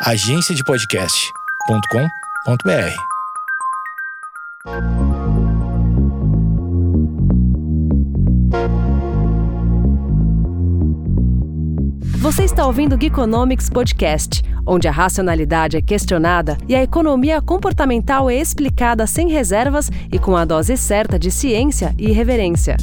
agenciadepodcast.com.br. 0.00 2.94
Você 12.18 12.44
está 12.44 12.64
ouvindo 12.64 12.94
o 12.94 13.00
Geekonomics 13.00 13.68
Podcast, 13.68 14.44
onde 14.64 14.86
a 14.86 14.92
racionalidade 14.92 15.76
é 15.76 15.82
questionada 15.82 16.56
e 16.68 16.76
a 16.76 16.82
economia 16.82 17.42
comportamental 17.42 18.30
é 18.30 18.36
explicada 18.36 19.04
sem 19.04 19.28
reservas 19.28 19.90
e 20.12 20.18
com 20.18 20.36
a 20.36 20.44
dose 20.44 20.76
certa 20.76 21.18
de 21.18 21.32
ciência 21.32 21.92
e 21.98 22.10
irreverência. 22.10 22.76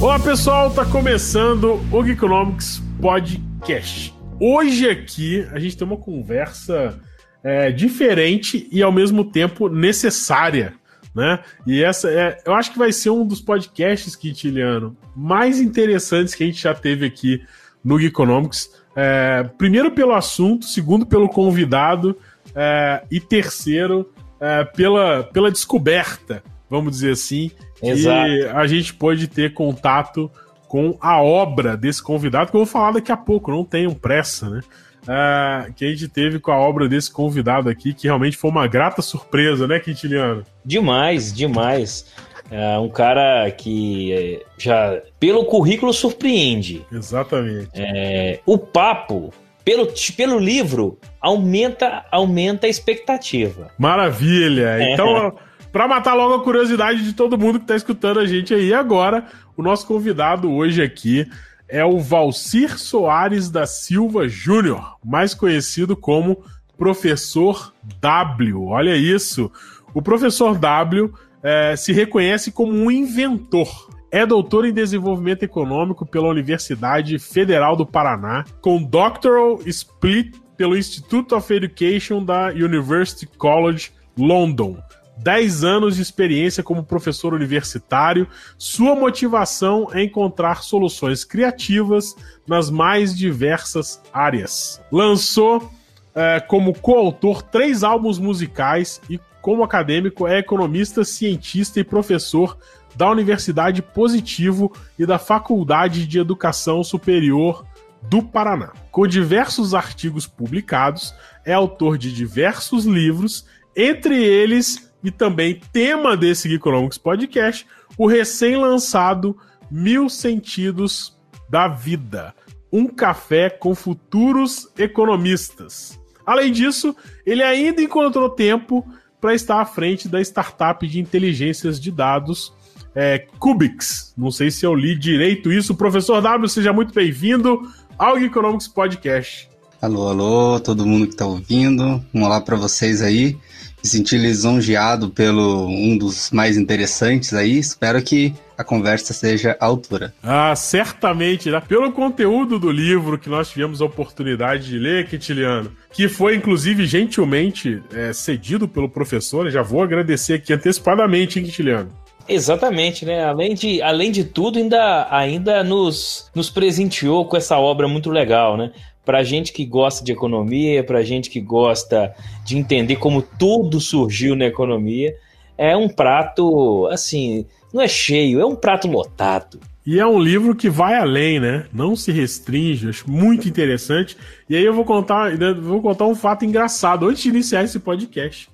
Olá 0.00 0.18
pessoal, 0.18 0.70
tá 0.70 0.84
começando 0.84 1.80
o 1.90 2.04
Geekonomics 2.04 2.82
Podcast. 3.00 4.14
Hoje 4.38 4.88
aqui 4.88 5.46
a 5.52 5.58
gente 5.58 5.76
tem 5.76 5.86
uma 5.86 5.96
conversa 5.96 7.00
é, 7.42 7.70
diferente 7.70 8.68
e 8.70 8.82
ao 8.82 8.92
mesmo 8.92 9.24
tempo 9.24 9.68
necessária, 9.68 10.74
né? 11.14 11.38
E 11.66 11.82
essa 11.82 12.10
é, 12.10 12.38
eu 12.44 12.52
acho 12.54 12.72
que 12.72 12.78
vai 12.78 12.92
ser 12.92 13.10
um 13.10 13.26
dos 13.26 13.40
podcasts, 13.40 14.16
Quintiliano, 14.16 14.96
mais 15.16 15.60
interessantes 15.60 16.34
que 16.34 16.42
a 16.42 16.46
gente 16.46 16.60
já 16.60 16.74
teve 16.74 17.06
aqui 17.06 17.42
no 17.82 17.98
Geekonomics. 17.98 18.70
É, 18.96 19.44
primeiro 19.56 19.90
pelo 19.92 20.12
assunto, 20.12 20.66
segundo 20.66 21.06
pelo 21.06 21.28
convidado 21.28 22.16
é, 22.54 23.04
e 23.10 23.20
terceiro 23.20 24.10
é, 24.40 24.64
pela, 24.64 25.24
pela 25.24 25.50
descoberta, 25.50 26.42
vamos 26.68 26.92
dizer 26.92 27.12
assim, 27.12 27.50
Exato. 27.90 28.28
E 28.28 28.46
a 28.46 28.66
gente 28.66 28.94
pode 28.94 29.28
ter 29.28 29.52
contato 29.54 30.30
com 30.66 30.96
a 31.00 31.22
obra 31.22 31.76
desse 31.76 32.02
convidado, 32.02 32.50
que 32.50 32.56
eu 32.56 32.64
vou 32.64 32.66
falar 32.66 32.92
daqui 32.92 33.12
a 33.12 33.16
pouco, 33.16 33.50
não 33.50 33.64
tenham 33.64 33.94
pressa, 33.94 34.50
né? 34.50 34.60
Uh, 35.04 35.72
que 35.74 35.84
a 35.84 35.88
gente 35.88 36.08
teve 36.08 36.38
com 36.38 36.50
a 36.50 36.56
obra 36.56 36.88
desse 36.88 37.12
convidado 37.12 37.68
aqui, 37.68 37.92
que 37.92 38.06
realmente 38.06 38.36
foi 38.36 38.50
uma 38.50 38.66
grata 38.66 39.02
surpresa, 39.02 39.68
né, 39.68 39.78
Quintiliano? 39.78 40.42
Demais, 40.64 41.32
demais. 41.32 42.12
É 42.50 42.78
um 42.78 42.88
cara 42.88 43.50
que 43.50 44.12
é, 44.12 44.42
já, 44.58 45.00
pelo 45.20 45.44
currículo, 45.44 45.92
surpreende. 45.92 46.84
Exatamente. 46.90 47.70
É, 47.74 48.40
o 48.44 48.58
papo, 48.58 49.32
pelo, 49.64 49.88
pelo 50.16 50.38
livro, 50.38 50.98
aumenta, 51.20 52.04
aumenta 52.10 52.66
a 52.66 52.70
expectativa. 52.70 53.70
Maravilha! 53.78 54.92
Então. 54.92 55.36
Para 55.74 55.88
matar 55.88 56.14
logo 56.14 56.34
a 56.34 56.44
curiosidade 56.44 57.02
de 57.02 57.14
todo 57.14 57.36
mundo 57.36 57.58
que 57.58 57.64
está 57.64 57.74
escutando 57.74 58.20
a 58.20 58.26
gente 58.26 58.54
aí 58.54 58.72
agora, 58.72 59.26
o 59.56 59.62
nosso 59.62 59.84
convidado 59.88 60.48
hoje 60.48 60.80
aqui 60.80 61.28
é 61.68 61.84
o 61.84 61.98
Valcir 61.98 62.78
Soares 62.78 63.50
da 63.50 63.66
Silva 63.66 64.28
Júnior, 64.28 64.96
mais 65.04 65.34
conhecido 65.34 65.96
como 65.96 66.44
Professor 66.78 67.74
W. 68.00 68.66
Olha 68.66 68.96
isso! 68.96 69.50
O 69.92 70.00
Professor 70.00 70.56
W 70.56 71.12
é, 71.42 71.74
se 71.74 71.92
reconhece 71.92 72.52
como 72.52 72.72
um 72.72 72.88
inventor. 72.88 73.88
É 74.12 74.24
doutor 74.24 74.66
em 74.66 74.72
desenvolvimento 74.72 75.42
econômico 75.42 76.06
pela 76.06 76.28
Universidade 76.28 77.18
Federal 77.18 77.74
do 77.74 77.84
Paraná, 77.84 78.44
com 78.60 78.80
doctoral 78.80 79.58
split 79.66 80.36
pelo 80.56 80.76
Institute 80.76 81.34
of 81.34 81.52
Education 81.52 82.24
da 82.24 82.50
University 82.50 83.26
College 83.26 83.90
London 84.16 84.78
10 85.18 85.64
anos 85.64 85.96
de 85.96 86.02
experiência 86.02 86.62
como 86.62 86.82
professor 86.82 87.34
universitário, 87.34 88.28
sua 88.58 88.94
motivação 88.94 89.88
é 89.92 90.02
encontrar 90.02 90.62
soluções 90.62 91.24
criativas 91.24 92.16
nas 92.46 92.70
mais 92.70 93.16
diversas 93.16 94.00
áreas. 94.12 94.80
Lançou 94.90 95.70
é, 96.14 96.40
como 96.40 96.74
coautor 96.74 97.42
três 97.42 97.82
álbuns 97.82 98.18
musicais 98.18 99.00
e, 99.08 99.20
como 99.40 99.62
acadêmico, 99.62 100.26
é 100.26 100.38
economista, 100.38 101.04
cientista 101.04 101.80
e 101.80 101.84
professor 101.84 102.56
da 102.94 103.10
Universidade 103.10 103.82
Positivo 103.82 104.72
e 104.98 105.04
da 105.04 105.18
Faculdade 105.18 106.06
de 106.06 106.18
Educação 106.18 106.84
Superior 106.84 107.64
do 108.02 108.22
Paraná. 108.22 108.72
Com 108.90 109.06
diversos 109.06 109.74
artigos 109.74 110.26
publicados, 110.26 111.14
é 111.44 111.52
autor 111.52 111.98
de 111.98 112.12
diversos 112.12 112.84
livros, 112.84 113.44
entre 113.76 114.22
eles 114.22 114.93
e 115.04 115.10
também 115.10 115.60
tema 115.70 116.16
desse 116.16 116.48
Geekonomics 116.48 116.96
Podcast, 116.96 117.66
o 117.98 118.06
recém-lançado 118.06 119.36
Mil 119.70 120.08
Sentidos 120.08 121.14
da 121.48 121.68
Vida, 121.68 122.34
um 122.72 122.86
café 122.86 123.50
com 123.50 123.74
futuros 123.74 124.68
economistas. 124.78 126.00
Além 126.24 126.50
disso, 126.50 126.96
ele 127.26 127.42
ainda 127.42 127.82
encontrou 127.82 128.30
tempo 128.30 128.84
para 129.20 129.34
estar 129.34 129.60
à 129.60 129.64
frente 129.66 130.08
da 130.08 130.20
startup 130.22 130.86
de 130.86 130.98
inteligências 130.98 131.78
de 131.78 131.90
dados 131.90 132.52
é, 132.94 133.18
Cubix. 133.38 134.14
Não 134.16 134.30
sei 134.30 134.50
se 134.50 134.64
eu 134.64 134.74
li 134.74 134.98
direito 134.98 135.52
isso. 135.52 135.74
Professor 135.74 136.22
W, 136.22 136.48
seja 136.48 136.72
muito 136.72 136.94
bem-vindo 136.94 137.60
ao 137.98 138.18
Economics 138.18 138.68
Podcast. 138.68 139.48
Alô, 139.82 140.08
alô, 140.08 140.60
todo 140.60 140.86
mundo 140.86 141.06
que 141.06 141.12
está 141.12 141.26
ouvindo. 141.26 142.02
Um 142.14 142.22
olá 142.22 142.40
para 142.40 142.56
vocês 142.56 143.02
aí 143.02 143.36
me 143.84 143.90
senti 143.90 144.16
lisonjeado 144.16 145.10
pelo 145.10 145.68
um 145.68 145.98
dos 145.98 146.30
mais 146.30 146.56
interessantes 146.56 147.34
aí. 147.34 147.58
Espero 147.58 148.02
que 148.02 148.34
a 148.56 148.64
conversa 148.64 149.12
seja 149.12 149.58
à 149.60 149.66
altura. 149.66 150.14
Ah, 150.22 150.56
certamente, 150.56 151.50
né? 151.50 151.60
Pelo 151.60 151.92
conteúdo 151.92 152.58
do 152.58 152.72
livro 152.72 153.18
que 153.18 153.28
nós 153.28 153.50
tivemos 153.50 153.82
a 153.82 153.84
oportunidade 153.84 154.68
de 154.68 154.78
ler, 154.78 155.06
Quintiliano, 155.06 155.70
que 155.92 156.08
foi 156.08 156.34
inclusive 156.34 156.86
gentilmente 156.86 157.82
é, 157.92 158.12
cedido 158.14 158.66
pelo 158.66 158.88
professor, 158.88 159.50
já 159.50 159.60
vou 159.60 159.82
agradecer 159.82 160.34
aqui 160.34 160.54
antecipadamente, 160.54 161.38
hein, 161.38 161.44
Quintiliano? 161.44 161.90
Exatamente, 162.26 163.04
né? 163.04 163.22
Além 163.22 163.54
de, 163.54 163.82
além 163.82 164.10
de 164.10 164.24
tudo, 164.24 164.58
ainda, 164.58 165.06
ainda 165.10 165.62
nos, 165.62 166.30
nos 166.34 166.48
presenteou 166.48 167.26
com 167.26 167.36
essa 167.36 167.58
obra 167.58 167.86
muito 167.86 168.10
legal, 168.10 168.56
né? 168.56 168.72
Para 169.04 169.22
gente 169.22 169.52
que 169.52 169.64
gosta 169.64 170.04
de 170.04 170.12
economia, 170.12 170.82
para 170.82 171.02
gente 171.02 171.28
que 171.28 171.40
gosta 171.40 172.14
de 172.44 172.56
entender 172.56 172.96
como 172.96 173.22
tudo 173.22 173.80
surgiu 173.80 174.34
na 174.34 174.46
economia, 174.46 175.14
é 175.56 175.76
um 175.76 175.88
prato, 175.88 176.86
assim, 176.90 177.46
não 177.72 177.82
é 177.82 177.88
cheio, 177.88 178.40
é 178.40 178.46
um 178.46 178.56
prato 178.56 178.88
lotado. 178.88 179.60
E 179.86 180.00
é 180.00 180.06
um 180.06 180.18
livro 180.18 180.54
que 180.54 180.70
vai 180.70 180.94
além, 180.94 181.38
né? 181.38 181.66
Não 181.72 181.94
se 181.94 182.10
restringe, 182.10 182.88
acho 182.88 183.08
muito 183.10 183.46
interessante. 183.46 184.16
E 184.48 184.56
aí 184.56 184.64
eu 184.64 184.72
vou 184.72 184.84
contar, 184.84 185.36
vou 185.60 185.82
contar 185.82 186.06
um 186.06 186.14
fato 186.14 186.44
engraçado 186.44 187.06
antes 187.06 187.22
de 187.22 187.28
iniciar 187.28 187.64
esse 187.64 187.78
podcast. 187.78 188.48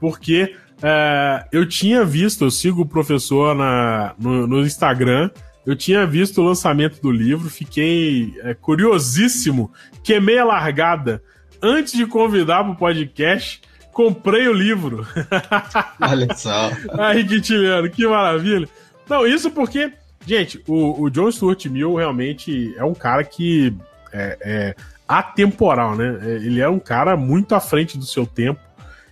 Porque 0.00 0.54
é, 0.82 1.44
eu 1.52 1.68
tinha 1.68 2.04
visto, 2.04 2.44
eu 2.44 2.50
sigo 2.50 2.82
o 2.82 2.86
professor 2.86 3.54
na, 3.54 4.14
no, 4.18 4.46
no 4.46 4.60
Instagram, 4.62 5.30
eu 5.64 5.76
tinha 5.76 6.06
visto 6.06 6.40
o 6.40 6.44
lançamento 6.44 7.00
do 7.00 7.10
livro, 7.10 7.48
fiquei 7.48 8.34
é, 8.42 8.54
curiosíssimo, 8.54 9.72
queimei 10.02 10.38
a 10.38 10.44
largada. 10.44 11.22
Antes 11.62 11.92
de 11.92 12.04
convidar 12.06 12.64
para 12.64 12.72
o 12.72 12.76
podcast, 12.76 13.60
comprei 13.92 14.48
o 14.48 14.52
livro. 14.52 15.06
Olha 16.00 16.34
só. 16.34 16.70
Aí, 16.98 17.24
Quintiliano, 17.24 17.88
que 17.88 18.06
maravilha. 18.06 18.68
Não, 19.08 19.24
isso 19.24 19.50
porque, 19.50 19.92
gente, 20.26 20.60
o, 20.66 21.02
o 21.02 21.10
John 21.10 21.30
Stuart 21.30 21.66
Mill 21.66 21.94
realmente 21.94 22.74
é 22.76 22.84
um 22.84 22.94
cara 22.94 23.22
que 23.22 23.72
é, 24.12 24.38
é 24.40 24.76
atemporal, 25.06 25.94
né? 25.94 26.18
É, 26.22 26.30
ele 26.36 26.60
é 26.60 26.68
um 26.68 26.80
cara 26.80 27.16
muito 27.16 27.54
à 27.54 27.60
frente 27.60 27.96
do 27.96 28.04
seu 28.04 28.26
tempo. 28.26 28.60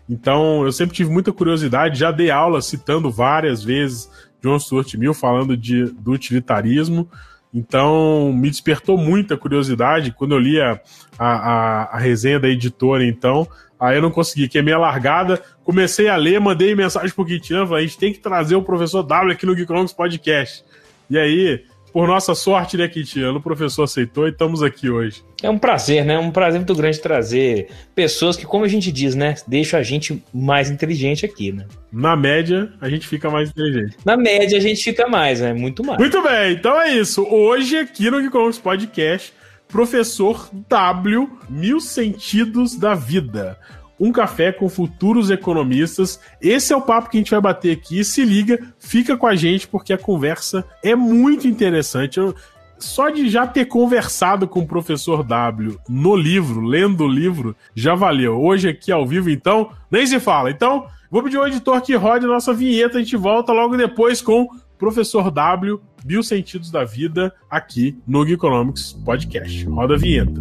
Então, 0.09 0.65
eu 0.65 0.72
sempre 0.72 0.97
tive 0.97 1.09
muita 1.09 1.32
curiosidade, 1.32 1.97
já 2.00 2.11
dei 2.11 2.32
aula 2.32 2.61
citando 2.61 3.12
várias 3.12 3.62
vezes 3.62 4.11
John 4.42 4.58
Stuart 4.58 4.94
Mill 4.94 5.14
falando 5.14 5.56
de, 5.56 5.84
do 5.86 6.12
utilitarismo. 6.12 7.08
Então, 7.52 8.32
me 8.32 8.48
despertou 8.48 8.96
muita 8.96 9.37
curiosidade 9.37 10.12
quando 10.12 10.34
eu 10.34 10.38
li 10.38 10.60
a, 10.60 10.81
a, 11.19 11.96
a, 11.96 11.98
resenha 11.98 12.38
da 12.38 12.48
editora, 12.48 13.04
então. 13.04 13.46
Aí 13.78 13.96
eu 13.96 14.02
não 14.02 14.10
consegui, 14.10 14.48
queimei 14.48 14.75
a 14.75 14.78
largada, 14.78 15.42
comecei 15.64 16.08
a 16.08 16.16
ler, 16.16 16.38
mandei 16.38 16.75
mensagem 16.75 17.10
pro 17.10 17.25
Quintino, 17.25 17.66
falei, 17.66 17.84
a 17.84 17.87
gente 17.87 17.98
tem 17.98 18.12
que 18.12 18.20
trazer 18.20 18.54
o 18.54 18.62
professor 18.62 19.02
W 19.02 19.32
aqui 19.32 19.46
no 19.46 19.56
Geekonomics 19.56 19.92
Podcast. 19.92 20.64
E 21.08 21.19
aí, 21.19 21.64
por 21.92 22.06
nossa 22.06 22.34
sorte, 22.34 22.76
né, 22.76 22.88
Quintino? 22.88 23.37
O 23.37 23.40
professor 23.40 23.84
aceitou 23.84 24.26
e 24.26 24.31
estamos 24.31 24.62
aqui 24.62 24.88
hoje. 24.88 25.22
É 25.42 25.50
um 25.50 25.58
prazer, 25.58 26.04
né? 26.04 26.19
Um 26.19 26.31
prazer 26.31 26.60
muito 26.60 26.75
grande 26.75 27.00
trazer 27.00 27.69
pessoas 27.94 28.37
que, 28.37 28.44
como 28.44 28.64
a 28.64 28.69
gente 28.69 28.92
diz, 28.92 29.14
né, 29.14 29.34
deixam 29.46 29.78
a 29.78 29.82
gente 29.82 30.22
mais 30.32 30.70
inteligente 30.70 31.25
aqui, 31.25 31.52
né? 31.52 31.66
Na 31.92 32.14
média, 32.14 32.72
a 32.81 32.88
gente 32.88 33.06
fica 33.06 33.31
mais 33.31 33.50
inteligente. 33.50 33.96
Na 34.04 34.16
média, 34.16 34.58
a 34.58 34.60
gente 34.60 34.82
fica 34.82 35.08
mais, 35.08 35.40
né? 35.40 35.52
Muito 35.52 35.84
mais. 35.84 35.98
Muito 35.98 36.22
bem, 36.22 36.52
então 36.52 36.81
é 36.81 36.94
isso. 36.94 37.26
Hoje, 37.28 37.76
aqui 37.76 38.10
no 38.10 38.20
Geekonomics 38.20 38.58
Podcast, 38.58 39.32
professor 39.69 40.48
W, 40.69 41.28
Mil 41.48 41.81
Sentidos 41.81 42.76
da 42.76 42.94
Vida 42.94 43.58
um 44.00 44.11
café 44.11 44.50
com 44.50 44.69
futuros 44.69 45.31
economistas. 45.31 46.19
Esse 46.41 46.73
é 46.73 46.76
o 46.76 46.81
papo 46.81 47.11
que 47.11 47.19
a 47.19 47.20
gente 47.20 47.31
vai 47.31 47.41
bater 47.41 47.70
aqui. 47.70 48.02
Se 48.02 48.25
liga, 48.25 48.58
fica 48.79 49.17
com 49.17 49.26
a 49.26 49.37
gente 49.37 49.69
porque 49.69 49.93
a 49.93 49.99
conversa 49.99 50.64
é 50.82 50.97
muito 50.97 51.47
interessante. 51.47 52.19
Eu, 52.19 52.35
só 52.79 53.11
de 53.11 53.29
já 53.29 53.47
ter 53.47 53.67
conversado 53.67 54.49
com 54.49 54.61
o 54.61 54.67
professor 54.67 55.23
W 55.23 55.79
no 55.87 56.17
livro, 56.17 56.62
lendo 56.62 57.05
o 57.05 57.08
livro, 57.08 57.55
já 57.75 57.94
valeu. 57.94 58.41
Hoje 58.41 58.70
aqui 58.70 58.91
ao 58.91 59.06
vivo, 59.06 59.29
então, 59.29 59.70
nem 59.91 60.06
se 60.06 60.19
fala. 60.19 60.50
Então, 60.50 60.87
vou 61.11 61.23
pedir 61.23 61.37
ao 61.37 61.46
editor 61.46 61.81
que 61.82 61.94
rode 61.94 62.26
nossa 62.26 62.55
vinheta, 62.55 62.96
a 62.96 63.03
gente 63.03 63.17
volta 63.17 63.53
logo 63.53 63.76
depois 63.76 64.23
com 64.23 64.49
Professor 64.79 65.31
W, 65.31 65.79
Mil 66.06 66.23
Sentidos 66.23 66.70
da 66.70 66.85
Vida, 66.85 67.35
aqui 67.50 67.99
no 68.06 68.26
Geekonomics 68.26 68.94
Podcast. 69.05 69.62
Roda 69.67 69.94
a 69.94 69.99
vinheta. 69.99 70.41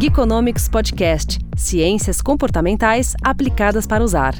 Geekonomics 0.00 0.68
Podcast 0.68 1.40
Ciências 1.56 2.22
comportamentais 2.22 3.16
aplicadas 3.20 3.84
para 3.84 4.04
usar. 4.04 4.32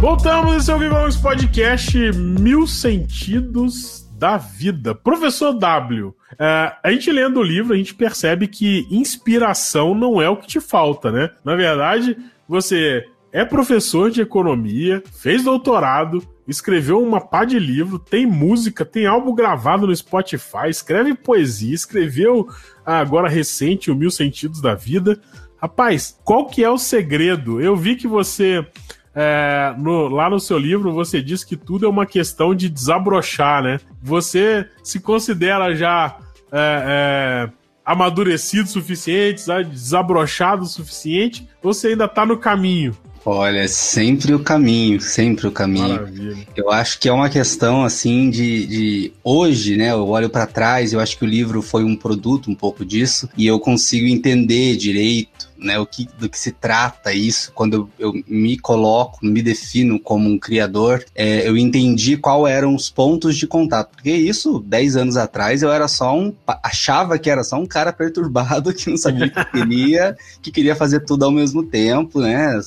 Voltamos, 0.00 0.56
esse 0.56 0.70
é 0.70 0.74
o 0.74 0.78
Geekonomics 0.78 1.16
Podcast 1.18 1.98
Mil 2.12 2.66
Sentidos 2.66 4.10
da 4.16 4.38
Vida. 4.38 4.94
Professor 4.94 5.52
W, 5.52 6.14
é, 6.38 6.72
a 6.82 6.90
gente 6.90 7.12
lendo 7.12 7.40
o 7.40 7.42
livro, 7.42 7.74
a 7.74 7.76
gente 7.76 7.94
percebe 7.94 8.48
que 8.48 8.86
inspiração 8.90 9.94
não 9.94 10.22
é 10.22 10.30
o 10.30 10.36
que 10.38 10.46
te 10.46 10.60
falta, 10.60 11.12
né? 11.12 11.28
Na 11.44 11.54
verdade, 11.54 12.16
você 12.48 13.04
é 13.30 13.44
professor 13.44 14.10
de 14.10 14.22
economia, 14.22 15.02
fez 15.20 15.44
doutorado, 15.44 16.26
escreveu 16.52 17.02
uma 17.02 17.20
pá 17.20 17.44
de 17.44 17.58
livro, 17.58 17.98
tem 17.98 18.26
música, 18.26 18.84
tem 18.84 19.06
álbum 19.06 19.34
gravado 19.34 19.86
no 19.86 19.96
Spotify, 19.96 20.68
escreve 20.68 21.14
poesia, 21.14 21.74
escreveu 21.74 22.48
ah, 22.86 22.98
agora 22.98 23.28
recente 23.28 23.90
o 23.90 23.96
Mil 23.96 24.10
Sentidos 24.10 24.60
da 24.60 24.74
Vida. 24.74 25.20
Rapaz, 25.60 26.18
qual 26.24 26.46
que 26.46 26.62
é 26.62 26.70
o 26.70 26.78
segredo? 26.78 27.60
Eu 27.60 27.76
vi 27.76 27.96
que 27.96 28.06
você 28.06 28.66
é, 29.14 29.74
no, 29.78 30.08
lá 30.08 30.30
no 30.30 30.40
seu 30.40 30.58
livro 30.58 30.92
você 30.92 31.22
diz 31.22 31.44
que 31.44 31.56
tudo 31.56 31.84
é 31.84 31.88
uma 31.88 32.06
questão 32.06 32.54
de 32.54 32.68
desabrochar, 32.68 33.62
né? 33.62 33.78
Você 34.02 34.66
se 34.82 35.00
considera 35.00 35.74
já 35.74 36.16
é, 36.50 37.48
é, 37.48 37.52
amadurecido 37.84 38.64
o 38.64 38.70
suficiente, 38.70 39.44
desabrochado 39.68 40.62
o 40.62 40.66
suficiente, 40.66 41.48
ou 41.62 41.74
você 41.74 41.88
ainda 41.88 42.06
está 42.06 42.24
no 42.24 42.38
caminho? 42.38 42.96
Olha, 43.24 43.68
sempre 43.68 44.34
o 44.34 44.40
caminho, 44.40 45.00
sempre 45.00 45.46
o 45.46 45.52
caminho. 45.52 45.88
Maravilha. 45.88 46.46
Eu 46.56 46.70
acho 46.70 46.98
que 46.98 47.08
é 47.08 47.12
uma 47.12 47.28
questão 47.28 47.84
assim 47.84 48.30
de, 48.30 48.66
de 48.66 49.12
hoje, 49.22 49.76
né? 49.76 49.90
Eu 49.90 50.08
olho 50.08 50.28
para 50.28 50.46
trás, 50.46 50.92
eu 50.92 51.00
acho 51.00 51.16
que 51.16 51.24
o 51.24 51.28
livro 51.28 51.62
foi 51.62 51.84
um 51.84 51.94
produto 51.94 52.50
um 52.50 52.54
pouco 52.54 52.84
disso 52.84 53.28
e 53.36 53.46
eu 53.46 53.60
consigo 53.60 54.06
entender 54.06 54.76
direito 54.76 55.51
né, 55.62 55.78
o 55.78 55.86
que, 55.86 56.08
do 56.18 56.28
que 56.28 56.38
se 56.38 56.52
trata 56.52 57.12
isso, 57.12 57.52
quando 57.54 57.88
eu, 57.98 58.12
me 58.26 58.58
coloco, 58.58 59.18
me 59.22 59.42
defino 59.42 59.98
como 59.98 60.28
um 60.28 60.38
criador, 60.38 61.04
é, 61.14 61.48
eu 61.48 61.56
entendi 61.56 62.16
qual 62.16 62.46
eram 62.46 62.74
os 62.74 62.90
pontos 62.90 63.36
de 63.36 63.46
contato. 63.46 63.90
Porque 63.92 64.10
isso, 64.10 64.60
10 64.60 64.96
anos 64.96 65.16
atrás, 65.16 65.62
eu 65.62 65.72
era 65.72 65.88
só 65.88 66.16
um. 66.16 66.34
achava 66.62 67.18
que 67.18 67.30
era 67.30 67.44
só 67.44 67.56
um 67.56 67.66
cara 67.66 67.92
perturbado 67.92 68.72
que 68.74 68.90
não 68.90 68.96
sabia 68.96 69.26
o 69.26 69.30
que 69.30 69.44
queria, 69.44 70.16
que 70.40 70.50
queria 70.50 70.76
fazer 70.76 71.00
tudo 71.00 71.24
ao 71.24 71.30
mesmo 71.30 71.62
tempo, 71.62 72.20
né? 72.20 72.60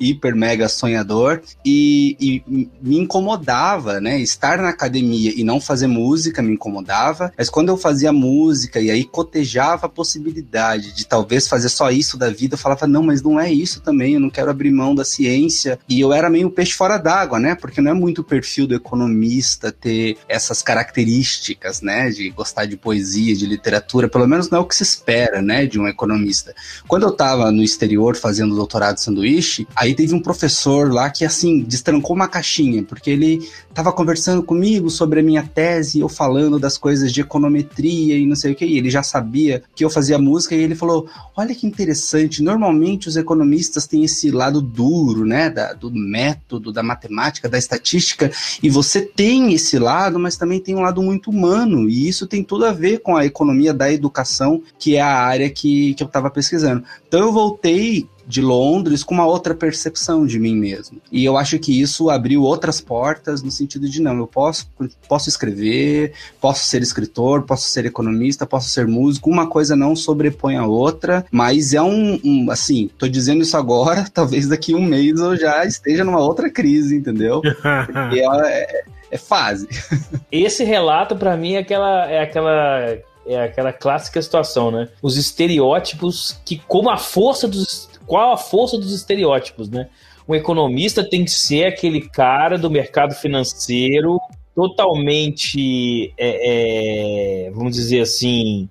Hiper 0.00 0.34
mega 0.34 0.68
sonhador 0.68 1.42
e, 1.64 2.16
e, 2.20 2.68
me 2.80 2.98
incomodava, 2.98 4.00
né? 4.00 4.20
Estar 4.20 4.58
na 4.58 4.68
academia 4.68 5.32
e 5.34 5.42
não 5.44 5.60
fazer 5.60 5.86
música 5.86 6.42
me 6.42 6.52
incomodava, 6.52 7.32
mas 7.36 7.50
quando 7.50 7.68
eu 7.68 7.76
fazia 7.76 8.12
música 8.12 8.80
e 8.80 8.90
aí 8.90 9.04
cotejava 9.04 9.86
a 9.86 9.88
possibilidade 9.88 10.94
de 10.94 11.06
talvez 11.06 11.48
fazer 11.48 11.68
só 11.68 11.90
isso 11.90 12.16
da 12.16 12.30
vida, 12.30 12.54
eu 12.54 12.58
falava, 12.58 12.86
não, 12.86 13.02
mas 13.02 13.22
não 13.22 13.38
é 13.38 13.52
isso 13.52 13.80
também, 13.80 14.14
eu 14.14 14.20
não 14.20 14.30
quero 14.30 14.50
abrir 14.50 14.70
mão 14.70 14.94
da 14.94 15.04
ciência. 15.04 15.78
E 15.88 16.00
eu 16.00 16.12
era 16.12 16.30
meio 16.30 16.50
peixe 16.50 16.72
fora 16.72 16.98
d'água, 16.98 17.38
né? 17.38 17.54
Porque 17.54 17.80
não 17.80 17.90
é 17.90 17.94
muito 17.94 18.20
o 18.20 18.24
perfil 18.24 18.66
do 18.66 18.74
economista 18.74 19.72
ter 19.72 20.16
essas 20.28 20.62
características, 20.62 21.80
né? 21.80 22.10
De 22.10 22.28
gostar 22.30 22.66
de 22.66 22.76
poesia, 22.76 23.34
de 23.34 23.46
literatura, 23.46 24.08
pelo 24.08 24.26
menos 24.26 24.50
não 24.50 24.58
é 24.58 24.60
o 24.60 24.66
que 24.66 24.76
se 24.76 24.82
espera, 24.82 25.42
né? 25.42 25.66
De 25.66 25.78
um 25.78 25.86
economista. 25.86 26.54
Quando 26.86 27.04
eu 27.04 27.12
tava 27.12 27.50
no 27.50 27.62
exterior 27.62 28.16
fazendo 28.16 28.54
doutorado 28.54 28.98
sanduíche, 28.98 29.66
aí 29.74 29.87
Aí 29.88 29.94
teve 29.94 30.14
um 30.14 30.20
professor 30.20 30.92
lá 30.92 31.08
que, 31.08 31.24
assim, 31.24 31.60
destrancou 31.62 32.14
uma 32.14 32.28
caixinha, 32.28 32.82
porque 32.82 33.08
ele 33.08 33.48
estava 33.70 33.90
conversando 33.90 34.42
comigo 34.42 34.90
sobre 34.90 35.20
a 35.20 35.22
minha 35.22 35.42
tese, 35.42 36.00
eu 36.00 36.10
falando 36.10 36.58
das 36.58 36.76
coisas 36.76 37.10
de 37.10 37.22
econometria 37.22 38.18
e 38.18 38.26
não 38.26 38.36
sei 38.36 38.52
o 38.52 38.54
que, 38.54 38.66
e 38.66 38.76
ele 38.76 38.90
já 38.90 39.02
sabia 39.02 39.62
que 39.74 39.82
eu 39.82 39.88
fazia 39.88 40.18
música, 40.18 40.54
e 40.54 40.58
ele 40.58 40.74
falou: 40.74 41.08
Olha 41.34 41.54
que 41.54 41.66
interessante, 41.66 42.42
normalmente 42.42 43.08
os 43.08 43.16
economistas 43.16 43.86
têm 43.86 44.04
esse 44.04 44.30
lado 44.30 44.60
duro, 44.60 45.24
né, 45.24 45.48
da, 45.48 45.72
do 45.72 45.90
método, 45.90 46.70
da 46.70 46.82
matemática, 46.82 47.48
da 47.48 47.56
estatística, 47.56 48.30
e 48.62 48.68
você 48.68 49.00
tem 49.00 49.54
esse 49.54 49.78
lado, 49.78 50.18
mas 50.18 50.36
também 50.36 50.60
tem 50.60 50.76
um 50.76 50.82
lado 50.82 51.02
muito 51.02 51.30
humano, 51.30 51.88
e 51.88 52.06
isso 52.06 52.26
tem 52.26 52.44
tudo 52.44 52.66
a 52.66 52.72
ver 52.72 52.98
com 52.98 53.16
a 53.16 53.24
economia 53.24 53.72
da 53.72 53.90
educação, 53.90 54.62
que 54.78 54.96
é 54.96 55.00
a 55.00 55.16
área 55.16 55.48
que, 55.48 55.94
que 55.94 56.02
eu 56.02 56.06
estava 56.06 56.28
pesquisando. 56.28 56.84
Então 57.06 57.20
eu 57.20 57.32
voltei 57.32 58.06
de 58.28 58.42
Londres 58.42 59.02
com 59.02 59.14
uma 59.14 59.26
outra 59.26 59.54
percepção 59.54 60.26
de 60.26 60.38
mim 60.38 60.54
mesmo. 60.54 61.00
E 61.10 61.24
eu 61.24 61.38
acho 61.38 61.58
que 61.58 61.80
isso 61.80 62.10
abriu 62.10 62.42
outras 62.42 62.78
portas 62.80 63.42
no 63.42 63.50
sentido 63.50 63.88
de 63.88 64.02
não, 64.02 64.18
eu 64.18 64.26
posso, 64.26 64.70
posso 65.08 65.30
escrever, 65.30 66.12
posso 66.38 66.66
ser 66.66 66.82
escritor, 66.82 67.42
posso 67.42 67.68
ser 67.70 67.86
economista, 67.86 68.46
posso 68.46 68.68
ser 68.68 68.86
músico, 68.86 69.30
uma 69.30 69.46
coisa 69.46 69.74
não 69.74 69.96
sobrepõe 69.96 70.56
a 70.56 70.66
outra, 70.66 71.24
mas 71.30 71.72
é 71.72 71.80
um, 71.80 72.20
um 72.22 72.50
assim, 72.50 72.90
tô 72.98 73.08
dizendo 73.08 73.42
isso 73.42 73.56
agora, 73.56 74.06
talvez 74.12 74.46
daqui 74.46 74.74
a 74.74 74.76
um 74.76 74.84
mês 74.84 75.18
eu 75.18 75.34
já 75.34 75.64
esteja 75.64 76.04
numa 76.04 76.20
outra 76.20 76.50
crise, 76.50 76.94
entendeu? 76.94 77.40
Porque 77.86 78.20
é, 78.20 78.84
é 79.10 79.16
fase. 79.16 79.66
Esse 80.30 80.64
relato 80.64 81.16
para 81.16 81.36
mim 81.36 81.54
é 81.54 81.58
aquela 81.58 82.06
é 82.06 82.20
aquela 82.20 82.98
é 83.26 83.42
aquela 83.42 83.72
clássica 83.72 84.20
situação, 84.22 84.70
né? 84.70 84.88
Os 85.02 85.16
estereótipos 85.16 86.40
que 86.44 86.60
como 86.66 86.90
a 86.90 86.96
força 86.96 87.46
dos 87.46 87.87
qual 88.08 88.32
a 88.32 88.36
força 88.36 88.76
dos 88.76 88.92
estereótipos, 88.92 89.68
né? 89.68 89.88
Um 90.26 90.34
economista 90.34 91.08
tem 91.08 91.24
que 91.24 91.30
ser 91.30 91.66
aquele 91.66 92.00
cara 92.08 92.58
do 92.58 92.70
mercado 92.70 93.14
financeiro 93.14 94.18
totalmente, 94.54 96.12
é, 96.18 97.46
é, 97.46 97.50
vamos 97.50 97.76
dizer 97.76 98.00
assim, 98.00 98.68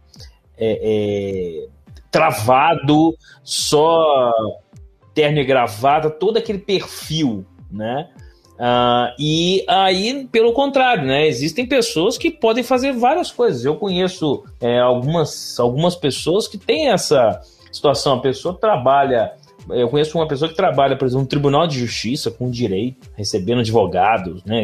é, 0.58 1.64
é 1.64 1.68
travado, 2.12 3.16
só 3.44 4.32
terno 5.14 5.40
e 5.40 5.46
gravata, 5.46 6.10
todo 6.10 6.38
aquele 6.38 6.60
perfil, 6.60 7.46
né? 7.72 8.10
Uh, 8.58 9.14
e 9.20 9.64
aí, 9.68 10.28
pelo 10.32 10.52
contrário, 10.52 11.06
né? 11.06 11.28
Existem 11.28 11.66
pessoas 11.66 12.18
que 12.18 12.32
podem 12.32 12.64
fazer 12.64 12.92
várias 12.92 13.32
coisas. 13.32 13.64
Eu 13.64 13.76
conheço 13.76 14.44
é, 14.60 14.80
algumas, 14.80 15.60
algumas 15.60 15.96
pessoas 15.96 16.48
que 16.48 16.58
têm 16.58 16.90
essa 16.90 17.40
situação. 17.78 18.16
A 18.16 18.20
pessoa 18.20 18.54
trabalha. 18.54 19.32
Eu 19.70 19.90
conheço 19.90 20.18
uma 20.18 20.28
pessoa 20.28 20.50
que 20.50 20.56
trabalha, 20.56 20.96
por 20.96 21.06
exemplo, 21.06 21.24
no 21.24 21.28
Tribunal 21.28 21.68
de 21.68 21.80
Justiça 21.80 22.32
com 22.32 22.50
direito, 22.50 23.10
recebendo 23.16 23.60
advogados, 23.60 24.44
né? 24.44 24.64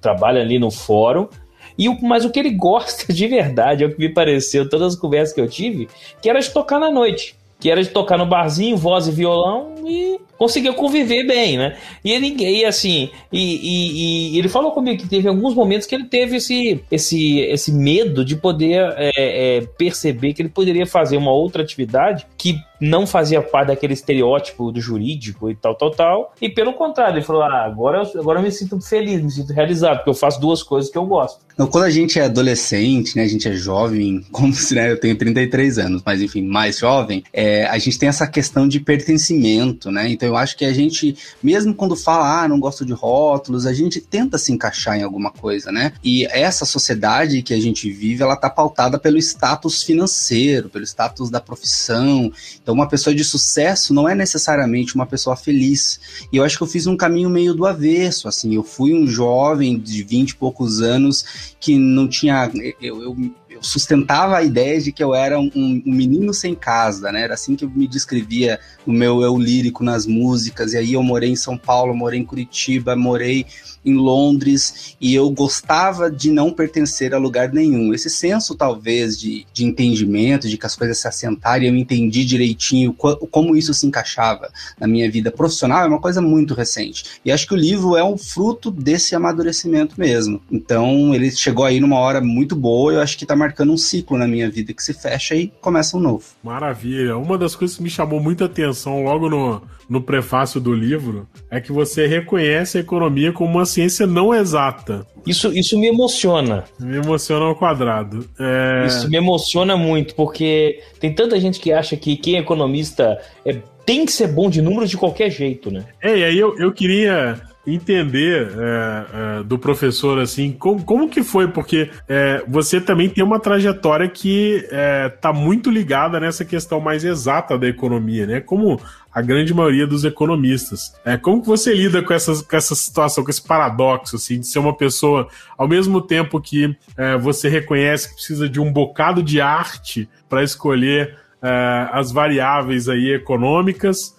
Trabalha 0.00 0.40
ali 0.40 0.58
no 0.58 0.70
fórum. 0.70 1.28
E 1.76 1.88
o, 1.88 2.00
mas 2.02 2.24
o 2.24 2.30
que 2.30 2.38
ele 2.38 2.50
gosta 2.56 3.12
de 3.12 3.26
verdade, 3.26 3.84
é 3.84 3.86
o 3.86 3.92
que 3.92 3.98
me 3.98 4.08
pareceu, 4.08 4.68
todas 4.68 4.94
as 4.94 5.00
conversas 5.00 5.34
que 5.34 5.40
eu 5.40 5.48
tive, 5.48 5.88
que 6.20 6.28
era 6.28 6.40
de 6.40 6.50
tocar 6.50 6.78
na 6.78 6.90
noite. 6.90 7.36
Que 7.58 7.70
era 7.70 7.82
de 7.82 7.88
tocar 7.88 8.18
no 8.18 8.26
barzinho, 8.26 8.76
voz 8.76 9.06
e 9.06 9.10
violão, 9.10 9.74
e 9.86 10.20
conseguiu 10.44 10.74
conviver 10.74 11.26
bem, 11.26 11.56
né? 11.56 11.74
E 12.04 12.12
ele, 12.12 12.36
e 12.38 12.66
assim, 12.66 13.08
e, 13.32 13.38
e, 13.40 14.34
e, 14.34 14.38
ele 14.38 14.48
falou 14.48 14.72
comigo 14.72 15.00
que 15.00 15.08
teve 15.08 15.26
alguns 15.26 15.54
momentos 15.54 15.86
que 15.86 15.94
ele 15.94 16.04
teve 16.04 16.36
esse, 16.36 16.84
esse, 16.90 17.40
esse 17.40 17.72
medo 17.72 18.22
de 18.22 18.36
poder 18.36 18.92
é, 18.98 19.12
é, 19.16 19.60
perceber 19.78 20.34
que 20.34 20.42
ele 20.42 20.50
poderia 20.50 20.86
fazer 20.86 21.16
uma 21.16 21.32
outra 21.32 21.62
atividade 21.62 22.26
que 22.36 22.58
não 22.80 23.06
fazia 23.06 23.40
parte 23.40 23.68
daquele 23.68 23.94
estereótipo 23.94 24.70
do 24.70 24.80
jurídico 24.80 25.50
e 25.50 25.54
tal, 25.54 25.74
tal, 25.74 25.90
tal. 25.90 26.34
E 26.40 26.48
pelo 26.48 26.74
contrário, 26.74 27.16
ele 27.16 27.24
falou: 27.24 27.42
ah, 27.42 27.64
agora, 27.64 28.02
agora 28.14 28.38
eu 28.38 28.42
me 28.42 28.52
sinto 28.52 28.80
feliz, 28.80 29.22
me 29.22 29.30
sinto 29.30 29.52
realizado, 29.52 29.98
porque 29.98 30.10
eu 30.10 30.14
faço 30.14 30.40
duas 30.40 30.62
coisas 30.62 30.90
que 30.90 30.98
eu 30.98 31.06
gosto. 31.06 31.40
Quando 31.70 31.84
a 31.84 31.90
gente 31.90 32.18
é 32.18 32.24
adolescente, 32.24 33.16
né, 33.16 33.22
a 33.22 33.28
gente 33.28 33.48
é 33.48 33.52
jovem, 33.52 34.24
como 34.30 34.52
se 34.52 34.74
né, 34.74 34.90
eu 34.90 34.98
tenho 34.98 35.16
33 35.16 35.78
anos, 35.78 36.02
mas 36.04 36.20
enfim, 36.20 36.42
mais 36.42 36.78
jovem, 36.78 37.22
é, 37.32 37.64
a 37.66 37.78
gente 37.78 37.98
tem 37.98 38.08
essa 38.08 38.26
questão 38.26 38.66
de 38.66 38.80
pertencimento, 38.80 39.90
né? 39.90 40.08
Então 40.08 40.33
eu 40.34 40.38
acho 40.38 40.56
que 40.56 40.64
a 40.64 40.72
gente, 40.72 41.16
mesmo 41.42 41.74
quando 41.74 41.96
fala, 41.96 42.42
ah, 42.42 42.48
não 42.48 42.60
gosto 42.60 42.84
de 42.84 42.92
rótulos, 42.92 43.66
a 43.66 43.72
gente 43.72 44.00
tenta 44.00 44.36
se 44.38 44.52
encaixar 44.52 44.98
em 44.98 45.02
alguma 45.02 45.30
coisa, 45.30 45.70
né? 45.70 45.92
E 46.02 46.26
essa 46.26 46.64
sociedade 46.64 47.42
que 47.42 47.54
a 47.54 47.60
gente 47.60 47.90
vive, 47.90 48.22
ela 48.22 48.36
tá 48.36 48.50
pautada 48.50 48.98
pelo 48.98 49.18
status 49.18 49.82
financeiro, 49.82 50.68
pelo 50.68 50.84
status 50.84 51.30
da 51.30 51.40
profissão. 51.40 52.32
Então, 52.62 52.74
uma 52.74 52.88
pessoa 52.88 53.14
de 53.14 53.24
sucesso 53.24 53.94
não 53.94 54.08
é 54.08 54.14
necessariamente 54.14 54.94
uma 54.94 55.06
pessoa 55.06 55.36
feliz. 55.36 56.00
E 56.32 56.36
eu 56.36 56.44
acho 56.44 56.56
que 56.56 56.62
eu 56.62 56.68
fiz 56.68 56.86
um 56.86 56.96
caminho 56.96 57.30
meio 57.30 57.54
do 57.54 57.66
avesso, 57.66 58.28
assim. 58.28 58.54
Eu 58.54 58.62
fui 58.62 58.92
um 58.92 59.06
jovem 59.06 59.78
de 59.78 60.02
20 60.02 60.30
e 60.30 60.36
poucos 60.36 60.80
anos 60.80 61.54
que 61.60 61.78
não 61.78 62.08
tinha. 62.08 62.50
Eu, 62.80 63.02
eu 63.02 63.16
eu 63.54 63.62
sustentava 63.62 64.36
a 64.36 64.42
ideia 64.42 64.80
de 64.80 64.90
que 64.90 65.02
eu 65.02 65.14
era 65.14 65.38
um, 65.38 65.48
um, 65.54 65.82
menino 65.86 66.34
sem 66.34 66.56
casa, 66.56 67.12
né? 67.12 67.22
Era 67.22 67.34
assim 67.34 67.54
que 67.54 67.64
eu 67.64 67.70
me 67.70 67.86
descrevia 67.86 68.58
o 68.84 68.92
meu 68.92 69.22
eu 69.22 69.38
lírico 69.38 69.84
nas 69.84 70.06
músicas. 70.06 70.72
E 70.72 70.76
aí 70.76 70.92
eu 70.94 71.02
morei 71.02 71.30
em 71.30 71.36
São 71.36 71.56
Paulo, 71.56 71.94
morei 71.94 72.18
em 72.18 72.24
Curitiba, 72.24 72.96
morei 72.96 73.46
em 73.84 73.94
Londres 73.94 74.96
e 75.00 75.14
eu 75.14 75.30
gostava 75.30 76.10
de 76.10 76.30
não 76.30 76.50
pertencer 76.50 77.14
a 77.14 77.18
lugar 77.18 77.52
nenhum. 77.52 77.92
Esse 77.92 78.08
senso, 78.08 78.54
talvez, 78.54 79.18
de, 79.18 79.46
de 79.52 79.64
entendimento, 79.64 80.48
de 80.48 80.56
que 80.56 80.66
as 80.66 80.74
coisas 80.74 80.98
se 80.98 81.06
assentarem, 81.06 81.68
eu 81.68 81.76
entendi 81.76 82.24
direitinho 82.24 82.92
como 82.94 83.54
isso 83.54 83.74
se 83.74 83.86
encaixava 83.86 84.50
na 84.80 84.86
minha 84.86 85.10
vida 85.10 85.30
profissional, 85.30 85.84
é 85.84 85.86
uma 85.86 86.00
coisa 86.00 86.20
muito 86.20 86.54
recente. 86.54 87.04
E 87.24 87.30
acho 87.30 87.46
que 87.46 87.54
o 87.54 87.58
livro 87.58 87.96
é 87.96 88.02
um 88.02 88.16
fruto 88.16 88.70
desse 88.70 89.14
amadurecimento 89.14 89.94
mesmo. 89.98 90.40
Então, 90.50 91.14
ele 91.14 91.30
chegou 91.30 91.64
aí 91.64 91.78
numa 91.78 91.98
hora 91.98 92.20
muito 92.20 92.56
boa, 92.56 92.94
eu 92.94 93.00
acho 93.00 93.18
que 93.18 93.24
está 93.24 93.36
marcando 93.44 93.72
um 93.72 93.76
ciclo 93.76 94.16
na 94.16 94.26
minha 94.26 94.50
vida 94.50 94.72
que 94.72 94.82
se 94.82 94.94
fecha 94.94 95.34
e 95.34 95.52
começa 95.60 95.96
um 95.96 96.00
novo. 96.00 96.24
Maravilha. 96.42 97.16
Uma 97.16 97.36
das 97.36 97.54
coisas 97.54 97.76
que 97.76 97.82
me 97.82 97.90
chamou 97.90 98.18
muita 98.18 98.46
atenção 98.46 99.04
logo 99.04 99.28
no, 99.28 99.62
no 99.88 100.00
prefácio 100.00 100.60
do 100.60 100.72
livro 100.72 101.28
é 101.50 101.60
que 101.60 101.70
você 101.70 102.06
reconhece 102.06 102.78
a 102.78 102.80
economia 102.80 103.32
como 103.32 103.50
uma 103.50 103.66
ciência 103.66 104.06
não 104.06 104.34
exata. 104.34 105.06
Isso, 105.26 105.52
isso 105.56 105.78
me 105.78 105.88
emociona. 105.88 106.64
Me 106.80 106.96
emociona 106.96 107.44
ao 107.44 107.54
quadrado. 107.54 108.26
É... 108.38 108.86
Isso 108.86 109.08
me 109.10 109.16
emociona 109.16 109.76
muito, 109.76 110.14
porque 110.14 110.80
tem 110.98 111.14
tanta 111.14 111.38
gente 111.38 111.60
que 111.60 111.72
acha 111.72 111.96
que 111.96 112.16
quem 112.16 112.36
é 112.36 112.38
economista 112.38 113.18
é, 113.44 113.60
tem 113.84 114.06
que 114.06 114.12
ser 114.12 114.28
bom 114.28 114.48
de 114.48 114.62
números 114.62 114.88
de 114.88 114.96
qualquer 114.96 115.30
jeito, 115.30 115.70
né? 115.70 115.84
É, 116.02 116.18
e 116.18 116.24
aí 116.24 116.38
eu, 116.38 116.56
eu 116.58 116.72
queria 116.72 117.40
entender 117.66 118.48
é, 118.48 119.40
é, 119.40 119.42
do 119.42 119.58
professor 119.58 120.18
assim 120.18 120.52
como, 120.52 120.82
como 120.84 121.08
que 121.08 121.22
foi? 121.22 121.48
Porque 121.48 121.90
é, 122.08 122.44
você 122.46 122.80
também 122.80 123.08
tem 123.08 123.24
uma 123.24 123.40
trajetória 123.40 124.08
que 124.08 124.66
está 125.14 125.30
é, 125.30 125.32
muito 125.32 125.70
ligada 125.70 126.20
nessa 126.20 126.44
questão 126.44 126.80
mais 126.80 127.04
exata 127.04 127.58
da 127.58 127.66
economia 127.66 128.26
né? 128.26 128.40
Como 128.40 128.80
a 129.12 129.22
grande 129.22 129.54
maioria 129.54 129.86
dos 129.86 130.04
economistas. 130.04 130.94
É 131.04 131.16
como 131.16 131.40
que 131.40 131.46
você 131.46 131.72
lida 131.72 132.02
com 132.02 132.12
essa, 132.12 132.42
com 132.42 132.56
essa 132.56 132.74
situação 132.74 133.24
com 133.24 133.30
esse 133.30 133.42
paradoxo 133.42 134.16
assim 134.16 134.40
de 134.40 134.46
ser 134.46 134.58
uma 134.58 134.76
pessoa 134.76 135.28
ao 135.56 135.68
mesmo 135.68 136.02
tempo 136.02 136.40
que 136.40 136.76
é, 136.96 137.16
você 137.16 137.48
reconhece 137.48 138.08
que 138.08 138.14
precisa 138.14 138.48
de 138.48 138.60
um 138.60 138.70
bocado 138.70 139.22
de 139.22 139.40
arte 139.40 140.08
para 140.28 140.42
escolher 140.42 141.16
é, 141.40 141.88
as 141.92 142.12
variáveis 142.12 142.88
aí 142.88 143.12
econômicas 143.12 144.14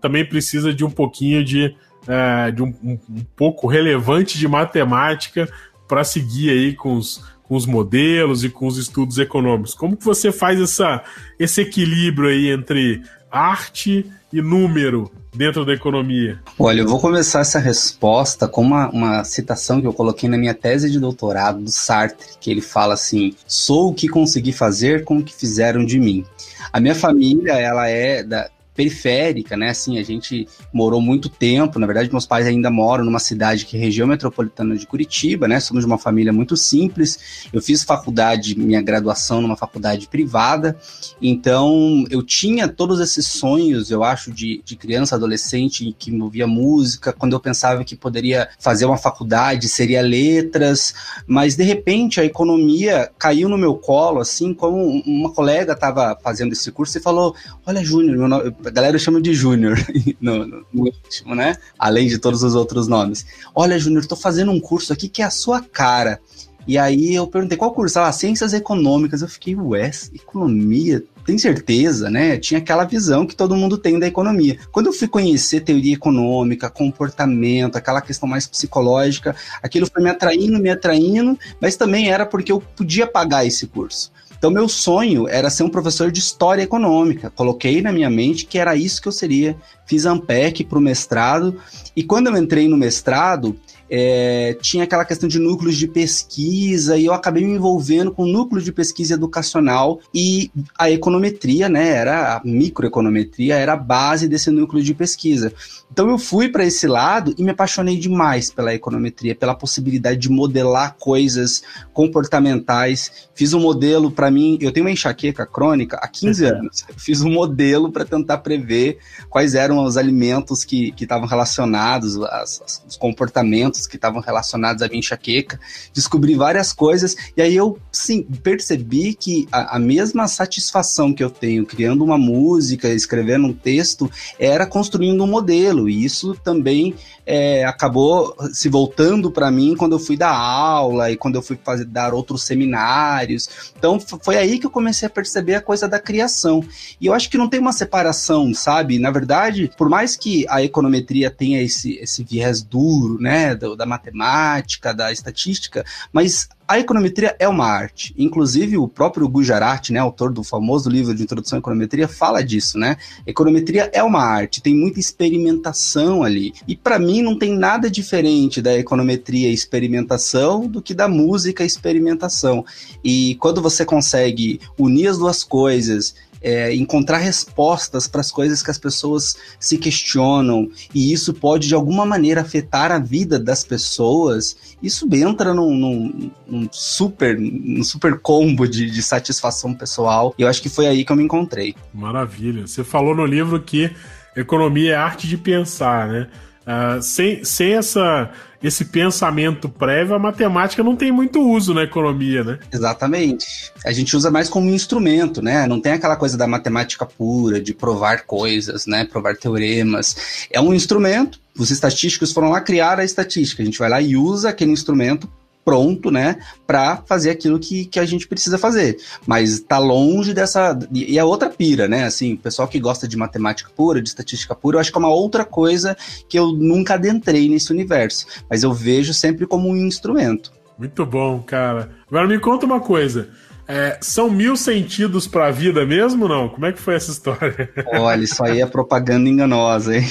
também 0.00 0.24
precisa 0.24 0.74
de 0.74 0.84
um 0.84 0.90
pouquinho 0.90 1.44
de 1.44 1.72
é, 2.10 2.50
de 2.50 2.60
um, 2.60 2.74
um, 2.82 2.98
um, 3.08 3.24
pouco 3.36 3.68
relevante 3.68 4.36
de 4.36 4.48
matemática 4.48 5.48
para 5.86 6.02
seguir 6.02 6.50
aí 6.50 6.74
com 6.74 6.94
os, 6.94 7.24
com 7.44 7.54
os 7.54 7.66
modelos 7.66 8.42
e 8.42 8.48
com 8.48 8.66
os 8.66 8.76
estudos 8.76 9.16
econômicos. 9.18 9.74
Como 9.74 9.96
que 9.96 10.04
você 10.04 10.32
faz 10.32 10.60
essa, 10.60 11.04
esse 11.38 11.60
equilíbrio 11.60 12.28
aí 12.28 12.50
entre 12.50 13.00
arte 13.30 14.04
e 14.32 14.42
número 14.42 15.10
dentro 15.32 15.64
da 15.64 15.72
economia? 15.72 16.40
Olha, 16.58 16.80
eu 16.80 16.88
vou 16.88 17.00
começar 17.00 17.40
essa 17.40 17.60
resposta 17.60 18.48
com 18.48 18.62
uma, 18.62 18.90
uma 18.90 19.24
citação 19.24 19.80
que 19.80 19.86
eu 19.86 19.92
coloquei 19.92 20.28
na 20.28 20.36
minha 20.36 20.54
tese 20.54 20.90
de 20.90 20.98
doutorado 20.98 21.62
do 21.62 21.70
Sartre, 21.70 22.26
que 22.40 22.50
ele 22.50 22.60
fala 22.60 22.94
assim: 22.94 23.36
sou 23.46 23.90
o 23.90 23.94
que 23.94 24.08
consegui 24.08 24.52
fazer 24.52 25.04
com 25.04 25.18
o 25.18 25.22
que 25.22 25.34
fizeram 25.34 25.84
de 25.84 25.98
mim. 26.00 26.24
A 26.72 26.80
minha 26.80 26.94
família, 26.94 27.52
ela 27.52 27.88
é 27.88 28.24
da, 28.24 28.50
periférica, 28.74 29.56
né? 29.56 29.70
Assim, 29.70 29.98
a 29.98 30.02
gente 30.02 30.46
morou 30.72 31.00
muito 31.00 31.28
tempo, 31.28 31.78
na 31.78 31.86
verdade, 31.86 32.10
meus 32.10 32.26
pais 32.26 32.46
ainda 32.46 32.70
moram 32.70 33.04
numa 33.04 33.18
cidade 33.18 33.66
que 33.66 33.76
é 33.76 33.80
região 33.80 34.06
metropolitana 34.06 34.76
de 34.76 34.86
Curitiba, 34.86 35.48
né? 35.48 35.60
Somos 35.60 35.84
de 35.84 35.86
uma 35.86 35.98
família 35.98 36.32
muito 36.32 36.56
simples. 36.56 37.48
Eu 37.52 37.60
fiz 37.60 37.82
faculdade, 37.82 38.58
minha 38.58 38.80
graduação 38.80 39.40
numa 39.40 39.56
faculdade 39.56 40.08
privada, 40.08 40.78
então 41.20 42.04
eu 42.10 42.22
tinha 42.22 42.68
todos 42.68 43.00
esses 43.00 43.26
sonhos, 43.26 43.90
eu 43.90 44.04
acho, 44.04 44.30
de, 44.30 44.62
de 44.64 44.76
criança, 44.76 45.14
adolescente, 45.14 45.94
que 45.98 46.10
me 46.10 46.22
ouvia 46.22 46.46
música, 46.46 47.12
quando 47.12 47.32
eu 47.32 47.40
pensava 47.40 47.84
que 47.84 47.96
poderia 47.96 48.48
fazer 48.58 48.86
uma 48.86 48.96
faculdade, 48.96 49.68
seria 49.68 50.00
letras, 50.00 50.94
mas 51.26 51.56
de 51.56 51.64
repente 51.64 52.20
a 52.20 52.24
economia 52.24 53.10
caiu 53.18 53.48
no 53.48 53.58
meu 53.58 53.74
colo, 53.74 54.20
assim, 54.20 54.54
como 54.54 55.02
uma 55.04 55.32
colega 55.32 55.72
estava 55.72 56.16
fazendo 56.22 56.52
esse 56.52 56.70
curso 56.70 56.96
e 56.98 57.00
falou: 57.00 57.34
Olha, 57.66 57.84
Júnior, 57.84 58.54
a 58.64 58.70
galera 58.70 58.98
chama 58.98 59.20
de 59.20 59.34
Júnior 59.34 59.78
no, 60.20 60.46
no, 60.46 60.66
no 60.72 60.84
último, 60.84 61.34
né? 61.34 61.56
Além 61.78 62.08
de 62.08 62.18
todos 62.18 62.42
os 62.42 62.54
outros 62.54 62.88
nomes. 62.88 63.26
Olha, 63.54 63.78
Júnior, 63.78 64.06
tô 64.06 64.16
fazendo 64.16 64.52
um 64.52 64.60
curso 64.60 64.92
aqui 64.92 65.08
que 65.08 65.22
é 65.22 65.24
a 65.24 65.30
sua 65.30 65.60
cara. 65.60 66.20
E 66.66 66.78
aí 66.78 67.14
eu 67.14 67.26
perguntei 67.26 67.56
qual 67.56 67.72
curso? 67.72 67.98
Ah, 67.98 68.12
Ciências 68.12 68.52
Econômicas. 68.52 69.22
Eu 69.22 69.28
fiquei, 69.28 69.56
ué, 69.56 69.90
economia? 70.14 71.02
Tem 71.24 71.38
certeza, 71.38 72.10
né? 72.10 72.38
Tinha 72.38 72.58
aquela 72.58 72.84
visão 72.84 73.26
que 73.26 73.36
todo 73.36 73.56
mundo 73.56 73.78
tem 73.78 73.98
da 73.98 74.06
economia. 74.06 74.58
Quando 74.70 74.86
eu 74.86 74.92
fui 74.92 75.08
conhecer 75.08 75.60
teoria 75.60 75.94
econômica, 75.94 76.70
comportamento, 76.70 77.76
aquela 77.76 78.00
questão 78.00 78.28
mais 78.28 78.46
psicológica, 78.46 79.34
aquilo 79.62 79.86
foi 79.86 80.02
me 80.02 80.10
atraindo, 80.10 80.58
me 80.58 80.70
atraindo, 80.70 81.38
mas 81.60 81.76
também 81.76 82.10
era 82.10 82.26
porque 82.26 82.52
eu 82.52 82.60
podia 82.60 83.06
pagar 83.06 83.46
esse 83.46 83.66
curso. 83.66 84.12
Então, 84.40 84.50
meu 84.50 84.70
sonho 84.70 85.28
era 85.28 85.50
ser 85.50 85.64
um 85.64 85.68
professor 85.68 86.10
de 86.10 86.18
história 86.18 86.62
econômica. 86.62 87.28
Coloquei 87.28 87.82
na 87.82 87.92
minha 87.92 88.08
mente 88.08 88.46
que 88.46 88.58
era 88.58 88.74
isso 88.74 89.02
que 89.02 89.06
eu 89.06 89.12
seria. 89.12 89.54
Fiz 89.84 90.06
Ampec 90.06 90.64
para 90.64 90.78
o 90.78 90.80
mestrado. 90.80 91.60
E 91.94 92.02
quando 92.02 92.28
eu 92.28 92.36
entrei 92.38 92.66
no 92.66 92.74
mestrado, 92.74 93.54
é, 93.90 94.56
tinha 94.62 94.84
aquela 94.84 95.04
questão 95.04 95.28
de 95.28 95.40
núcleos 95.40 95.76
de 95.76 95.88
pesquisa 95.88 96.96
e 96.96 97.06
eu 97.06 97.12
acabei 97.12 97.44
me 97.44 97.54
envolvendo 97.54 98.12
com 98.12 98.22
o 98.22 98.26
núcleo 98.26 98.62
de 98.62 98.70
pesquisa 98.70 99.14
educacional 99.14 100.00
e 100.14 100.50
a 100.78 100.88
econometria, 100.88 101.68
né, 101.68 101.88
era 101.88 102.36
a 102.36 102.40
microeconometria, 102.44 103.56
era 103.56 103.72
a 103.72 103.76
base 103.76 104.28
desse 104.28 104.50
núcleo 104.50 104.82
de 104.82 104.94
pesquisa. 104.94 105.52
Então 105.90 106.08
eu 106.08 106.18
fui 106.18 106.48
para 106.48 106.64
esse 106.64 106.86
lado 106.86 107.34
e 107.36 107.42
me 107.42 107.50
apaixonei 107.50 107.96
demais 107.96 108.52
pela 108.52 108.72
econometria, 108.72 109.34
pela 109.34 109.56
possibilidade 109.56 110.20
de 110.20 110.30
modelar 110.30 110.94
coisas 110.96 111.62
comportamentais. 111.92 113.28
Fiz 113.34 113.52
um 113.52 113.60
modelo 113.60 114.10
para 114.10 114.30
mim, 114.30 114.56
eu 114.60 114.70
tenho 114.70 114.86
uma 114.86 114.92
enxaqueca 114.92 115.44
crônica 115.44 115.98
há 116.00 116.06
15 116.06 116.44
uhum. 116.44 116.50
anos. 116.58 116.84
Eu 116.88 116.94
fiz 116.96 117.22
um 117.22 117.30
modelo 117.30 117.90
para 117.90 118.04
tentar 118.04 118.38
prever 118.38 118.98
quais 119.28 119.56
eram 119.56 119.82
os 119.82 119.96
alimentos 119.96 120.62
que 120.62 120.94
estavam 121.00 121.26
relacionados, 121.26 122.16
as, 122.22 122.62
as, 122.62 122.84
os 122.86 122.96
comportamentos 122.96 123.79
que 123.86 123.96
estavam 123.96 124.20
relacionados 124.20 124.82
à 124.82 124.88
minha 124.88 125.00
enxaqueca, 125.00 125.58
descobri 125.92 126.34
várias 126.34 126.72
coisas, 126.72 127.16
e 127.36 127.42
aí 127.42 127.54
eu, 127.54 127.78
sim, 127.90 128.22
percebi 128.22 129.14
que 129.14 129.48
a, 129.50 129.76
a 129.76 129.78
mesma 129.78 130.26
satisfação 130.28 131.12
que 131.12 131.22
eu 131.22 131.30
tenho 131.30 131.66
criando 131.66 132.04
uma 132.04 132.18
música, 132.18 132.88
escrevendo 132.88 133.46
um 133.46 133.52
texto, 133.52 134.10
era 134.38 134.66
construindo 134.66 135.22
um 135.22 135.26
modelo, 135.26 135.88
e 135.88 136.04
isso 136.04 136.34
também 136.42 136.94
é, 137.30 137.64
acabou 137.64 138.34
se 138.52 138.68
voltando 138.68 139.30
para 139.30 139.52
mim 139.52 139.76
quando 139.76 139.92
eu 139.92 140.00
fui 140.00 140.16
dar 140.16 140.34
aula 140.34 141.12
e 141.12 141.16
quando 141.16 141.36
eu 141.36 141.42
fui 141.42 141.56
fazer, 141.62 141.84
dar 141.84 142.12
outros 142.12 142.42
seminários. 142.42 143.72
Então 143.78 144.00
foi 144.00 144.36
aí 144.36 144.58
que 144.58 144.66
eu 144.66 144.70
comecei 144.70 145.06
a 145.06 145.10
perceber 145.10 145.54
a 145.54 145.60
coisa 145.60 145.86
da 145.86 146.00
criação. 146.00 146.64
E 147.00 147.06
eu 147.06 147.14
acho 147.14 147.30
que 147.30 147.38
não 147.38 147.48
tem 147.48 147.60
uma 147.60 147.72
separação, 147.72 148.52
sabe? 148.52 148.98
Na 148.98 149.12
verdade, 149.12 149.70
por 149.76 149.88
mais 149.88 150.16
que 150.16 150.44
a 150.48 150.62
econometria 150.64 151.30
tenha 151.30 151.62
esse, 151.62 151.98
esse 151.98 152.24
viés 152.24 152.62
duro, 152.62 153.20
né, 153.20 153.54
da 153.76 153.86
matemática, 153.86 154.92
da 154.92 155.12
estatística, 155.12 155.84
mas 156.12 156.48
a 156.70 156.78
econometria 156.78 157.34
é 157.40 157.48
uma 157.48 157.66
arte. 157.66 158.14
Inclusive, 158.16 158.78
o 158.78 158.86
próprio 158.86 159.28
Gujarat, 159.28 159.90
né, 159.90 159.98
autor 159.98 160.32
do 160.32 160.44
famoso 160.44 160.88
livro 160.88 161.12
de 161.12 161.24
introdução 161.24 161.56
à 161.56 161.58
econometria, 161.58 162.06
fala 162.06 162.44
disso, 162.44 162.78
né? 162.78 162.96
Econometria 163.26 163.90
é 163.92 164.00
uma 164.04 164.22
arte, 164.22 164.62
tem 164.62 164.72
muita 164.72 165.00
experimentação 165.00 166.22
ali. 166.22 166.52
E 166.68 166.76
para 166.76 166.96
mim 166.96 167.22
não 167.22 167.36
tem 167.36 167.58
nada 167.58 167.90
diferente 167.90 168.62
da 168.62 168.72
econometria 168.78 169.50
experimentação 169.50 170.68
do 170.68 170.80
que 170.80 170.94
da 170.94 171.08
música 171.08 171.64
experimentação. 171.64 172.64
E 173.02 173.34
quando 173.40 173.60
você 173.60 173.84
consegue 173.84 174.60
unir 174.78 175.08
as 175.08 175.18
duas 175.18 175.42
coisas 175.42 176.14
é, 176.42 176.74
encontrar 176.74 177.18
respostas 177.18 178.06
para 178.06 178.20
as 178.20 178.30
coisas 178.30 178.62
que 178.62 178.70
as 178.70 178.78
pessoas 178.78 179.36
se 179.58 179.76
questionam, 179.78 180.68
e 180.94 181.12
isso 181.12 181.34
pode 181.34 181.68
de 181.68 181.74
alguma 181.74 182.06
maneira 182.06 182.40
afetar 182.40 182.90
a 182.92 182.98
vida 182.98 183.38
das 183.38 183.64
pessoas, 183.64 184.56
isso 184.82 185.08
entra 185.12 185.52
num, 185.52 185.74
num, 185.76 186.30
num 186.46 186.68
super, 186.72 187.38
num 187.38 187.84
super 187.84 188.18
combo 188.18 188.66
de, 188.66 188.90
de 188.90 189.02
satisfação 189.02 189.74
pessoal. 189.74 190.34
E 190.38 190.42
eu 190.42 190.48
acho 190.48 190.62
que 190.62 190.68
foi 190.68 190.86
aí 190.86 191.04
que 191.04 191.12
eu 191.12 191.16
me 191.16 191.24
encontrei. 191.24 191.74
Maravilha. 191.92 192.66
Você 192.66 192.82
falou 192.82 193.14
no 193.14 193.26
livro 193.26 193.60
que 193.60 193.90
economia 194.36 194.92
é 194.92 194.96
arte 194.96 195.26
de 195.26 195.36
pensar, 195.36 196.08
né? 196.08 196.28
Uh, 196.60 197.02
sem, 197.02 197.44
sem 197.44 197.72
essa, 197.72 198.30
esse 198.62 198.84
pensamento 198.84 199.68
prévio, 199.68 200.14
a 200.14 200.18
matemática 200.18 200.82
não 200.82 200.94
tem 200.94 201.10
muito 201.10 201.40
uso 201.40 201.72
na 201.72 201.82
economia, 201.82 202.44
né? 202.44 202.58
Exatamente. 202.72 203.72
A 203.84 203.92
gente 203.92 204.14
usa 204.14 204.30
mais 204.30 204.48
como 204.48 204.68
instrumento, 204.68 205.40
né? 205.40 205.66
Não 205.66 205.80
tem 205.80 205.92
aquela 205.92 206.16
coisa 206.16 206.36
da 206.36 206.46
matemática 206.46 207.06
pura, 207.06 207.60
de 207.60 207.72
provar 207.72 208.24
coisas, 208.24 208.86
né? 208.86 209.04
Provar 209.04 209.36
teoremas. 209.36 210.46
É 210.50 210.60
um 210.60 210.74
instrumento. 210.74 211.40
Os 211.58 211.70
estatísticos 211.70 212.32
foram 212.32 212.50
lá 212.50 212.60
criar 212.60 212.98
a 212.98 213.04
estatística. 213.04 213.62
A 213.62 213.64
gente 213.64 213.78
vai 213.78 213.88
lá 213.88 214.00
e 214.00 214.16
usa 214.16 214.50
aquele 214.50 214.72
instrumento 214.72 215.28
pronto, 215.70 216.10
né, 216.10 216.36
para 216.66 216.96
fazer 217.06 217.30
aquilo 217.30 217.60
que, 217.60 217.84
que 217.84 218.00
a 218.00 218.04
gente 218.04 218.26
precisa 218.26 218.58
fazer. 218.58 218.96
Mas 219.24 219.60
tá 219.60 219.78
longe 219.78 220.34
dessa. 220.34 220.76
E 220.92 221.16
a 221.16 221.24
outra 221.24 221.48
pira, 221.48 221.86
né? 221.86 222.04
Assim, 222.04 222.34
o 222.34 222.38
pessoal 222.38 222.66
que 222.66 222.80
gosta 222.80 223.06
de 223.06 223.16
matemática 223.16 223.70
pura, 223.76 224.02
de 224.02 224.08
estatística 224.08 224.52
pura, 224.52 224.76
eu 224.76 224.80
acho 224.80 224.90
que 224.90 224.98
é 224.98 224.98
uma 224.98 225.14
outra 225.14 225.44
coisa 225.44 225.96
que 226.28 226.36
eu 226.36 226.48
nunca 226.48 226.94
adentrei 226.94 227.48
nesse 227.48 227.72
universo. 227.72 228.26
Mas 228.50 228.64
eu 228.64 228.72
vejo 228.72 229.14
sempre 229.14 229.46
como 229.46 229.68
um 229.68 229.76
instrumento. 229.76 230.50
Muito 230.76 231.06
bom, 231.06 231.40
cara. 231.40 231.90
Agora 232.08 232.26
me 232.26 232.40
conta 232.40 232.66
uma 232.66 232.80
coisa. 232.80 233.28
É, 233.68 233.96
são 234.00 234.28
mil 234.28 234.56
sentidos 234.56 235.28
para 235.28 235.46
a 235.46 235.50
vida 235.52 235.86
mesmo, 235.86 236.26
não? 236.26 236.48
Como 236.48 236.66
é 236.66 236.72
que 236.72 236.80
foi 236.80 236.96
essa 236.96 237.12
história? 237.12 237.70
Olha, 237.94 238.24
isso 238.24 238.42
aí 238.42 238.60
é 238.60 238.66
propaganda 238.66 239.28
enganosa, 239.28 239.96
hein? 239.96 240.04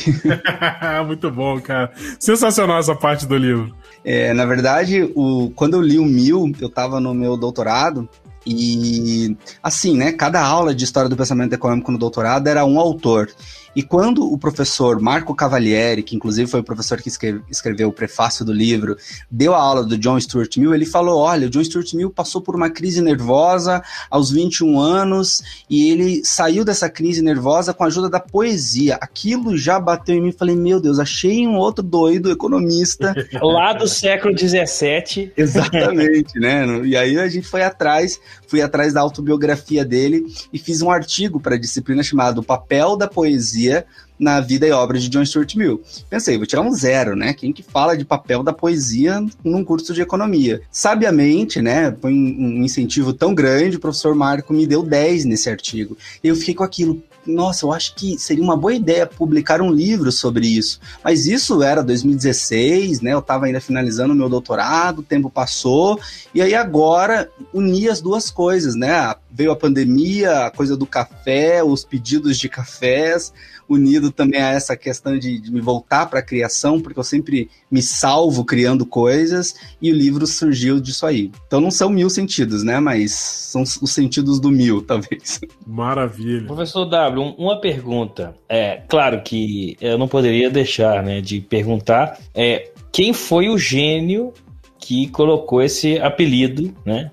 Muito 1.05 1.29
bom, 1.29 1.59
cara. 1.59 1.91
Sensacional 2.17 2.79
essa 2.79 2.95
parte 2.95 3.27
do 3.27 3.35
livro. 3.35 3.75
É, 4.03 4.33
na 4.33 4.45
verdade, 4.45 5.11
o, 5.15 5.51
quando 5.55 5.75
eu 5.75 5.81
li 5.81 5.99
o 5.99 6.05
Mil, 6.05 6.51
eu 6.59 6.67
estava 6.67 6.99
no 6.99 7.13
meu 7.13 7.35
doutorado 7.35 8.07
e, 8.51 9.37
assim, 9.61 9.95
né, 9.95 10.11
cada 10.11 10.41
aula 10.41 10.73
de 10.73 10.83
História 10.83 11.09
do 11.09 11.15
Pensamento 11.15 11.53
Econômico 11.53 11.91
no 11.91 11.97
doutorado 11.97 12.47
era 12.47 12.65
um 12.65 12.79
autor. 12.79 13.29
E 13.75 13.83
quando 13.83 14.31
o 14.31 14.37
professor 14.37 14.99
Marco 14.99 15.35
Cavalieri, 15.35 16.03
que 16.03 16.15
inclusive 16.15 16.49
foi 16.49 16.59
o 16.59 16.63
professor 16.63 17.01
que 17.01 17.09
escreveu 17.49 17.89
o 17.89 17.93
prefácio 17.93 18.43
do 18.43 18.51
livro, 18.51 18.97
deu 19.29 19.53
a 19.53 19.61
aula 19.61 19.83
do 19.83 19.97
John 19.97 20.19
Stuart 20.19 20.57
Mill, 20.57 20.73
ele 20.73 20.85
falou: 20.85 21.19
olha, 21.19 21.47
o 21.47 21.49
John 21.49 21.63
Stuart 21.63 21.93
Mill 21.93 22.09
passou 22.09 22.41
por 22.41 22.55
uma 22.55 22.69
crise 22.69 23.01
nervosa 23.01 23.81
aos 24.09 24.31
21 24.31 24.79
anos 24.79 25.41
e 25.69 25.91
ele 25.91 26.21
saiu 26.25 26.65
dessa 26.65 26.89
crise 26.89 27.21
nervosa 27.21 27.73
com 27.73 27.83
a 27.83 27.87
ajuda 27.87 28.09
da 28.09 28.19
poesia. 28.19 28.95
Aquilo 28.95 29.57
já 29.57 29.79
bateu 29.79 30.15
em 30.15 30.21
mim 30.21 30.29
e 30.29 30.33
falei: 30.33 30.55
meu 30.55 30.79
Deus, 30.79 30.99
achei 30.99 31.47
um 31.47 31.55
outro 31.55 31.83
doido 31.83 32.31
economista. 32.31 33.13
Lá 33.41 33.73
do 33.73 33.87
século 33.87 34.37
XVII. 34.37 35.31
Exatamente, 35.37 36.39
né? 36.39 36.65
E 36.85 36.95
aí 36.95 37.17
a 37.19 37.27
gente 37.27 37.47
foi 37.47 37.61
atrás, 37.61 38.19
fui 38.47 38.61
atrás 38.61 38.93
da 38.93 39.01
autobiografia 39.01 39.85
dele 39.85 40.25
e 40.51 40.57
fiz 40.57 40.81
um 40.81 40.89
artigo 40.89 41.39
para 41.39 41.55
a 41.55 41.59
disciplina 41.59 42.03
chamado 42.03 42.39
O 42.39 42.43
Papel 42.43 42.95
da 42.95 43.07
Poesia 43.07 43.85
na 44.19 44.41
vida 44.41 44.67
e 44.67 44.71
obra 44.71 44.99
de 44.99 45.07
John 45.07 45.25
Stuart 45.25 45.55
Mill. 45.55 45.81
Pensei, 46.09 46.37
vou 46.37 46.45
tirar 46.45 46.61
um 46.61 46.73
zero, 46.73 47.15
né? 47.15 47.33
Quem 47.33 47.53
que 47.53 47.63
fala 47.63 47.95
de 47.95 48.03
papel 48.03 48.43
da 48.43 48.51
poesia 48.51 49.25
num 49.43 49.63
curso 49.63 49.93
de 49.93 50.01
economia? 50.01 50.61
Sabiamente, 50.69 51.61
né? 51.61 51.95
Foi 52.01 52.11
um 52.11 52.63
incentivo 52.63 53.13
tão 53.13 53.33
grande, 53.33 53.77
o 53.77 53.79
professor 53.79 54.13
Marco 54.13 54.53
me 54.53 54.67
deu 54.67 54.83
10 54.83 55.23
nesse 55.23 55.49
artigo. 55.49 55.97
Eu 56.21 56.35
fiquei 56.35 56.53
com 56.53 56.63
aquilo, 56.63 57.01
nossa, 57.25 57.65
eu 57.65 57.71
acho 57.71 57.95
que 57.95 58.17
seria 58.17 58.43
uma 58.43 58.55
boa 58.55 58.73
ideia 58.73 59.05
publicar 59.05 59.61
um 59.61 59.71
livro 59.71 60.11
sobre 60.11 60.47
isso. 60.47 60.79
Mas 61.03 61.27
isso 61.27 61.61
era 61.61 61.83
2016, 61.83 63.01
né? 63.01 63.13
Eu 63.13 63.19
estava 63.19 63.45
ainda 63.45 63.61
finalizando 63.61 64.13
o 64.13 64.15
meu 64.15 64.29
doutorado, 64.29 64.99
o 64.99 65.03
tempo 65.03 65.29
passou, 65.29 65.99
e 66.33 66.41
aí 66.41 66.55
agora 66.55 67.29
uni 67.53 67.89
as 67.89 68.01
duas 68.01 68.29
coisas, 68.31 68.75
né? 68.75 69.13
Veio 69.31 69.51
a 69.51 69.55
pandemia, 69.55 70.45
a 70.45 70.51
coisa 70.51 70.75
do 70.75 70.85
café, 70.85 71.63
os 71.63 71.83
pedidos 71.83 72.37
de 72.37 72.49
cafés, 72.49 73.33
unido 73.69 74.11
também 74.11 74.41
a 74.41 74.49
essa 74.49 74.75
questão 74.75 75.17
de, 75.17 75.39
de 75.39 75.51
me 75.51 75.61
voltar 75.61 76.07
para 76.07 76.19
a 76.19 76.23
criação, 76.23 76.81
porque 76.81 76.99
eu 76.99 77.03
sempre 77.03 77.49
me 77.71 77.81
salvo 77.81 78.43
criando 78.43 78.85
coisas, 78.85 79.55
e 79.79 79.91
o 79.91 79.95
livro 79.95 80.25
surgiu 80.25 80.79
disso 80.79 81.05
aí. 81.05 81.31
Então 81.45 81.61
não 81.61 81.69
são 81.69 81.89
mil 81.89 82.09
sentidos, 82.09 82.63
né? 82.63 82.79
Mas 82.79 83.11
são 83.11 83.61
os 83.61 83.91
sentidos 83.91 84.39
do 84.39 84.49
mil, 84.49 84.81
talvez. 84.85 85.39
Maravilha. 85.65 86.47
Professor 86.47 86.85
W, 86.85 87.35
uma 87.37 87.61
pergunta. 87.61 88.35
É 88.49 88.81
claro 88.87 89.21
que 89.21 89.77
eu 89.79 89.97
não 89.97 90.07
poderia 90.07 90.49
deixar 90.49 91.03
né, 91.03 91.21
de 91.21 91.39
perguntar 91.39 92.19
é, 92.33 92.71
quem 92.91 93.13
foi 93.13 93.49
o 93.49 93.57
gênio 93.57 94.33
que 94.79 95.07
colocou 95.09 95.61
esse 95.61 95.99
apelido, 95.99 96.73
né? 96.83 97.11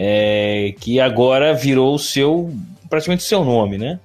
É, 0.00 0.74
que 0.78 1.00
agora 1.00 1.52
virou 1.52 1.92
o 1.92 1.98
seu 1.98 2.52
praticamente 2.88 3.24
o 3.24 3.26
seu 3.26 3.44
nome, 3.44 3.76
né? 3.76 3.98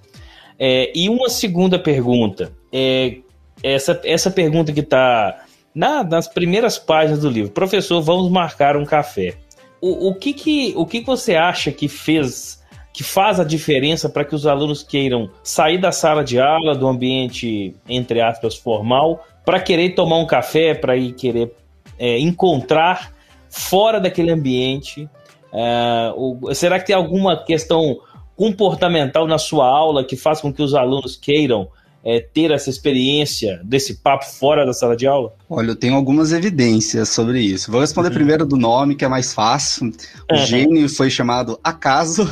É, 0.59 0.91
e 0.95 1.09
uma 1.09 1.29
segunda 1.29 1.79
pergunta. 1.79 2.51
É, 2.71 3.17
essa, 3.61 3.99
essa 4.03 4.29
pergunta 4.29 4.73
que 4.73 4.81
está 4.81 5.43
na, 5.73 6.03
nas 6.03 6.27
primeiras 6.27 6.77
páginas 6.77 7.19
do 7.21 7.29
livro. 7.29 7.51
Professor, 7.51 8.01
vamos 8.01 8.29
marcar 8.29 8.77
um 8.77 8.85
café. 8.85 9.35
O, 9.81 10.09
o, 10.09 10.15
que, 10.15 10.33
que, 10.33 10.73
o 10.75 10.85
que 10.85 11.01
você 11.01 11.35
acha 11.35 11.71
que 11.71 11.87
fez, 11.87 12.61
que 12.93 13.03
faz 13.03 13.39
a 13.39 13.43
diferença 13.43 14.07
para 14.07 14.23
que 14.23 14.35
os 14.35 14.45
alunos 14.45 14.83
queiram 14.83 15.29
sair 15.43 15.77
da 15.77 15.91
sala 15.91 16.23
de 16.23 16.39
aula, 16.39 16.75
do 16.75 16.87
ambiente, 16.87 17.75
entre 17.87 18.21
aspas, 18.21 18.55
formal, 18.55 19.25
para 19.45 19.59
querer 19.59 19.89
tomar 19.89 20.17
um 20.17 20.27
café, 20.27 20.73
para 20.73 20.95
ir 20.95 21.13
querer 21.13 21.53
é, 21.99 22.19
encontrar 22.19 23.11
fora 23.49 23.99
daquele 23.99 24.31
ambiente? 24.31 25.09
É, 25.51 26.13
o, 26.15 26.53
será 26.53 26.79
que 26.79 26.87
tem 26.87 26.95
alguma 26.95 27.43
questão 27.43 27.97
comportamental 28.35 29.27
na 29.27 29.37
sua 29.37 29.67
aula 29.67 30.03
que 30.03 30.15
faz 30.15 30.41
com 30.41 30.51
que 30.51 30.61
os 30.61 30.73
alunos 30.73 31.15
queiram 31.15 31.69
é, 32.03 32.19
ter 32.19 32.51
essa 32.51 32.69
experiência 32.69 33.61
desse 33.63 33.95
papo 33.95 34.25
fora 34.25 34.65
da 34.65 34.73
sala 34.73 34.95
de 34.95 35.07
aula? 35.07 35.33
Olha, 35.49 35.69
eu 35.71 35.75
tenho 35.75 35.95
algumas 35.95 36.33
evidências 36.33 37.09
sobre 37.09 37.39
isso. 37.39 37.71
Vou 37.71 37.81
responder 37.81 38.09
uhum. 38.09 38.15
primeiro 38.15 38.45
do 38.45 38.57
nome, 38.57 38.95
que 38.95 39.05
é 39.05 39.07
mais 39.07 39.33
fácil. 39.33 39.91
O 40.29 40.35
uhum. 40.35 40.45
gênio 40.45 40.89
foi 40.89 41.09
chamado 41.09 41.59
Acaso. 41.63 42.29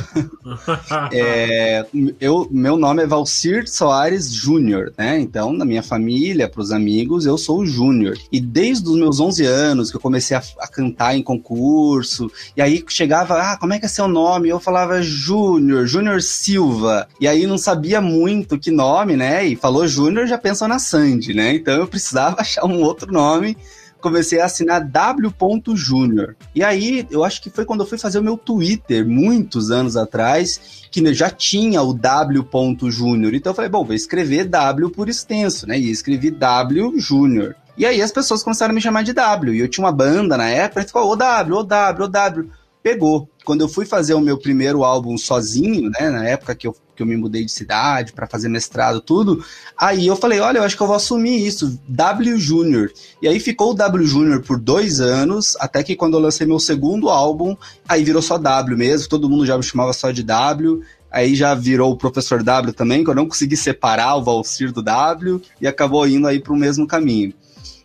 é, 1.12 1.86
eu, 2.20 2.48
meu 2.50 2.76
nome 2.76 3.02
é 3.02 3.06
Valcir 3.06 3.68
Soares 3.68 4.30
Júnior, 4.32 4.92
né? 4.98 5.18
Então, 5.18 5.52
na 5.52 5.64
minha 5.64 5.82
família, 5.82 6.48
para 6.48 6.60
os 6.60 6.72
amigos, 6.72 7.24
eu 7.24 7.38
sou 7.38 7.60
o 7.60 7.66
Júnior. 7.66 8.18
E 8.30 8.40
desde 8.40 8.88
os 8.88 8.96
meus 8.96 9.20
11 9.20 9.46
anos 9.46 9.90
que 9.90 9.96
eu 9.96 10.00
comecei 10.00 10.36
a, 10.36 10.42
a, 10.58 10.68
cantar 10.68 11.16
em 11.16 11.22
concurso, 11.22 12.30
e 12.56 12.60
aí 12.60 12.84
chegava, 12.88 13.40
ah, 13.40 13.56
como 13.56 13.72
é 13.72 13.78
que 13.78 13.86
é 13.86 13.88
seu 13.88 14.08
nome? 14.08 14.48
Eu 14.48 14.60
falava 14.60 15.00
Júnior, 15.00 15.86
Júnior 15.86 16.20
Silva. 16.20 17.08
E 17.20 17.26
aí 17.28 17.46
não 17.46 17.56
sabia 17.56 18.00
muito 18.00 18.58
que 18.58 18.70
nome, 18.70 19.16
né? 19.16 19.46
E 19.46 19.56
falou 19.62 19.86
Júnior, 19.86 20.26
já 20.26 20.36
pensou 20.36 20.66
na 20.66 20.80
Sandy, 20.80 21.32
né? 21.32 21.54
Então 21.54 21.74
eu 21.74 21.86
precisava 21.86 22.36
achar 22.42 22.66
um 22.66 22.82
outro 22.82 23.10
nome 23.10 23.56
comecei 24.02 24.40
a 24.40 24.46
assinar 24.46 24.84
W.Júnior. 24.84 26.36
E 26.54 26.62
aí, 26.62 27.06
eu 27.08 27.24
acho 27.24 27.40
que 27.40 27.48
foi 27.48 27.64
quando 27.64 27.80
eu 27.80 27.86
fui 27.86 27.96
fazer 27.96 28.18
o 28.18 28.22
meu 28.22 28.36
Twitter, 28.36 29.06
muitos 29.06 29.70
anos 29.70 29.96
atrás, 29.96 30.88
que 30.90 31.14
já 31.14 31.30
tinha 31.30 31.80
o 31.80 31.94
W.Júnior. 31.94 33.32
Então 33.32 33.52
eu 33.52 33.54
falei, 33.54 33.70
bom, 33.70 33.84
vou 33.84 33.94
escrever 33.94 34.44
W 34.44 34.90
por 34.90 35.08
extenso, 35.08 35.66
né? 35.66 35.78
E 35.78 35.90
escrevi 35.90 36.30
W 36.30 36.98
Júnior. 36.98 37.54
E 37.78 37.86
aí 37.86 38.02
as 38.02 38.12
pessoas 38.12 38.42
começaram 38.42 38.72
a 38.72 38.74
me 38.74 38.80
chamar 38.80 39.04
de 39.04 39.14
W. 39.14 39.54
E 39.54 39.60
eu 39.60 39.68
tinha 39.68 39.84
uma 39.84 39.92
banda 39.92 40.36
na 40.36 40.50
época, 40.50 40.82
e 40.82 40.86
ficou 40.86 41.10
o 41.10 41.16
W, 41.16 41.58
o 41.58 41.62
W, 41.62 42.04
o 42.04 42.08
W. 42.08 42.50
Pegou. 42.82 43.30
Quando 43.44 43.60
eu 43.60 43.68
fui 43.68 43.86
fazer 43.86 44.14
o 44.14 44.20
meu 44.20 44.36
primeiro 44.36 44.82
álbum 44.82 45.16
sozinho, 45.16 45.88
né? 45.88 46.10
Na 46.10 46.28
época 46.28 46.54
que 46.54 46.66
eu 46.66 46.74
que 46.94 47.02
eu 47.02 47.06
me 47.06 47.16
mudei 47.16 47.44
de 47.44 47.52
cidade 47.52 48.12
para 48.12 48.26
fazer 48.26 48.48
mestrado, 48.48 49.00
tudo. 49.00 49.44
Aí 49.76 50.06
eu 50.06 50.16
falei, 50.16 50.40
olha, 50.40 50.58
eu 50.58 50.64
acho 50.64 50.76
que 50.76 50.82
eu 50.82 50.86
vou 50.86 50.96
assumir 50.96 51.46
isso, 51.46 51.80
W 51.88 52.38
Júnior. 52.38 52.92
E 53.20 53.28
aí 53.28 53.40
ficou 53.40 53.70
o 53.70 53.74
W 53.74 54.06
Júnior 54.06 54.42
por 54.42 54.58
dois 54.58 55.00
anos, 55.00 55.56
até 55.58 55.82
que 55.82 55.96
quando 55.96 56.14
eu 56.14 56.20
lancei 56.20 56.46
meu 56.46 56.58
segundo 56.58 57.08
álbum, 57.08 57.56
aí 57.88 58.04
virou 58.04 58.22
só 58.22 58.38
W 58.38 58.76
mesmo, 58.76 59.08
todo 59.08 59.28
mundo 59.28 59.46
já 59.46 59.56
me 59.56 59.62
chamava 59.62 59.92
só 59.92 60.10
de 60.10 60.22
W. 60.22 60.82
Aí 61.10 61.34
já 61.34 61.54
virou 61.54 61.92
o 61.92 61.96
professor 61.96 62.42
W 62.42 62.72
também, 62.72 63.04
que 63.04 63.10
eu 63.10 63.14
não 63.14 63.28
consegui 63.28 63.54
separar 63.54 64.16
o 64.16 64.22
Valcir 64.22 64.72
do 64.72 64.82
W, 64.82 65.42
e 65.60 65.66
acabou 65.66 66.08
indo 66.08 66.26
aí 66.26 66.40
para 66.40 66.54
o 66.54 66.56
mesmo 66.56 66.86
caminho. 66.86 67.34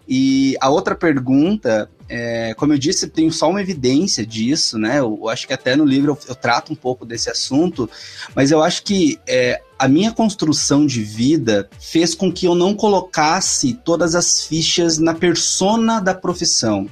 E 0.07 0.55
a 0.61 0.69
outra 0.69 0.95
pergunta 0.95 1.89
é, 2.09 2.53
como 2.55 2.73
eu 2.73 2.77
disse, 2.77 3.07
tenho 3.07 3.31
só 3.31 3.49
uma 3.49 3.61
evidência 3.61 4.25
disso, 4.25 4.77
né? 4.77 4.99
Eu, 4.99 5.17
eu 5.21 5.29
acho 5.29 5.47
que 5.47 5.53
até 5.53 5.75
no 5.75 5.85
livro 5.85 6.11
eu, 6.11 6.19
eu, 6.29 6.35
trato 6.35 6.71
um 6.71 6.75
pouco 6.75 7.05
desse 7.05 7.29
assunto, 7.29 7.89
mas 8.35 8.51
eu 8.51 8.63
acho 8.63 8.83
que 8.83 9.19
é, 9.27 9.61
a 9.77 9.87
minha 9.87 10.11
construção 10.11 10.85
de 10.85 11.03
vida 11.03 11.69
fez 11.79 12.15
com 12.15 12.31
que 12.31 12.45
eu 12.45 12.55
não 12.55 12.73
colocasse 12.73 13.73
todas 13.73 14.15
as 14.15 14.41
fichas 14.41 14.97
na 14.97 15.13
persona 15.13 15.99
da 15.99 16.13
profissão. 16.13 16.89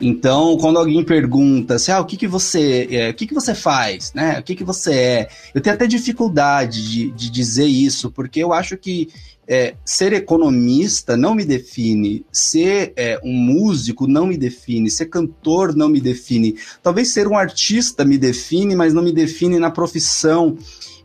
Então, 0.00 0.56
quando 0.58 0.78
alguém 0.78 1.04
pergunta 1.04 1.74
assim, 1.74 1.92
ah, 1.92 2.00
o 2.00 2.04
que, 2.04 2.16
que 2.16 2.26
você 2.26 2.88
é, 2.90 3.10
o 3.10 3.14
que, 3.14 3.26
que 3.26 3.34
você 3.34 3.54
faz, 3.54 4.12
né? 4.12 4.38
O 4.38 4.42
que, 4.42 4.56
que 4.56 4.64
você 4.64 4.92
é? 4.92 5.28
Eu 5.54 5.60
tenho 5.60 5.76
até 5.76 5.86
dificuldade 5.86 6.82
de, 6.88 7.10
de 7.12 7.30
dizer 7.30 7.66
isso, 7.66 8.10
porque 8.10 8.40
eu 8.40 8.52
acho 8.52 8.76
que 8.76 9.08
é, 9.46 9.74
ser 9.84 10.12
economista 10.12 11.16
não 11.16 11.34
me 11.34 11.44
define, 11.44 12.24
ser 12.32 12.92
é, 12.96 13.20
um 13.22 13.32
músico 13.32 14.06
não 14.06 14.26
me 14.26 14.36
define, 14.36 14.90
ser 14.90 15.06
cantor 15.06 15.74
não 15.74 15.88
me 15.88 16.00
define. 16.00 16.56
Talvez 16.82 17.12
ser 17.12 17.28
um 17.28 17.36
artista 17.36 18.04
me 18.04 18.18
define, 18.18 18.74
mas 18.74 18.94
não 18.94 19.02
me 19.02 19.12
define 19.12 19.58
na 19.58 19.70
profissão. 19.70 20.56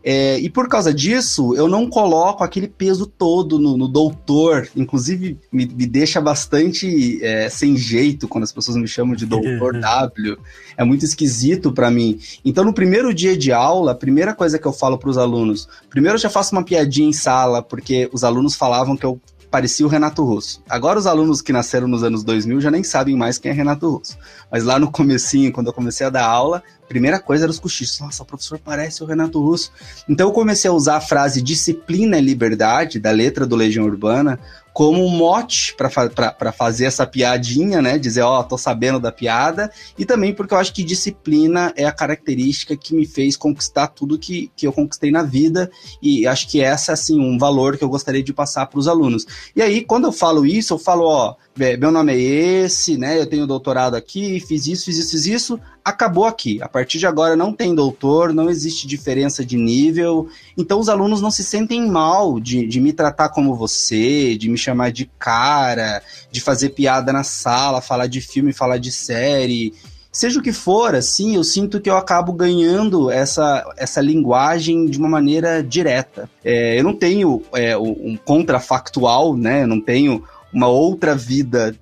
É, 0.04 0.40
e 0.40 0.50
por 0.50 0.68
causa 0.70 0.94
disso, 0.94 1.54
eu 1.56 1.68
não 1.68 1.88
coloco 1.88 2.44
aquele 2.44 2.68
peso 2.68 3.06
todo 3.06 3.60
no, 3.60 3.78
no 3.78 3.88
doutor. 3.88 4.70
Inclusive, 4.76 5.38
me, 5.52 5.66
me 5.66 5.86
deixa 5.86 6.22
bastante 6.22 7.24
é, 7.24 7.50
sem 7.50 7.76
jeito 7.76 8.28
quando 8.28 8.44
as 8.46 8.52
pessoas 8.52 8.78
me 8.78 8.88
chamam 8.88 9.16
de 9.16 9.26
doutor 9.26 9.74
W. 9.80 10.38
É 10.78 10.84
muito 10.84 11.04
esquisito 11.04 11.72
para 11.72 11.92
mim. 11.92 12.20
Então, 12.46 12.64
no 12.64 12.74
primeiro 12.74 13.14
dia 13.14 13.38
de 13.38 13.52
aula, 13.52 13.92
a 13.92 13.96
primeira 13.96 14.34
coisa 14.34 14.58
que 14.58 14.66
eu 14.66 14.74
falo 14.74 14.98
para 14.98 15.10
os 15.10 15.18
alunos, 15.18 15.68
primeiro 15.90 16.16
eu 16.16 16.22
já 16.22 16.30
faço 16.30 16.56
uma 16.56 16.64
piadinha 16.64 17.10
em 17.10 17.14
sala, 17.14 17.62
porque 17.62 18.10
os 18.14 18.24
alunos 18.24 18.56
falavam 18.56 18.96
que 18.96 19.06
eu 19.06 19.20
parecia 19.50 19.86
o 19.86 19.90
Renato 19.90 20.24
Russo. 20.24 20.62
Agora 20.70 21.00
os 21.00 21.08
alunos 21.08 21.42
que 21.42 21.52
nasceram 21.52 21.88
nos 21.88 22.04
anos 22.04 22.24
2000 22.24 22.62
já 22.62 22.72
nem 22.72 22.84
sabem 22.84 23.16
mais 23.16 23.38
quem 23.38 23.52
é 23.52 23.54
Renato 23.54 23.90
Russo. 23.90 24.18
Mas 24.52 24.64
lá 24.64 24.78
no 24.78 24.92
comecinho, 24.92 25.52
quando 25.52 25.68
eu 25.68 25.74
comecei 25.74 26.06
a 26.06 26.10
dar 26.10 26.26
aula, 26.26 26.64
primeira 26.88 27.20
coisa 27.20 27.46
era 27.46 27.52
os 27.52 27.60
cochichos. 27.60 28.00
Nossa, 28.00 28.24
o 28.24 28.26
professor 28.26 28.60
parece 28.60 29.04
o 29.04 29.06
Renato 29.06 29.42
Russo. 29.42 29.72
Então 30.08 30.28
eu 30.28 30.34
comecei 30.34 30.70
a 30.70 30.74
usar 30.74 30.98
a 30.98 31.02
frase 31.02 31.42
disciplina 31.42 32.18
e 32.18 32.22
liberdade, 32.22 33.00
da 33.00 33.12
letra 33.12 33.46
do 33.46 33.56
Legião 33.56 33.86
Urbana, 33.86 34.40
como 34.80 35.06
um 35.06 35.10
mote 35.10 35.76
para 35.76 36.54
fazer 36.54 36.86
essa 36.86 37.06
piadinha, 37.06 37.82
né? 37.82 38.00
Dizer, 38.00 38.22
ó, 38.22 38.39
oh, 38.39 38.44
tô 38.46 38.58
sabendo 38.58 38.98
da 38.98 39.12
piada. 39.12 39.70
E 39.98 40.06
também 40.06 40.34
porque 40.34 40.54
eu 40.54 40.58
acho 40.58 40.74
que 40.74 40.86
disciplina 40.86 41.74
é 41.76 41.84
a 41.84 41.92
característica 41.92 42.78
que 42.78 42.96
me 42.96 43.06
fez 43.06 43.36
conquistar 43.36 43.88
tudo 43.88 44.18
que, 44.18 44.50
que 44.56 44.65
eu 44.65 44.72
conquistei 44.72 45.12
na 45.12 45.22
vida. 45.22 45.70
E 46.02 46.26
acho 46.26 46.48
que 46.48 46.62
essa, 46.62 46.94
assim, 46.94 47.20
um 47.20 47.38
valor 47.38 47.78
que 47.78 47.84
eu 47.84 47.89
gostaria 47.89 48.24
de 48.24 48.32
passar 48.32 48.68
para 48.68 48.80
os 48.80 48.88
alunos. 48.88 49.26
E 49.54 49.62
aí, 49.62 49.84
quando 49.84 50.06
eu 50.06 50.13
falo 50.13 50.46
isso, 50.46 50.76
eu 50.76 50.80
falo, 50.80 51.04
ó, 51.04 51.36
meu 51.78 51.91
nome 51.91 52.13
é 52.13 52.17
esse, 52.17 52.98
né? 52.98 53.19
Eu 53.19 53.26
tenho 53.26 53.45
doutorado 53.45 53.95
aqui, 53.95 54.39
fiz 54.39 54.65
isso, 54.65 54.86
fiz 54.86 54.98
isso, 54.98 55.12
fiz 55.12 55.26
isso. 55.26 55.60
Acabou 55.84 56.26
aqui. 56.26 56.62
A 56.62 56.69
partir 56.69 57.00
de 57.00 57.06
agora 57.06 57.36
não 57.36 57.52
tem 57.52 57.76
doutor, 57.76 58.34
não 58.34 58.50
existe 58.50 58.88
diferença 58.88 59.45
de 59.45 59.58
nível. 59.58 60.30
Então 60.58 60.80
os 60.80 60.88
alunos 60.88 61.22
não 61.22 61.30
se 61.30 61.43
sentem 61.43 61.86
mal 61.89 62.39
de, 62.39 62.65
de 62.65 62.80
me 62.80 62.93
tratar 62.93 63.30
como 63.30 63.56
você, 63.56 64.38
de 64.38 64.50
me 64.50 64.58
chamar 64.58 64.91
de 64.91 65.10
cara, 65.19 66.02
de 66.32 66.39
fazer 66.39 66.69
piada 66.69 67.12
na 67.12 67.24
sala, 67.24 67.82
falar 67.82 68.08
de 68.08 68.22
filme, 68.22 68.54
falar 68.54 68.78
de 68.78 68.91
série. 68.91 69.74
Seja 70.12 70.39
o 70.39 70.43
que 70.43 70.52
for, 70.52 70.95
assim, 70.95 71.36
eu 71.36 71.43
sinto 71.43 71.80
que 71.80 71.89
eu 71.89 71.95
acabo 71.95 72.34
ganhando 72.34 73.12
essa, 73.12 73.63
essa 73.78 74.02
linguagem 74.02 74.88
de 74.88 74.98
uma 74.98 75.08
maneira 75.08 75.62
direta. 75.62 76.30
É, 76.43 76.80
eu 76.80 76.84
não 76.84 76.95
tenho 76.95 77.43
é, 77.54 77.78
um 77.78 78.17
contrafactual, 78.17 79.38
né? 79.38 79.63
Eu 79.63 79.67
não 79.67 79.80
tenho 79.80 80.24
uma 80.54 80.68
outra 80.68 81.16
vida 81.16 81.76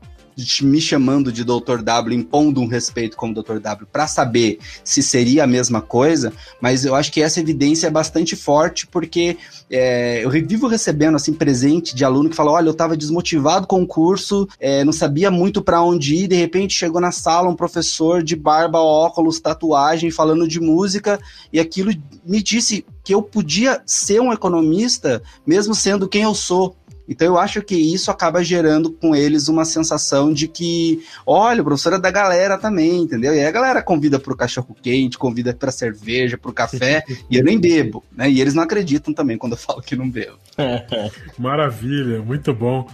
me 0.61 0.79
chamando 0.79 1.31
de 1.31 1.43
Dr. 1.43 1.81
W, 1.81 2.15
impondo 2.15 2.61
um 2.61 2.67
respeito 2.67 3.17
como 3.17 3.33
Dr. 3.33 3.59
W, 3.59 3.87
para 3.91 4.07
saber 4.07 4.59
se 4.83 5.01
seria 5.01 5.43
a 5.43 5.47
mesma 5.47 5.81
coisa, 5.81 6.31
mas 6.61 6.85
eu 6.85 6.93
acho 6.93 7.11
que 7.11 7.21
essa 7.21 7.39
evidência 7.39 7.87
é 7.87 7.89
bastante 7.89 8.35
forte, 8.35 8.85
porque 8.85 9.37
é, 9.69 10.23
eu 10.23 10.29
vivo 10.29 10.67
recebendo 10.67 11.15
assim 11.15 11.33
presente 11.33 11.95
de 11.95 12.05
aluno 12.05 12.29
que 12.29 12.35
fala: 12.35 12.51
olha, 12.51 12.67
eu 12.67 12.71
estava 12.71 12.95
desmotivado 12.95 13.65
com 13.65 13.81
o 13.81 13.87
curso, 13.87 14.47
é, 14.59 14.83
não 14.83 14.93
sabia 14.93 15.31
muito 15.31 15.61
para 15.61 15.81
onde 15.81 16.15
ir, 16.15 16.27
de 16.27 16.35
repente 16.35 16.75
chegou 16.75 17.01
na 17.01 17.11
sala 17.11 17.49
um 17.49 17.55
professor 17.55 18.21
de 18.21 18.35
barba, 18.35 18.79
óculos, 18.79 19.39
tatuagem, 19.39 20.11
falando 20.11 20.47
de 20.47 20.59
música, 20.59 21.19
e 21.51 21.59
aquilo 21.59 21.91
me 22.23 22.43
disse 22.43 22.85
que 23.03 23.13
eu 23.13 23.23
podia 23.23 23.81
ser 23.85 24.21
um 24.21 24.31
economista, 24.31 25.21
mesmo 25.45 25.73
sendo 25.73 26.07
quem 26.07 26.23
eu 26.23 26.35
sou. 26.35 26.75
Então 27.07 27.27
eu 27.27 27.37
acho 27.37 27.61
que 27.61 27.75
isso 27.75 28.11
acaba 28.11 28.43
gerando 28.43 28.91
com 28.91 29.15
eles 29.15 29.47
uma 29.47 29.65
sensação 29.65 30.33
de 30.33 30.47
que, 30.47 31.01
olha, 31.25 31.61
o 31.61 31.65
professor 31.65 31.93
é 31.93 31.99
da 31.99 32.11
galera 32.11 32.57
também, 32.57 33.03
entendeu? 33.03 33.33
E 33.33 33.39
aí 33.39 33.45
a 33.45 33.51
galera 33.51 33.81
convida 33.81 34.19
para 34.19 34.33
o 34.33 34.37
cachorro 34.37 34.75
quente, 34.81 35.17
convida 35.17 35.53
para 35.53 35.71
cerveja, 35.71 36.37
para 36.37 36.51
o 36.51 36.53
café, 36.53 37.03
e 37.29 37.37
eu 37.37 37.43
nem 37.43 37.59
bebo, 37.59 38.03
né? 38.15 38.29
E 38.29 38.41
eles 38.41 38.53
não 38.53 38.63
acreditam 38.63 39.13
também 39.13 39.37
quando 39.37 39.53
eu 39.53 39.57
falo 39.57 39.81
que 39.81 39.95
não 39.95 40.09
bebo. 40.09 40.37
Maravilha, 41.37 42.21
muito 42.21 42.53
bom. 42.53 42.87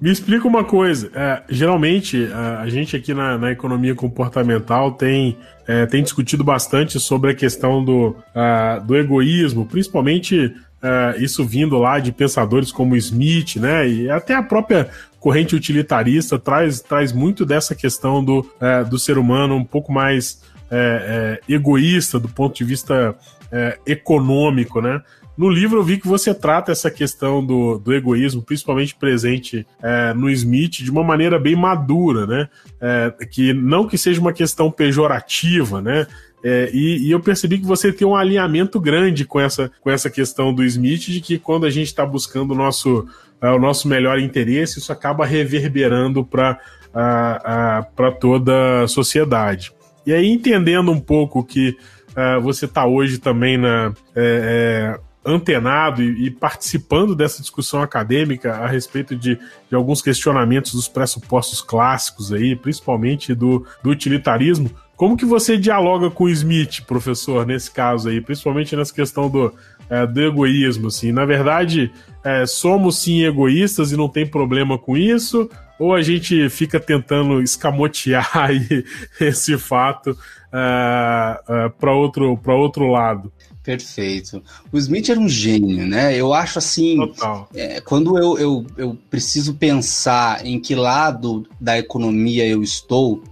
Me 0.00 0.10
explica 0.10 0.48
uma 0.48 0.64
coisa. 0.64 1.10
É, 1.14 1.42
geralmente, 1.50 2.26
a, 2.32 2.62
a, 2.62 2.68
gente 2.70 2.96
aqui 2.96 3.12
na, 3.12 3.36
na 3.36 3.52
economia 3.52 3.94
comportamental 3.94 4.92
tem, 4.92 5.36
é, 5.68 5.84
tem 5.84 6.02
discutido 6.02 6.42
bastante 6.42 6.98
sobre 6.98 7.32
a 7.32 7.34
questão 7.34 7.84
do, 7.84 8.16
uh, 8.34 8.82
do 8.86 8.96
egoísmo, 8.96 9.66
principalmente 9.66 10.54
uh, 10.82 11.22
isso 11.22 11.44
vindo 11.44 11.78
lá 11.78 11.98
de 11.98 12.12
pensadores 12.12 12.72
como 12.72 12.96
Smith, 12.96 13.56
né? 13.56 13.88
E 13.88 14.10
até 14.10 14.34
a 14.34 14.42
própria 14.42 14.88
corrente 15.18 15.54
utilitarista 15.54 16.38
traz, 16.38 16.80
traz 16.80 17.12
muito 17.12 17.44
dessa 17.44 17.74
questão 17.74 18.24
do, 18.24 18.40
uh, 18.40 18.88
do 18.88 18.98
ser 18.98 19.18
humano 19.18 19.54
um 19.54 19.64
pouco 19.64 19.92
mais 19.92 20.42
uh, 20.66 21.42
egoísta 21.48 22.18
do 22.18 22.28
ponto 22.28 22.56
de 22.56 22.64
vista 22.64 23.14
econômico, 23.84 24.80
né? 24.80 25.02
No 25.40 25.48
livro 25.48 25.78
eu 25.78 25.82
vi 25.82 25.96
que 25.96 26.06
você 26.06 26.34
trata 26.34 26.70
essa 26.70 26.90
questão 26.90 27.42
do, 27.42 27.78
do 27.78 27.94
egoísmo, 27.94 28.42
principalmente 28.42 28.94
presente 28.94 29.66
é, 29.82 30.12
no 30.12 30.28
Smith, 30.28 30.82
de 30.82 30.90
uma 30.90 31.02
maneira 31.02 31.38
bem 31.38 31.56
madura, 31.56 32.26
né? 32.26 32.48
É, 32.78 33.10
que 33.24 33.54
não 33.54 33.86
que 33.86 33.96
seja 33.96 34.20
uma 34.20 34.34
questão 34.34 34.70
pejorativa, 34.70 35.80
né? 35.80 36.06
É, 36.42 36.70
e, 36.72 37.06
e, 37.06 37.10
eu 37.10 37.20
percebi 37.20 37.58
que 37.58 37.66
você 37.66 37.92
tem 37.92 38.06
um 38.06 38.16
alinhamento 38.16 38.80
grande 38.80 39.24
com 39.24 39.38
essa, 39.38 39.70
com 39.80 39.90
essa 39.90 40.08
questão 40.08 40.54
do 40.54 40.64
Smith, 40.64 41.02
de 41.02 41.20
que 41.20 41.38
quando 41.38 41.66
a 41.66 41.70
gente 41.70 41.88
está 41.88 42.04
buscando 42.04 42.52
o 42.52 42.56
nosso, 42.56 43.06
uh, 43.42 43.54
o 43.54 43.58
nosso 43.58 43.86
melhor 43.86 44.18
interesse, 44.18 44.78
isso 44.78 44.90
acaba 44.90 45.26
reverberando 45.26 46.24
para 46.24 46.58
uh, 46.94 48.02
uh, 48.02 48.18
toda 48.18 48.84
a 48.84 48.88
sociedade. 48.88 49.72
E 50.06 50.14
aí, 50.14 50.30
entendendo 50.30 50.90
um 50.90 51.00
pouco 51.00 51.44
que 51.44 51.76
você 52.42 52.64
está 52.64 52.84
hoje 52.86 53.18
também 53.18 53.56
na. 53.56 53.94
É, 54.16 54.96
é, 54.96 55.10
antenado 55.24 56.02
e, 56.02 56.26
e, 56.26 56.30
participando 56.30 57.14
dessa 57.14 57.42
discussão 57.42 57.82
acadêmica 57.82 58.54
a 58.54 58.66
respeito 58.66 59.14
de, 59.14 59.36
de, 59.68 59.74
alguns 59.74 60.00
questionamentos 60.00 60.72
dos 60.72 60.88
pressupostos 60.88 61.60
clássicos 61.60 62.32
aí, 62.32 62.56
principalmente 62.56 63.34
do, 63.34 63.66
do 63.82 63.90
utilitarismo. 63.90 64.70
Como 65.00 65.16
que 65.16 65.24
você 65.24 65.56
dialoga 65.56 66.10
com 66.10 66.24
o 66.24 66.28
Smith, 66.28 66.82
professor, 66.82 67.46
nesse 67.46 67.70
caso 67.70 68.10
aí, 68.10 68.20
principalmente 68.20 68.76
nessa 68.76 68.92
questão 68.92 69.30
do, 69.30 69.50
é, 69.88 70.06
do 70.06 70.20
egoísmo, 70.20 70.88
assim? 70.88 71.10
Na 71.10 71.24
verdade, 71.24 71.90
é, 72.22 72.44
somos 72.44 72.98
sim 72.98 73.24
egoístas 73.24 73.92
e 73.92 73.96
não 73.96 74.10
tem 74.10 74.26
problema 74.26 74.76
com 74.76 74.98
isso? 74.98 75.48
Ou 75.78 75.94
a 75.94 76.02
gente 76.02 76.50
fica 76.50 76.78
tentando 76.78 77.40
escamotear 77.40 78.50
esse 79.18 79.56
fato 79.56 80.14
é, 80.52 81.40
é 81.48 81.68
para 81.70 81.94
outro, 81.94 82.38
outro 82.48 82.86
lado? 82.88 83.32
Perfeito. 83.62 84.42
O 84.70 84.76
Smith 84.76 85.08
era 85.08 85.18
um 85.18 85.30
gênio, 85.30 85.86
né? 85.86 86.14
Eu 86.14 86.34
acho 86.34 86.58
assim. 86.58 86.98
É, 87.54 87.80
quando 87.80 88.18
eu, 88.18 88.38
eu, 88.38 88.66
eu 88.76 88.98
preciso 89.08 89.54
pensar 89.54 90.44
em 90.44 90.60
que 90.60 90.74
lado 90.74 91.46
da 91.58 91.78
economia 91.78 92.46
eu 92.46 92.62
estou, 92.62 93.22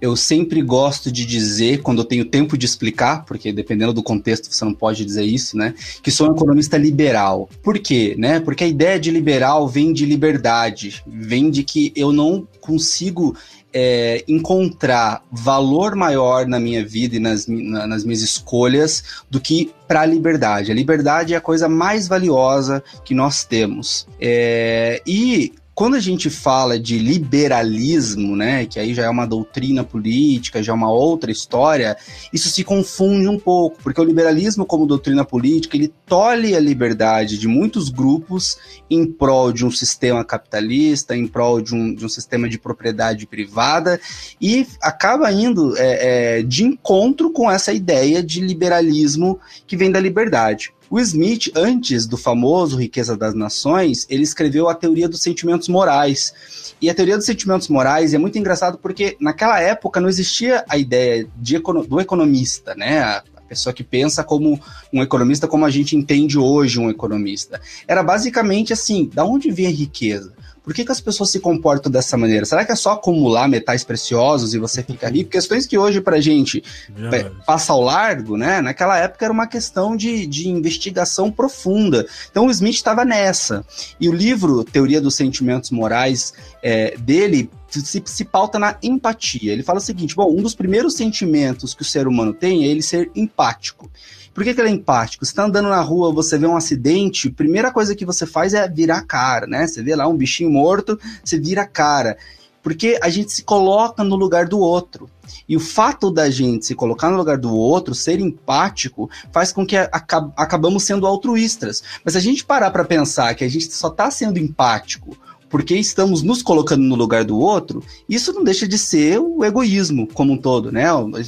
eu 0.00 0.16
sempre 0.16 0.62
gosto 0.62 1.10
de 1.10 1.24
dizer, 1.24 1.82
quando 1.82 1.98
eu 1.98 2.04
tenho 2.04 2.24
tempo 2.24 2.56
de 2.56 2.66
explicar, 2.66 3.24
porque 3.24 3.52
dependendo 3.52 3.92
do 3.92 4.02
contexto 4.02 4.52
você 4.52 4.64
não 4.64 4.74
pode 4.74 5.04
dizer 5.04 5.24
isso, 5.24 5.56
né? 5.56 5.74
Que 6.02 6.10
sou 6.10 6.28
um 6.28 6.34
economista 6.34 6.76
liberal. 6.76 7.48
Por 7.62 7.78
quê? 7.78 8.14
Né? 8.18 8.40
Porque 8.40 8.64
a 8.64 8.68
ideia 8.68 8.98
de 8.98 9.10
liberal 9.10 9.68
vem 9.68 9.92
de 9.92 10.06
liberdade, 10.06 11.02
vem 11.06 11.50
de 11.50 11.62
que 11.62 11.92
eu 11.96 12.12
não 12.12 12.46
consigo 12.60 13.36
é, 13.72 14.24
encontrar 14.26 15.22
valor 15.30 15.94
maior 15.94 16.46
na 16.46 16.58
minha 16.58 16.84
vida 16.84 17.16
e 17.16 17.18
nas, 17.18 17.46
na, 17.46 17.86
nas 17.86 18.04
minhas 18.04 18.22
escolhas 18.22 19.02
do 19.30 19.40
que 19.40 19.70
para 19.86 20.02
a 20.02 20.06
liberdade. 20.06 20.70
A 20.70 20.74
liberdade 20.74 21.34
é 21.34 21.36
a 21.36 21.40
coisa 21.40 21.68
mais 21.68 22.08
valiosa 22.08 22.82
que 23.04 23.14
nós 23.14 23.44
temos. 23.44 24.06
É, 24.20 25.02
e 25.06 25.52
quando 25.78 25.94
a 25.94 26.00
gente 26.00 26.28
fala 26.28 26.76
de 26.76 26.98
liberalismo, 26.98 28.34
né, 28.34 28.66
que 28.66 28.80
aí 28.80 28.92
já 28.92 29.04
é 29.04 29.08
uma 29.08 29.24
doutrina 29.24 29.84
política, 29.84 30.60
já 30.60 30.72
é 30.72 30.74
uma 30.74 30.90
outra 30.90 31.30
história, 31.30 31.96
isso 32.32 32.50
se 32.50 32.64
confunde 32.64 33.28
um 33.28 33.38
pouco, 33.38 33.78
porque 33.80 34.00
o 34.00 34.04
liberalismo 34.04 34.66
como 34.66 34.88
doutrina 34.88 35.24
política, 35.24 35.76
ele 35.76 35.94
tolhe 36.04 36.56
a 36.56 36.58
liberdade 36.58 37.38
de 37.38 37.46
muitos 37.46 37.90
grupos 37.90 38.58
em 38.90 39.06
prol 39.06 39.52
de 39.52 39.64
um 39.64 39.70
sistema 39.70 40.24
capitalista, 40.24 41.16
em 41.16 41.28
prol 41.28 41.60
de 41.60 41.72
um, 41.76 41.94
de 41.94 42.04
um 42.04 42.08
sistema 42.08 42.48
de 42.48 42.58
propriedade 42.58 43.24
privada, 43.24 44.00
e 44.40 44.66
acaba 44.82 45.30
indo 45.30 45.76
é, 45.76 46.38
é, 46.38 46.42
de 46.42 46.64
encontro 46.64 47.30
com 47.30 47.48
essa 47.48 47.72
ideia 47.72 48.20
de 48.20 48.40
liberalismo 48.40 49.38
que 49.64 49.76
vem 49.76 49.92
da 49.92 50.00
liberdade. 50.00 50.72
O 50.90 50.98
Smith, 50.98 51.50
antes 51.54 52.06
do 52.06 52.16
famoso 52.16 52.78
Riqueza 52.78 53.14
das 53.14 53.34
Nações, 53.34 54.06
ele 54.08 54.22
escreveu 54.22 54.68
a 54.68 54.74
teoria 54.74 55.08
dos 55.08 55.20
sentimentos 55.20 55.68
morais. 55.68 56.32
E 56.80 56.88
a 56.88 56.94
teoria 56.94 57.16
dos 57.16 57.26
sentimentos 57.26 57.68
morais 57.68 58.14
é 58.14 58.18
muito 58.18 58.38
engraçado 58.38 58.78
porque 58.78 59.16
naquela 59.20 59.60
época 59.60 60.00
não 60.00 60.08
existia 60.08 60.64
a 60.68 60.78
ideia 60.78 61.28
de, 61.36 61.58
do 61.58 62.00
economista, 62.00 62.74
né? 62.74 63.00
A, 63.00 63.22
pessoa 63.48 63.72
que 63.72 63.82
pensa 63.82 64.22
como 64.22 64.60
um 64.92 65.02
economista, 65.02 65.48
como 65.48 65.64
a 65.64 65.70
gente 65.70 65.96
entende 65.96 66.38
hoje 66.38 66.78
um 66.78 66.90
economista. 66.90 67.58
Era 67.86 68.02
basicamente 68.02 68.74
assim: 68.74 69.10
da 69.12 69.24
onde 69.24 69.50
vem 69.50 69.66
a 69.66 69.70
riqueza? 69.70 70.34
Por 70.68 70.74
que, 70.74 70.84
que 70.84 70.92
as 70.92 71.00
pessoas 71.00 71.30
se 71.30 71.40
comportam 71.40 71.90
dessa 71.90 72.14
maneira? 72.14 72.44
Será 72.44 72.62
que 72.62 72.70
é 72.70 72.76
só 72.76 72.92
acumular 72.92 73.48
metais 73.48 73.84
preciosos 73.84 74.52
e 74.52 74.58
você 74.58 74.82
fica 74.82 75.08
rico? 75.08 75.30
Questões 75.30 75.64
que 75.64 75.78
hoje 75.78 75.98
pra 75.98 76.20
gente 76.20 76.62
é, 77.10 77.30
passa 77.46 77.72
ao 77.72 77.80
largo, 77.80 78.36
né? 78.36 78.60
Naquela 78.60 78.98
época 78.98 79.24
era 79.24 79.32
uma 79.32 79.46
questão 79.46 79.96
de, 79.96 80.26
de 80.26 80.46
investigação 80.46 81.32
profunda. 81.32 82.06
Então 82.30 82.48
o 82.48 82.50
Smith 82.50 82.74
estava 82.74 83.02
nessa. 83.02 83.64
E 83.98 84.10
o 84.10 84.12
livro 84.12 84.62
Teoria 84.62 85.00
dos 85.00 85.14
Sentimentos 85.14 85.70
Morais 85.70 86.34
é, 86.62 86.94
dele 86.98 87.48
se, 87.66 88.02
se 88.04 88.24
pauta 88.26 88.58
na 88.58 88.76
empatia. 88.82 89.54
Ele 89.54 89.62
fala 89.62 89.78
o 89.78 89.82
seguinte: 89.82 90.14
bom, 90.14 90.30
um 90.30 90.42
dos 90.42 90.54
primeiros 90.54 90.92
sentimentos 90.92 91.72
que 91.72 91.80
o 91.80 91.86
ser 91.86 92.06
humano 92.06 92.34
tem 92.34 92.64
é 92.64 92.68
ele 92.68 92.82
ser 92.82 93.10
empático. 93.16 93.90
Por 94.32 94.44
que, 94.44 94.54
que 94.54 94.60
ele 94.60 94.68
é 94.68 94.72
empático? 94.72 95.24
Você 95.24 95.32
está 95.32 95.44
andando 95.44 95.68
na 95.68 95.80
rua, 95.80 96.12
você 96.12 96.38
vê 96.38 96.46
um 96.46 96.56
acidente, 96.56 97.28
a 97.28 97.32
primeira 97.32 97.72
coisa 97.72 97.94
que 97.94 98.04
você 98.04 98.26
faz 98.26 98.54
é 98.54 98.68
virar 98.68 98.98
a 98.98 99.04
cara, 99.04 99.46
né? 99.46 99.66
Você 99.66 99.82
vê 99.82 99.94
lá 99.94 100.06
um 100.06 100.16
bichinho 100.16 100.50
morto, 100.50 100.98
você 101.24 101.38
vira 101.38 101.62
a 101.62 101.66
cara. 101.66 102.16
Porque 102.62 102.98
a 103.02 103.08
gente 103.08 103.32
se 103.32 103.42
coloca 103.42 104.04
no 104.04 104.16
lugar 104.16 104.46
do 104.46 104.58
outro. 104.58 105.08
E 105.48 105.56
o 105.56 105.60
fato 105.60 106.10
da 106.10 106.28
gente 106.30 106.66
se 106.66 106.74
colocar 106.74 107.10
no 107.10 107.16
lugar 107.16 107.38
do 107.38 107.54
outro, 107.54 107.94
ser 107.94 108.20
empático, 108.20 109.10
faz 109.32 109.52
com 109.52 109.66
que 109.66 109.76
acab 109.76 110.32
acabamos 110.36 110.82
sendo 110.82 111.06
altruístas. 111.06 111.82
Mas 112.04 112.12
se 112.12 112.18
a 112.18 112.22
gente 112.22 112.44
parar 112.44 112.70
para 112.70 112.84
pensar 112.84 113.34
que 113.34 113.44
a 113.44 113.48
gente 113.48 113.72
só 113.72 113.88
está 113.88 114.10
sendo 114.10 114.38
empático 114.38 115.16
porque 115.48 115.74
estamos 115.76 116.22
nos 116.22 116.42
colocando 116.42 116.82
no 116.82 116.94
lugar 116.94 117.24
do 117.24 117.38
outro, 117.38 117.82
isso 118.08 118.32
não 118.32 118.44
deixa 118.44 118.66
de 118.66 118.78
ser 118.78 119.18
o 119.18 119.44
egoísmo 119.44 120.06
como 120.12 120.32
um 120.32 120.36
todo, 120.36 120.70
né? 120.70 120.84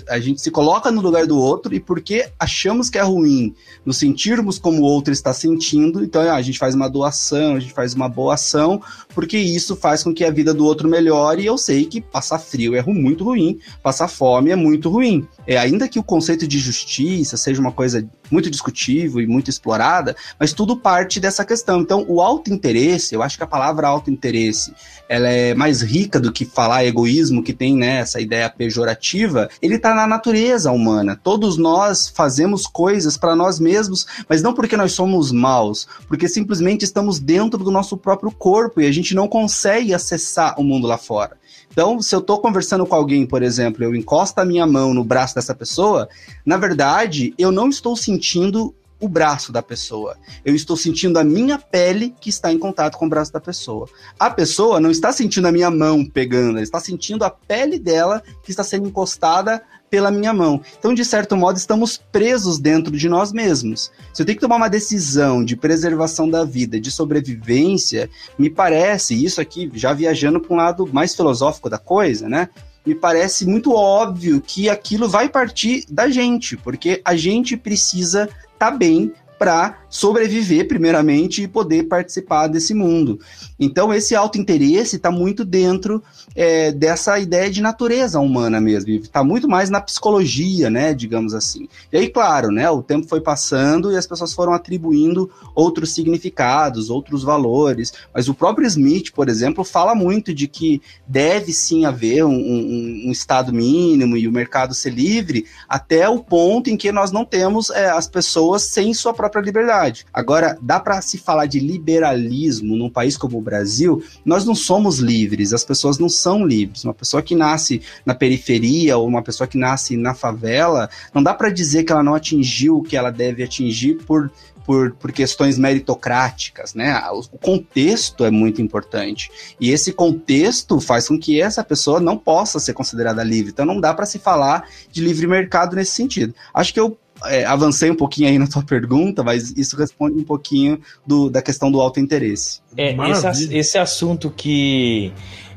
A 0.09 0.21
gente 0.21 0.41
se 0.41 0.51
coloca 0.51 0.91
no 0.91 1.01
lugar 1.01 1.27
do 1.27 1.39
outro 1.39 1.75
e 1.75 1.81
porque 1.81 2.29
achamos 2.39 2.91
que 2.91 2.99
é 2.99 3.03
ruim 3.03 3.55
nos 3.85 3.97
sentirmos 3.97 4.59
como 4.59 4.83
o 4.83 4.85
outro 4.85 5.13
está 5.13 5.33
sentindo, 5.33 6.03
então 6.05 6.23
a 6.23 6.43
gente 6.43 6.59
faz 6.59 6.75
uma 6.75 6.89
doação, 6.89 7.57
a 7.57 7.61
gente 7.61 7.73
faz 7.73 7.95
uma 7.95 8.09
boa 8.09 8.35
ação, 8.35 8.83
porque 9.15 9.39
isso 9.39 9.75
faz 9.77 10.03
com 10.03 10.13
que 10.13 10.25
a 10.25 10.31
vida 10.31 10.53
do 10.53 10.65
outro 10.65 10.89
melhore 10.89 11.43
e 11.43 11.47
eu 11.47 11.57
sei 11.57 11.85
que 11.85 12.01
passar 12.01 12.39
frio 12.39 12.75
é 12.75 12.83
muito 12.83 13.25
ruim, 13.25 13.59
passar 13.83 14.09
fome 14.09 14.51
é 14.51 14.57
muito 14.57 14.91
ruim. 14.91 15.27
É, 15.47 15.57
ainda 15.57 15.89
que 15.89 15.99
o 15.99 16.03
conceito 16.03 16.47
de 16.47 16.59
justiça 16.59 17.37
seja 17.37 17.61
uma 17.61 17.73
coisa 17.73 18.07
muito 18.31 18.51
discutível 18.51 19.21
e 19.21 19.27
muito 19.27 19.51
explorada, 19.51 20.16
mas 20.38 20.53
tudo 20.53 20.77
parte 20.77 21.21
dessa 21.21 21.45
questão. 21.45 21.81
Então, 21.81 22.05
o 22.09 22.21
auto-interesse, 22.21 23.14
eu 23.14 23.23
acho 23.23 23.37
que 23.37 23.45
a 23.45 23.47
palavra 23.47 23.88
auto-interesse, 23.88 24.73
ela 25.09 25.29
é 25.29 25.55
mais 25.55 25.83
rica 25.83 26.21
do 26.21 26.33
que 26.33 26.45
falar 26.45 26.85
egoísmo, 26.85 27.43
que 27.43 27.53
tem 27.53 27.77
né, 27.77 27.99
essa 27.99 28.21
ideia 28.21 28.49
pejorativa, 28.49 29.49
ele 29.61 29.77
está 29.77 29.95
na 29.95 30.07
natureza 30.07 30.71
humana. 30.71 31.19
Todos 31.21 31.57
nós 31.57 32.09
fazemos 32.09 32.66
coisas 32.66 33.16
para 33.16 33.35
nós 33.35 33.59
mesmos, 33.59 34.07
mas 34.29 34.43
não 34.43 34.55
porque 34.55 34.77
nós 34.77 34.93
somos 34.93 35.33
maus, 35.33 35.87
porque 36.07 36.29
simplesmente 36.29 36.85
estamos 36.85 37.19
dentro 37.19 37.62
do 37.62 37.71
nosso 37.71 37.97
próprio 37.97 38.31
corpo 38.31 38.81
e 38.81 38.87
a 38.87 38.93
gente 38.93 39.14
não 39.14 39.29
consegue 39.29 39.93
acessar 39.95 40.59
o 40.59 40.64
mundo 40.64 40.87
lá 40.87 40.99
fora. 40.99 41.40
Então, 41.81 42.03
se 42.03 42.14
eu 42.14 42.19
estou 42.19 42.38
conversando 42.38 42.85
com 42.85 42.95
alguém, 42.95 43.25
por 43.25 43.43
exemplo, 43.43 43.83
eu 43.83 43.95
encosto 43.95 44.38
a 44.38 44.45
minha 44.45 44.66
mão 44.66 44.93
no 44.93 45.03
braço 45.03 45.35
dessa 45.35 45.55
pessoa, 45.55 46.11
na 46.45 46.59
verdade, 46.59 47.33
eu 47.38 47.51
não 47.51 47.71
estou 47.71 47.97
sentindo 47.97 48.75
o 49.01 49.09
braço 49.09 49.51
da 49.51 49.62
pessoa. 49.62 50.19
Eu 50.45 50.55
estou 50.55 50.77
sentindo 50.77 51.19
a 51.19 51.25
minha 51.25 51.59
pele 51.59 52.14
que 52.21 52.29
está 52.29 52.53
em 52.53 52.59
contato 52.59 52.99
com 52.99 53.07
o 53.07 53.09
braço 53.09 53.33
da 53.33 53.40
pessoa. 53.40 53.88
A 54.19 54.29
pessoa 54.29 54.79
não 54.79 54.90
está 54.90 55.11
sentindo 55.11 55.49
a 55.49 55.53
minha 55.53 55.71
mão 55.71 56.05
pegando, 56.05 56.51
ela 56.51 56.62
está 56.62 56.79
sentindo 56.79 57.25
a 57.25 57.31
pele 57.31 57.79
dela 57.79 58.23
que 58.43 58.51
está 58.51 58.62
sendo 58.62 58.87
encostada 58.87 59.62
pela 59.90 60.11
minha 60.11 60.33
mão. 60.33 60.62
Então, 60.79 60.94
de 60.94 61.05
certo 61.05 61.37
modo, 61.37 61.57
estamos 61.57 61.98
presos 61.98 62.59
dentro 62.59 62.96
de 62.96 63.09
nós 63.09 63.33
mesmos. 63.33 63.90
Se 64.14 64.22
eu 64.22 64.26
tenho 64.26 64.37
que 64.37 64.42
tomar 64.42 64.57
uma 64.57 64.70
decisão 64.70 65.44
de 65.44 65.57
preservação 65.57 66.31
da 66.31 66.44
vida, 66.44 66.81
de 66.81 66.90
sobrevivência, 66.90 68.09
me 68.38 68.48
parece, 68.48 69.22
isso 69.22 69.40
aqui 69.40 69.70
já 69.74 69.92
viajando 69.92 70.40
para 70.40 70.55
um 70.55 70.57
lado 70.57 70.88
mais 70.92 71.14
filosófico 71.14 71.68
da 71.68 71.79
coisa, 71.79 72.29
né? 72.29 72.48
Me 72.87 72.94
parece 72.94 73.44
muito 73.44 73.74
óbvio 73.74 74.40
que 74.40 74.70
aquilo 74.70 75.09
vai 75.09 75.29
partir 75.29 75.85
da 75.90 76.09
gente, 76.09 76.57
porque 76.57 77.03
a 77.05 77.14
gente 77.14 77.57
precisa 77.57 78.22
estar 78.24 78.70
tá 78.70 78.70
bem 78.70 79.12
para 79.40 79.79
sobreviver, 79.88 80.68
primeiramente, 80.68 81.42
e 81.42 81.48
poder 81.48 81.85
participar 81.85 82.46
desse 82.46 82.74
mundo. 82.74 83.18
Então, 83.59 83.92
esse 83.92 84.14
autointeresse 84.14 84.96
está 84.96 85.11
muito 85.11 85.46
dentro 85.46 86.03
é, 86.37 86.70
dessa 86.70 87.18
ideia 87.18 87.50
de 87.50 87.62
natureza 87.62 88.20
humana 88.20 88.61
mesmo, 88.61 88.90
está 88.90 89.24
muito 89.24 89.48
mais 89.48 89.70
na 89.70 89.81
psicologia, 89.81 90.68
né, 90.68 90.92
digamos 90.92 91.33
assim. 91.33 91.68
E 91.90 91.96
aí, 91.96 92.11
claro, 92.11 92.53
né, 92.53 92.68
o 92.70 92.83
tempo 92.83 93.09
foi 93.09 93.22
passando 93.22 93.90
e 93.90 93.96
as 93.96 94.07
pessoas 94.07 94.35
foram 94.35 94.53
atribuindo 94.53 95.31
outros 95.55 95.94
significados, 95.94 96.90
outros 96.90 97.22
valores, 97.22 97.94
mas 98.14 98.29
o 98.29 98.35
próprio 98.35 98.66
Smith, 98.66 99.11
por 99.12 99.31
exemplo, 99.31 99.64
fala 99.64 99.94
muito 99.94 100.35
de 100.35 100.46
que 100.46 100.83
deve 101.07 101.50
sim 101.55 101.87
haver 101.87 102.26
um, 102.26 102.31
um, 102.31 103.05
um 103.07 103.11
estado 103.11 103.55
mínimo 103.55 104.18
e 104.18 104.29
o 104.29 104.33
mercado 104.33 104.74
ser 104.74 104.90
livre 104.90 105.46
até 105.66 106.07
o 106.07 106.18
ponto 106.18 106.68
em 106.68 106.76
que 106.76 106.92
nós 106.92 107.11
não 107.11 107.24
temos 107.24 107.70
é, 107.70 107.88
as 107.90 108.07
pessoas 108.07 108.64
sem 108.64 108.92
sua 108.92 109.14
própria 109.14 109.30
liberdade 109.38 109.61
verdade. 109.61 110.07
Agora, 110.12 110.59
dá 110.61 110.81
para 110.81 111.01
se 111.01 111.19
falar 111.19 111.47
de 111.47 111.61
liberalismo 111.61 112.77
num 112.77 112.90
país 112.90 113.16
como 113.16 113.38
o 113.38 113.43
Brasil? 113.43 114.03
Nós 114.25 114.45
não 114.45 114.55
somos 114.55 114.99
livres, 114.99 115.53
as 115.53 115.64
pessoas 115.64 115.99
não 115.99 116.09
são 116.09 116.45
livres. 116.45 116.85
Uma 116.85 116.95
pessoa 116.95 117.23
que 117.23 117.35
nasce 117.35 117.83
na 118.05 118.14
periferia 118.14 118.97
ou 118.97 119.07
uma 119.07 119.23
pessoa 119.23 119.47
que 119.47 119.59
nasce 119.59 119.97
na 119.97 120.14
favela, 120.14 120.88
não 121.14 121.23
dá 121.23 121.35
para 121.35 121.51
dizer 121.51 121.85
que 121.85 121.93
ela 121.93 122.03
não 122.03 122.14
atingiu 122.14 122.79
o 122.79 122.83
que 122.83 122.97
ela 122.97 123.11
deve 123.11 123.43
atingir 123.43 123.95
por 124.07 124.31
por, 124.66 124.93
por, 124.93 125.11
questões 125.11 125.59
meritocráticas, 125.59 126.75
né? 126.75 126.95
O 127.11 127.38
contexto 127.38 128.25
é 128.25 128.31
muito 128.31 128.62
importante. 128.62 129.29
E 129.59 129.71
esse 129.71 129.90
contexto 129.90 130.79
faz 130.81 131.09
com 131.09 131.19
que 131.19 131.40
essa 131.40 131.64
pessoa 131.64 131.99
não 131.99 132.16
possa 132.16 132.61
ser 132.61 132.73
considerada 132.73 133.25
livre. 133.25 133.51
Então 133.51 133.64
não 133.64 133.81
dá 133.81 133.93
para 133.93 134.07
se 134.07 134.21
falar 134.21 134.69
de 134.93 135.01
livre 135.01 135.27
mercado 135.27 135.75
nesse 135.75 135.93
sentido. 135.93 136.35
Acho 136.55 136.73
que 136.73 136.79
eu 136.79 136.97
é, 137.27 137.45
avancei 137.45 137.91
um 137.91 137.95
pouquinho 137.95 138.29
aí 138.29 138.39
na 138.39 138.47
tua 138.47 138.63
pergunta, 138.63 139.23
mas 139.23 139.51
isso 139.57 139.77
responde 139.77 140.19
um 140.19 140.25
pouquinho 140.25 140.81
do, 141.07 141.31
da 141.31 141.43
questão 141.43 141.71
do 141.71 141.81
auto-interesse. 141.81 142.61
É, 142.77 142.95
esse, 143.11 143.57
esse 143.57 143.79
assunto 143.79 144.31
que, 144.31 145.13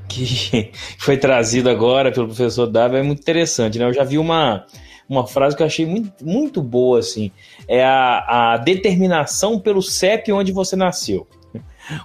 que 0.07 0.71
foi 0.99 1.17
trazido 1.17 1.69
agora 1.69 2.11
pelo 2.11 2.27
professor 2.27 2.67
Dava 2.67 2.97
é 2.97 3.03
muito 3.03 3.19
interessante, 3.19 3.79
né? 3.79 3.85
Eu 3.85 3.93
já 3.93 4.03
vi 4.03 4.17
uma, 4.17 4.65
uma 5.07 5.25
frase 5.25 5.55
que 5.55 5.61
eu 5.61 5.67
achei 5.67 5.85
muito, 5.85 6.11
muito 6.23 6.61
boa, 6.61 6.99
assim. 6.99 7.31
É 7.67 7.83
a, 7.83 8.53
a 8.53 8.57
determinação 8.57 9.59
pelo 9.59 9.81
CEP 9.81 10.31
onde 10.31 10.51
você 10.51 10.75
nasceu. 10.75 11.27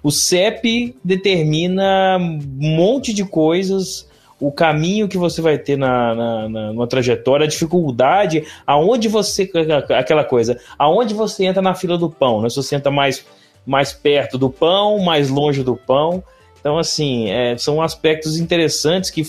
O 0.03 0.11
CEP 0.11 0.97
determina 1.05 2.19
um 2.19 2.77
monte 2.77 3.13
de 3.13 3.25
coisas 3.25 4.08
o 4.41 4.53
caminho 4.53 5.09
que 5.09 5.19
você 5.19 5.43
vai 5.43 5.59
ter 5.59 5.77
na, 5.77 6.15
na, 6.15 6.73
na, 6.73 6.87
trajetória, 6.87 7.45
a 7.45 7.49
dificuldade, 7.49 8.45
aonde 8.67 9.09
você. 9.09 9.51
aquela 9.97 10.25
coisa, 10.25 10.59
aonde 10.79 11.15
você 11.15 11.45
entra 11.45 11.61
na 11.61 11.75
fila 11.75 11.99
do 11.99 12.09
pão, 12.09 12.43
né? 12.43 12.49
Se 12.49 12.57
você 12.57 12.77
entra 12.77 12.91
mais, 12.91 13.25
mais 13.67 13.93
perto 13.93 14.39
do 14.39 14.49
pão, 14.49 14.99
mais 15.01 15.29
longe 15.29 15.63
do 15.63 15.77
pão. 15.77 16.23
Então, 16.61 16.79
assim, 16.79 17.31
é, 17.31 17.57
são 17.57 17.83
aspectos 17.83 18.39
interessantes 18.39 19.11
que, 19.11 19.23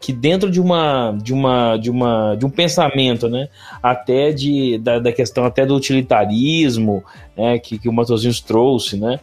que 0.00 0.12
dentro 0.12 0.50
de 0.50 0.60
uma, 0.60 1.12
de 1.22 1.32
uma 1.32 1.76
de 1.76 1.90
uma 1.90 2.34
de 2.34 2.46
um 2.46 2.50
pensamento 2.50 3.28
né 3.28 3.48
até 3.82 4.30
de 4.30 4.78
da, 4.78 4.98
da 4.98 5.10
questão 5.10 5.44
até 5.44 5.64
do 5.64 5.74
utilitarismo 5.74 7.02
né, 7.36 7.58
que, 7.58 7.78
que 7.78 7.88
o 7.88 7.92
Matosinhos 7.92 8.40
trouxe 8.40 8.98
né 8.98 9.18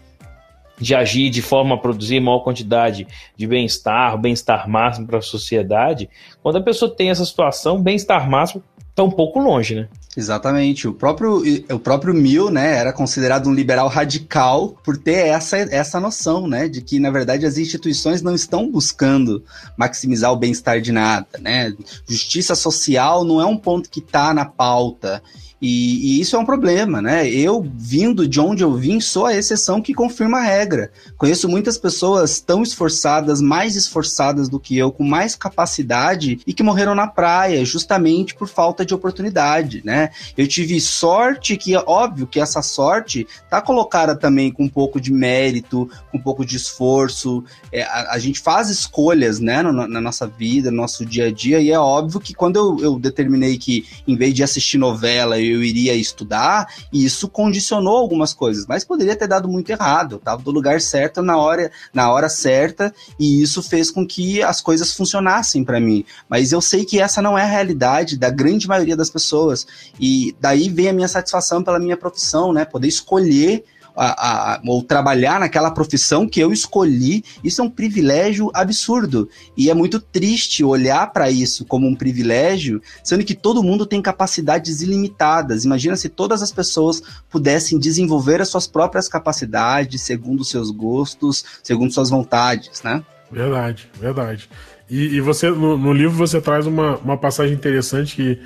de 0.78 0.96
agir 0.96 1.30
de 1.30 1.42
forma 1.42 1.76
a 1.76 1.78
produzir 1.78 2.20
maior 2.20 2.40
quantidade 2.40 3.08
de 3.36 3.48
bem-estar, 3.48 4.18
bem-estar 4.18 4.68
máximo 4.68 5.08
para 5.08 5.20
a 5.20 5.22
sociedade, 5.22 6.10
quando 6.42 6.58
a 6.58 6.62
pessoa 6.62 6.94
tem 6.94 7.10
essa 7.10 7.26
situação, 7.26 7.82
bem-estar 7.82 8.30
máximo 8.30 8.64
está 8.94 9.04
um 9.04 9.12
pouco 9.12 9.40
longe, 9.40 9.74
né? 9.74 9.88
Exatamente. 10.16 10.88
O 10.88 10.94
próprio, 10.94 11.42
o 11.72 11.80
próprio 11.80 12.14
Mill, 12.14 12.52
né, 12.52 12.78
era 12.78 12.94
considerado 12.94 13.48
um 13.50 13.54
liberal 13.54 13.88
radical 13.88 14.78
por 14.84 14.96
ter 14.96 15.28
essa, 15.28 15.58
essa 15.58 16.00
noção, 16.00 16.48
né, 16.48 16.70
de 16.70 16.82
que, 16.82 17.00
na 17.00 17.10
verdade, 17.10 17.46
as 17.46 17.58
instituições 17.58 18.22
não 18.22 18.36
estão 18.36 18.70
buscando 18.70 19.44
maximizar 19.76 20.32
o 20.32 20.36
bem-estar 20.36 20.80
de 20.80 20.92
nada, 20.92 21.28
né? 21.40 21.74
Justiça 22.08 22.54
social 22.54 23.24
não 23.24 23.42
é 23.42 23.46
um 23.46 23.58
ponto 23.58 23.90
que 23.90 24.00
está 24.00 24.34
na 24.34 24.46
pauta. 24.46 25.24
E, 25.66 26.18
e, 26.18 26.20
isso 26.20 26.36
é 26.36 26.40
um 26.40 26.44
problema, 26.44 27.02
né? 27.02 27.26
Eu, 27.30 27.66
vindo 27.74 28.28
de 28.28 28.38
onde 28.38 28.62
eu 28.62 28.74
vim, 28.74 29.00
sou 29.00 29.26
a 29.26 29.34
exceção 29.34 29.82
que 29.82 29.94
confirma 29.94 30.40
a 30.40 30.44
regra. 30.44 30.92
Conheço 31.18 31.48
muitas 31.48 31.78
pessoas 31.78 32.42
tão 32.42 32.62
esforçadas, 32.62 33.40
mais 33.40 33.78
esforçadas 33.78 34.50
do 34.50 34.60
que 34.60 34.78
eu, 34.78 34.92
com 34.92 35.06
mais 35.06 35.38
capacidade 35.38 36.42
e 36.46 36.54
que 36.54 36.62
morreram 36.62 36.94
na 36.94 37.08
praia, 37.08 37.64
justamente 37.64 38.36
por 38.36 38.50
falta 38.50 38.86
de 38.86 38.94
oportunidade, 38.94 39.82
né? 39.86 40.10
Eu 40.38 40.50
tive 40.50 40.82
sorte, 40.82 41.56
que 41.56 41.74
é 41.74 41.82
óbvio 41.88 42.28
que 42.28 42.42
essa 42.42 42.62
sorte 42.62 43.26
tá 43.50 43.62
colocada 43.62 44.18
também 44.18 44.52
com 44.52 44.66
um 44.66 44.70
pouco 44.70 45.00
de 45.00 45.14
mérito, 45.14 45.90
com 46.12 46.18
um 46.18 46.22
pouco 46.22 46.46
de 46.46 46.58
esforço. 46.58 47.42
É, 47.72 47.84
a, 47.84 48.16
a, 48.16 48.20
gente 48.20 48.42
faz 48.42 48.70
escolhas, 48.70 49.40
né, 49.40 49.62
no, 49.62 49.72
na 49.72 50.02
nossa 50.02 50.28
vida, 50.28 50.70
no 50.70 50.76
nosso 50.76 51.06
dia 51.06 51.28
a 51.28 51.32
dia, 51.32 51.62
e 51.62 51.72
é 51.72 51.80
óbvio 51.80 52.20
que 52.20 52.34
quando 52.34 52.58
eu, 52.58 52.80
eu 52.84 53.00
determinei 53.00 53.58
que, 53.58 53.86
em 54.06 54.18
vez 54.18 54.34
de 54.34 54.44
assistir 54.44 54.78
novela, 54.78 55.40
eu 55.40 55.53
eu 55.54 55.64
iria 55.64 55.96
estudar, 55.96 56.68
e 56.92 57.06
isso 57.06 57.28
condicionou 57.28 57.98
algumas 57.98 58.34
coisas, 58.34 58.66
mas 58.66 58.84
poderia 58.84 59.16
ter 59.16 59.28
dado 59.28 59.48
muito 59.48 59.70
errado. 59.70 60.16
Eu 60.16 60.18
estava 60.18 60.42
do 60.42 60.52
lugar 60.52 60.82
certo 60.82 61.22
na 61.22 61.38
hora, 61.38 61.72
na 61.94 62.12
hora 62.12 62.30
certa, 62.30 62.94
e 63.20 63.42
isso 63.42 63.62
fez 63.62 63.90
com 63.90 64.06
que 64.06 64.42
as 64.42 64.62
coisas 64.62 64.94
funcionassem 64.94 65.64
para 65.64 65.80
mim. 65.80 66.06
Mas 66.28 66.52
eu 66.52 66.62
sei 66.62 66.86
que 66.86 67.00
essa 67.00 67.22
não 67.22 67.38
é 67.38 67.44
a 67.44 67.48
realidade 67.48 68.18
da 68.18 68.30
grande 68.30 68.68
maioria 68.68 68.96
das 68.96 69.10
pessoas. 69.10 69.66
E 70.00 70.36
daí 70.40 70.70
vem 70.70 70.90
a 70.90 70.94
minha 70.94 71.08
satisfação 71.08 71.64
pela 71.64 71.80
minha 71.80 71.98
profissão, 71.98 72.52
né? 72.52 72.66
Poder 72.66 72.88
escolher 72.88 73.64
a, 73.96 74.56
a, 74.56 74.62
ou 74.66 74.84
trabalhar 74.84 75.40
naquela 75.40 75.72
profissão 75.72 76.28
que 76.28 76.40
eu 76.40 76.52
escolhi, 76.52 77.24
isso 77.44 77.62
é 77.62 77.64
um 77.64 77.70
privilégio 77.70 78.52
absurdo. 78.54 79.30
E 79.56 79.70
é 79.70 79.74
muito 79.74 80.00
triste 80.00 80.64
olhar 80.64 81.12
para 81.12 81.30
isso 81.30 81.66
como 81.66 81.88
um 81.88 81.96
privilégio, 81.96 82.82
sendo 83.04 83.24
que 83.24 83.36
todo 83.36 83.64
mundo 83.64 83.86
tem 83.86 84.02
capacidades 84.02 84.82
ilimitadas. 84.82 85.66
Imagina 85.66 85.96
se 85.96 86.10
todas 86.10 86.42
as 86.42 86.52
pessoas 86.52 87.02
pudessem 87.30 87.80
desenvolver 87.80 88.42
as 88.42 88.50
suas 88.50 88.68
próprias 88.68 89.08
capacidades, 89.08 90.02
segundo 90.02 90.44
seus 90.44 90.72
gostos, 90.72 91.44
segundo 91.64 91.94
suas 91.94 92.10
vontades, 92.10 92.82
né? 92.84 93.04
Verdade, 93.32 93.90
verdade. 94.00 94.50
E, 94.90 95.16
e 95.16 95.22
você, 95.22 95.50
no, 95.50 95.78
no, 95.78 95.92
livro, 95.92 96.16
você 96.16 96.40
traz 96.40 96.68
uma, 96.68 96.98
uma 96.98 97.18
passagem 97.18 97.56
interessante 97.56 98.16
que, 98.16 98.40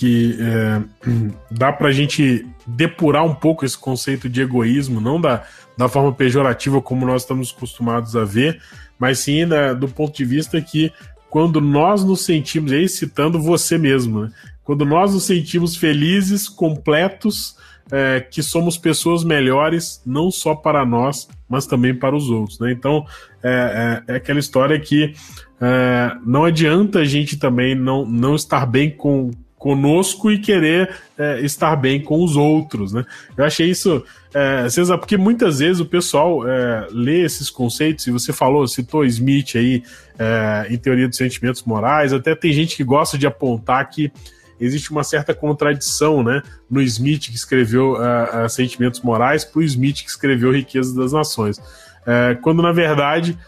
que 0.00 0.38
é, 0.40 0.82
dá 1.52 1.70
pra 1.70 1.92
gente 1.92 2.46
depurar 2.66 3.22
um 3.22 3.34
pouco 3.34 3.66
esse 3.66 3.76
conceito 3.76 4.30
de 4.30 4.40
egoísmo, 4.40 4.98
não 4.98 5.20
da, 5.20 5.44
da 5.76 5.90
forma 5.90 6.10
pejorativa 6.10 6.80
como 6.80 7.04
nós 7.04 7.20
estamos 7.20 7.54
acostumados 7.54 8.16
a 8.16 8.24
ver, 8.24 8.62
mas 8.98 9.18
sim 9.18 9.46
da, 9.46 9.74
do 9.74 9.86
ponto 9.86 10.16
de 10.16 10.24
vista 10.24 10.58
que 10.58 10.90
quando 11.28 11.60
nós 11.60 12.02
nos 12.02 12.24
sentimos, 12.24 12.72
aí 12.72 12.88
citando 12.88 13.38
você 13.38 13.76
mesmo, 13.76 14.22
né? 14.22 14.32
quando 14.64 14.86
nós 14.86 15.12
nos 15.12 15.24
sentimos 15.24 15.76
felizes, 15.76 16.48
completos, 16.48 17.56
é, 17.92 18.20
que 18.20 18.42
somos 18.42 18.78
pessoas 18.78 19.22
melhores, 19.22 20.00
não 20.06 20.30
só 20.30 20.54
para 20.54 20.86
nós, 20.86 21.28
mas 21.46 21.66
também 21.66 21.94
para 21.94 22.16
os 22.16 22.30
outros. 22.30 22.58
Né? 22.58 22.72
Então, 22.72 23.04
é, 23.42 24.02
é, 24.08 24.14
é 24.14 24.16
aquela 24.16 24.38
história 24.38 24.80
que 24.80 25.12
é, 25.60 26.16
não 26.24 26.44
adianta 26.44 27.00
a 27.00 27.04
gente 27.04 27.36
também 27.36 27.74
não, 27.74 28.06
não 28.06 28.34
estar 28.34 28.64
bem 28.64 28.90
com 28.90 29.30
conosco 29.60 30.32
e 30.32 30.38
querer 30.38 30.90
é, 31.18 31.40
estar 31.42 31.76
bem 31.76 32.00
com 32.00 32.24
os 32.24 32.34
outros, 32.34 32.94
né? 32.94 33.04
Eu 33.36 33.44
achei 33.44 33.68
isso, 33.68 34.02
é, 34.32 34.66
César, 34.70 34.96
porque 34.96 35.18
muitas 35.18 35.58
vezes 35.58 35.80
o 35.80 35.84
pessoal 35.84 36.48
é, 36.48 36.88
lê 36.90 37.22
esses 37.22 37.50
conceitos, 37.50 38.06
e 38.06 38.10
você 38.10 38.32
falou, 38.32 38.66
citou 38.66 39.04
Smith 39.04 39.56
aí 39.56 39.82
é, 40.18 40.66
em 40.70 40.78
teoria 40.78 41.06
dos 41.06 41.18
sentimentos 41.18 41.62
morais, 41.62 42.14
até 42.14 42.34
tem 42.34 42.54
gente 42.54 42.74
que 42.74 42.82
gosta 42.82 43.18
de 43.18 43.26
apontar 43.26 43.86
que 43.90 44.10
existe 44.58 44.90
uma 44.90 45.04
certa 45.04 45.34
contradição, 45.34 46.22
né, 46.22 46.42
no 46.70 46.80
Smith 46.80 47.28
que 47.28 47.36
escreveu 47.36 47.92
uh, 47.92 48.46
uh, 48.46 48.48
Sentimentos 48.48 49.00
Morais 49.02 49.44
para 49.44 49.60
o 49.60 49.62
Smith 49.62 50.02
que 50.02 50.10
escreveu 50.10 50.52
Riqueza 50.52 50.94
das 50.94 51.12
Nações, 51.12 51.58
uh, 51.58 52.40
quando 52.42 52.62
na 52.62 52.72
verdade 52.72 53.38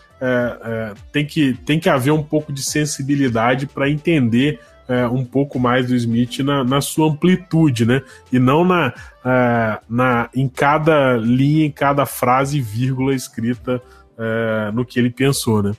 tem, 1.11 1.27
que, 1.27 1.53
tem 1.67 1.81
que 1.81 1.89
haver 1.89 2.13
um 2.13 2.23
pouco 2.23 2.53
de 2.53 2.63
sensibilidade 2.63 3.67
para 3.67 3.91
entender 3.91 4.61
um 5.07 5.25
pouco 5.25 5.59
mais 5.59 5.87
do 5.87 5.95
Smith 5.95 6.41
na, 6.41 6.65
na, 6.65 6.81
sua 6.81 7.09
amplitude, 7.09 7.87
né, 7.87 8.03
e 8.33 8.39
não 8.39 8.65
na, 8.65 8.93
na 9.89 10.29
em 10.35 10.49
cada 10.49 11.17
linha, 11.17 11.67
em 11.67 11.71
cada 11.71 12.05
frase 12.05 12.61
vírgula 12.61 13.15
escrita 13.15 13.81
no 14.75 14.85
que 14.85 14.99
ele 14.99 15.11
pensou, 15.11 15.63
né. 15.63 15.73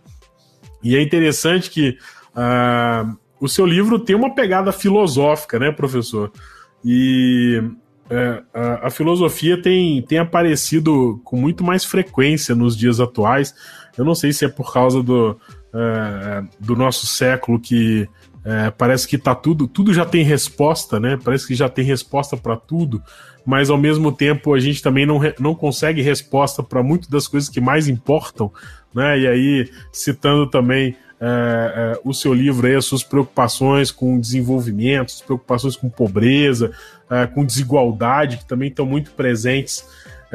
E 0.82 0.96
é 0.96 1.02
interessante 1.02 1.70
que 1.70 1.98
Uh, 2.34 3.16
o 3.40 3.48
seu 3.48 3.66
livro 3.66 4.00
tem 4.00 4.16
uma 4.16 4.34
pegada 4.34 4.72
filosófica, 4.72 5.60
né, 5.60 5.72
professor? 5.72 6.32
E 6.84 7.62
é, 8.10 8.42
a, 8.54 8.88
a, 8.88 8.90
filosofia 8.90 9.62
tem, 9.62 10.02
tem 10.02 10.18
aparecido 10.18 11.22
com 11.24 11.38
muito 11.38 11.64
mais 11.64 11.86
frequência 11.86 12.56
nos 12.56 12.76
dias 12.76 13.00
atuais. 13.00 13.54
Eu 13.98 14.06
não 14.06 14.16
sei 14.16 14.34
se 14.34 14.46
é 14.46 14.50
por 14.50 14.74
causa 14.74 15.04
do, 15.04 15.38
é, 15.74 16.44
do 16.60 16.76
nosso 16.76 17.06
século 17.06 17.60
que 17.60 18.08
é, 18.46 18.70
parece 18.72 19.08
que 19.08 19.18
tá 19.18 19.34
tudo, 19.34 19.68
tudo 19.68 19.94
já 19.94 20.06
tem 20.06 20.24
resposta, 20.24 21.00
né? 21.00 21.18
Parece 21.24 21.48
que 21.48 21.56
já 21.56 21.70
tem 21.70 21.86
resposta 21.86 22.36
para 22.36 22.58
tudo, 22.58 23.02
mas 23.46 23.70
ao 23.70 23.78
mesmo 23.78 24.12
tempo 24.12 24.54
a 24.54 24.60
gente 24.60 24.82
também 24.82 25.06
não, 25.06 25.20
não 25.40 25.56
consegue 25.56 26.02
resposta 26.02 26.62
para 26.62 26.84
muitas 26.84 27.08
das 27.08 27.28
coisas 27.28 27.50
que 27.50 27.62
mais 27.62 27.88
importam, 27.88 28.52
né? 28.94 29.20
E 29.20 29.28
aí, 29.28 29.72
citando 29.92 30.48
também 30.50 30.96
é, 31.22 31.96
é, 31.96 32.00
o 32.04 32.14
seu 32.14 32.34
livro 32.34 32.68
aí, 32.68 32.76
as 32.76 32.84
suas 32.84 33.02
preocupações 33.02 33.92
com 33.92 34.20
desenvolvimento, 34.20 35.12
as 35.12 35.22
preocupações 35.22 35.78
com 35.78 35.90
pobreza, 35.90 36.72
é, 37.10 37.26
com 37.26 37.46
desigualdade, 37.46 38.38
que 38.38 38.46
também 38.46 38.68
estão 38.68 38.86
muito 38.86 39.12
presentes. 39.12 39.86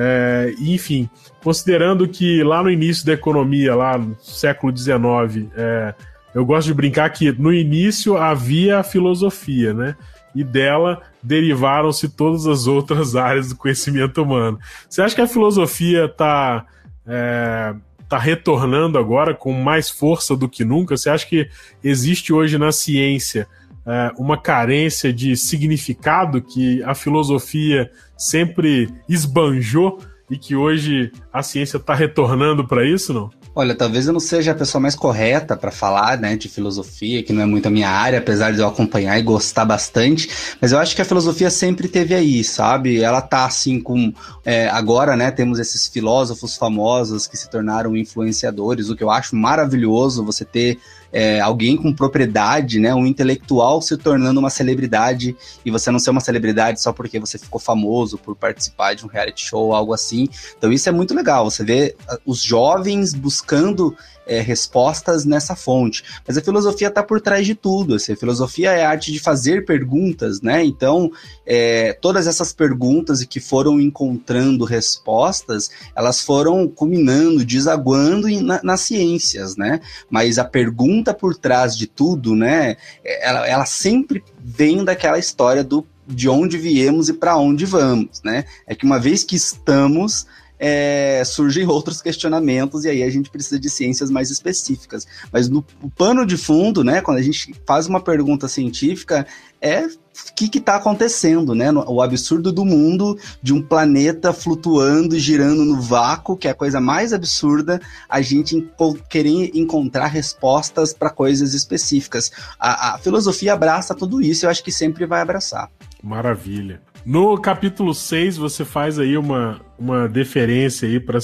É, 0.00 0.54
enfim, 0.60 1.10
considerando 1.42 2.08
que 2.08 2.42
lá 2.42 2.62
no 2.62 2.70
início 2.70 3.04
da 3.04 3.12
economia, 3.12 3.74
lá 3.74 3.98
no 3.98 4.16
século 4.18 4.74
XIX, 4.74 5.50
é, 5.56 5.94
eu 6.38 6.46
gosto 6.46 6.68
de 6.68 6.74
brincar 6.74 7.10
que 7.10 7.32
no 7.32 7.52
início 7.52 8.16
havia 8.16 8.78
a 8.78 8.84
filosofia, 8.84 9.74
né? 9.74 9.96
E 10.32 10.44
dela 10.44 11.02
derivaram-se 11.20 12.08
todas 12.08 12.46
as 12.46 12.68
outras 12.68 13.16
áreas 13.16 13.48
do 13.48 13.56
conhecimento 13.56 14.22
humano. 14.22 14.56
Você 14.88 15.02
acha 15.02 15.16
que 15.16 15.20
a 15.20 15.26
filosofia 15.26 16.04
está 16.04 16.64
é, 17.04 17.74
está 18.00 18.16
retornando 18.16 18.98
agora 18.98 19.34
com 19.34 19.52
mais 19.52 19.90
força 19.90 20.36
do 20.36 20.48
que 20.48 20.64
nunca? 20.64 20.96
Você 20.96 21.10
acha 21.10 21.26
que 21.26 21.50
existe 21.82 22.32
hoje 22.32 22.56
na 22.56 22.70
ciência 22.70 23.48
é, 23.84 24.12
uma 24.16 24.40
carência 24.40 25.12
de 25.12 25.36
significado 25.36 26.40
que 26.40 26.80
a 26.84 26.94
filosofia 26.94 27.90
sempre 28.16 28.88
esbanjou 29.08 29.98
e 30.30 30.38
que 30.38 30.54
hoje 30.54 31.10
a 31.32 31.42
ciência 31.42 31.78
está 31.78 31.94
retornando 31.94 32.64
para 32.64 32.86
isso, 32.86 33.12
não? 33.12 33.28
Olha, 33.60 33.74
talvez 33.74 34.06
eu 34.06 34.12
não 34.12 34.20
seja 34.20 34.52
a 34.52 34.54
pessoa 34.54 34.80
mais 34.80 34.94
correta 34.94 35.56
para 35.56 35.72
falar, 35.72 36.16
né, 36.16 36.36
de 36.36 36.48
filosofia, 36.48 37.24
que 37.24 37.32
não 37.32 37.42
é 37.42 37.44
muito 37.44 37.66
a 37.66 37.70
minha 37.72 37.90
área, 37.90 38.20
apesar 38.20 38.52
de 38.52 38.60
eu 38.60 38.68
acompanhar 38.68 39.18
e 39.18 39.22
gostar 39.22 39.64
bastante, 39.64 40.30
mas 40.60 40.70
eu 40.70 40.78
acho 40.78 40.94
que 40.94 41.02
a 41.02 41.04
filosofia 41.04 41.50
sempre 41.50 41.88
teve 41.88 42.14
aí, 42.14 42.44
sabe? 42.44 43.02
Ela 43.02 43.20
tá 43.20 43.44
assim 43.44 43.80
com 43.80 44.12
é, 44.44 44.68
agora, 44.68 45.16
né, 45.16 45.32
temos 45.32 45.58
esses 45.58 45.88
filósofos 45.88 46.56
famosos 46.56 47.26
que 47.26 47.36
se 47.36 47.50
tornaram 47.50 47.96
influenciadores, 47.96 48.90
o 48.90 48.94
que 48.94 49.02
eu 49.02 49.10
acho 49.10 49.34
maravilhoso, 49.34 50.24
você 50.24 50.44
ter 50.44 50.78
é, 51.12 51.40
alguém 51.40 51.76
com 51.76 51.92
propriedade, 51.92 52.78
né, 52.78 52.94
um 52.94 53.06
intelectual 53.06 53.80
se 53.80 53.96
tornando 53.96 54.40
uma 54.40 54.50
celebridade 54.50 55.36
e 55.64 55.70
você 55.70 55.90
não 55.90 55.98
ser 55.98 56.10
uma 56.10 56.20
celebridade 56.20 56.80
só 56.80 56.92
porque 56.92 57.18
você 57.18 57.38
ficou 57.38 57.60
famoso 57.60 58.18
por 58.18 58.36
participar 58.36 58.94
de 58.94 59.04
um 59.04 59.08
reality 59.08 59.46
show 59.46 59.72
algo 59.72 59.92
assim. 59.92 60.28
Então 60.56 60.72
isso 60.72 60.88
é 60.88 60.92
muito 60.92 61.14
legal. 61.14 61.50
Você 61.50 61.64
vê 61.64 61.96
ah, 62.08 62.18
os 62.26 62.42
jovens 62.42 63.14
buscando 63.14 63.96
é, 64.28 64.40
respostas 64.40 65.24
nessa 65.24 65.56
fonte. 65.56 66.04
Mas 66.26 66.36
a 66.36 66.42
filosofia 66.42 66.88
está 66.88 67.02
por 67.02 67.20
trás 67.20 67.46
de 67.46 67.54
tudo. 67.54 67.94
Assim, 67.94 68.12
a 68.12 68.16
filosofia 68.16 68.72
é 68.72 68.84
a 68.84 68.90
arte 68.90 69.10
de 69.10 69.18
fazer 69.18 69.64
perguntas, 69.64 70.40
né? 70.40 70.62
Então, 70.62 71.10
é, 71.46 71.94
todas 71.94 72.26
essas 72.26 72.52
perguntas 72.52 73.24
que 73.24 73.40
foram 73.40 73.80
encontrando 73.80 74.64
respostas, 74.64 75.70
elas 75.96 76.20
foram 76.20 76.68
culminando, 76.68 77.44
desaguando 77.44 78.28
na, 78.42 78.60
nas 78.62 78.82
ciências, 78.82 79.56
né? 79.56 79.80
Mas 80.10 80.38
a 80.38 80.44
pergunta 80.44 81.14
por 81.14 81.34
trás 81.34 81.76
de 81.76 81.86
tudo, 81.86 82.36
né? 82.36 82.76
Ela, 83.02 83.48
ela 83.48 83.66
sempre 83.66 84.22
vem 84.38 84.84
daquela 84.84 85.18
história 85.18 85.64
do 85.64 85.86
de 86.08 86.26
onde 86.28 86.56
viemos 86.56 87.10
e 87.10 87.12
para 87.12 87.36
onde 87.36 87.66
vamos, 87.66 88.22
né? 88.24 88.46
É 88.66 88.74
que 88.74 88.86
uma 88.86 88.98
vez 88.98 89.22
que 89.22 89.36
estamos, 89.36 90.26
é, 90.58 91.22
surgem 91.24 91.66
outros 91.68 92.00
questionamentos 92.02 92.84
e 92.84 92.88
aí 92.88 93.02
a 93.02 93.10
gente 93.10 93.30
precisa 93.30 93.58
de 93.58 93.70
ciências 93.70 94.10
mais 94.10 94.30
específicas. 94.30 95.06
Mas 95.32 95.48
no 95.48 95.64
pano 95.96 96.26
de 96.26 96.36
fundo, 96.36 96.82
né, 96.82 97.00
quando 97.00 97.18
a 97.18 97.22
gente 97.22 97.54
faz 97.66 97.86
uma 97.86 98.00
pergunta 98.00 98.48
científica, 98.48 99.26
é 99.60 99.86
o 99.86 100.34
que 100.34 100.58
está 100.58 100.76
acontecendo, 100.76 101.54
né? 101.54 101.70
O 101.72 102.00
absurdo 102.02 102.52
do 102.52 102.64
mundo 102.64 103.18
de 103.42 103.52
um 103.52 103.62
planeta 103.62 104.32
flutuando, 104.32 105.18
girando 105.18 105.64
no 105.64 105.80
vácuo, 105.80 106.36
que 106.36 106.48
é 106.48 106.50
a 106.50 106.54
coisa 106.54 106.80
mais 106.80 107.12
absurda, 107.12 107.80
a 108.08 108.20
gente 108.20 108.68
querer 109.08 109.50
encontrar 109.54 110.06
respostas 110.06 110.92
para 110.92 111.10
coisas 111.10 111.54
específicas. 111.54 112.30
A, 112.58 112.94
a 112.94 112.98
filosofia 112.98 113.52
abraça 113.52 113.94
tudo 113.94 114.20
isso, 114.20 114.46
eu 114.46 114.50
acho 114.50 114.62
que 114.62 114.72
sempre 114.72 115.06
vai 115.06 115.20
abraçar. 115.20 115.70
Maravilha. 116.02 116.80
No 117.04 117.38
capítulo 117.38 117.94
6, 117.94 118.36
você 118.36 118.64
faz 118.64 118.98
aí 118.98 119.16
uma, 119.16 119.60
uma 119.78 120.08
deferência 120.08 120.88
aí 120.88 121.00
para 121.00 121.18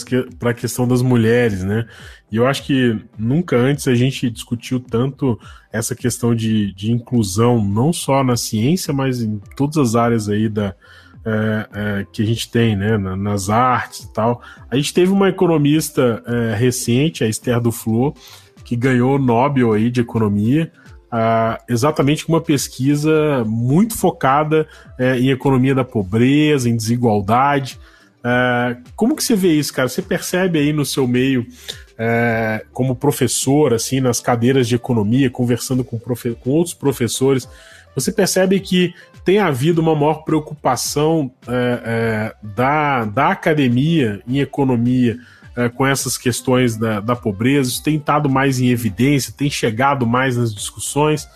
a 0.51 0.55
questão 0.55 0.87
das 0.89 1.03
mulheres, 1.03 1.63
né? 1.63 1.87
E 2.31 2.37
eu 2.37 2.47
acho 2.47 2.65
que 2.65 2.99
nunca 3.19 3.57
antes 3.57 3.87
a 3.87 3.95
gente 3.95 4.31
discutiu 4.31 4.81
tanto 4.81 5.39
essa 5.73 5.95
questão 5.95 6.35
de, 6.35 6.73
de 6.75 6.91
inclusão, 6.91 7.63
não 7.63 7.93
só 7.93 8.25
na 8.25 8.37
ciência, 8.37 8.93
mas 8.93 9.21
em 9.21 9.41
todas 9.57 9.77
as 9.77 9.95
áreas 9.95 10.29
aí 10.29 10.49
da, 10.49 10.75
é, 11.25 11.69
é, 11.73 12.07
que 12.13 12.23
a 12.23 12.27
gente 12.27 12.51
tem, 12.51 12.77
né? 12.77 12.97
Na, 12.97 13.17
nas 13.17 13.51
artes 13.51 14.01
e 14.01 14.13
tal. 14.13 14.43
A 14.71 14.77
gente 14.77 14.95
teve 14.95 15.13
uma 15.13 15.29
economista 15.29 16.23
é, 16.27 16.55
recente, 16.55 17.25
a 17.25 17.29
Esther 17.29 17.61
Duflo, 17.61 18.15
que 18.65 18.77
ganhou 18.77 19.17
o 19.17 19.19
Nobel 19.19 19.73
aí 19.73 19.91
de 19.91 20.01
Economia 20.01 20.73
uh, 21.14 21.62
exatamente 21.68 22.27
com 22.27 22.33
uma 22.33 22.40
pesquisa 22.40 23.44
muito 23.46 23.96
focada 23.96 24.66
uh, 24.99 25.14
em 25.14 25.30
economia 25.30 25.74
da 25.74 25.84
pobreza, 25.84 26.68
em 26.68 26.76
desigualdade. 26.76 27.78
Uh, 28.18 28.82
como 28.97 29.14
que 29.14 29.22
você 29.22 29.36
vê 29.36 29.53
isso, 29.53 29.72
cara? 29.72 29.89
Você 29.89 30.03
percebe 30.03 30.59
aí 30.59 30.72
no 30.72 30.84
seu 30.84 31.07
meio, 31.07 31.47
é, 31.97 32.64
como 32.72 32.97
professor, 32.97 33.72
assim, 33.72 34.01
nas 34.01 34.18
cadeiras 34.18 34.66
de 34.66 34.74
economia, 34.74 35.30
conversando 35.30 35.84
com, 35.84 35.97
profe 35.97 36.34
com 36.34 36.51
outros 36.51 36.74
professores, 36.74 37.49
você 37.95 38.11
percebe 38.11 38.59
que 38.59 38.93
tem 39.24 39.39
havido 39.39 39.80
uma 39.80 39.95
maior 39.95 40.24
preocupação 40.24 41.30
é, 41.47 41.53
é, 41.84 42.34
da, 42.43 43.05
da 43.05 43.28
academia 43.28 44.20
em 44.26 44.41
economia 44.41 45.16
é, 45.57 45.68
com 45.68 45.86
essas 45.86 46.18
questões 46.18 46.76
da, 46.76 47.00
da 47.00 47.16
pobreza, 47.16 47.70
isso 47.70 47.82
tem 47.82 47.96
estado 47.96 48.28
mais 48.28 48.61
em 48.61 48.68
evidência, 48.68 49.34
tem 49.36 49.50
chegado 49.50 50.07
mais 50.07 50.36
nas 50.36 50.55
discussões. 50.55 51.28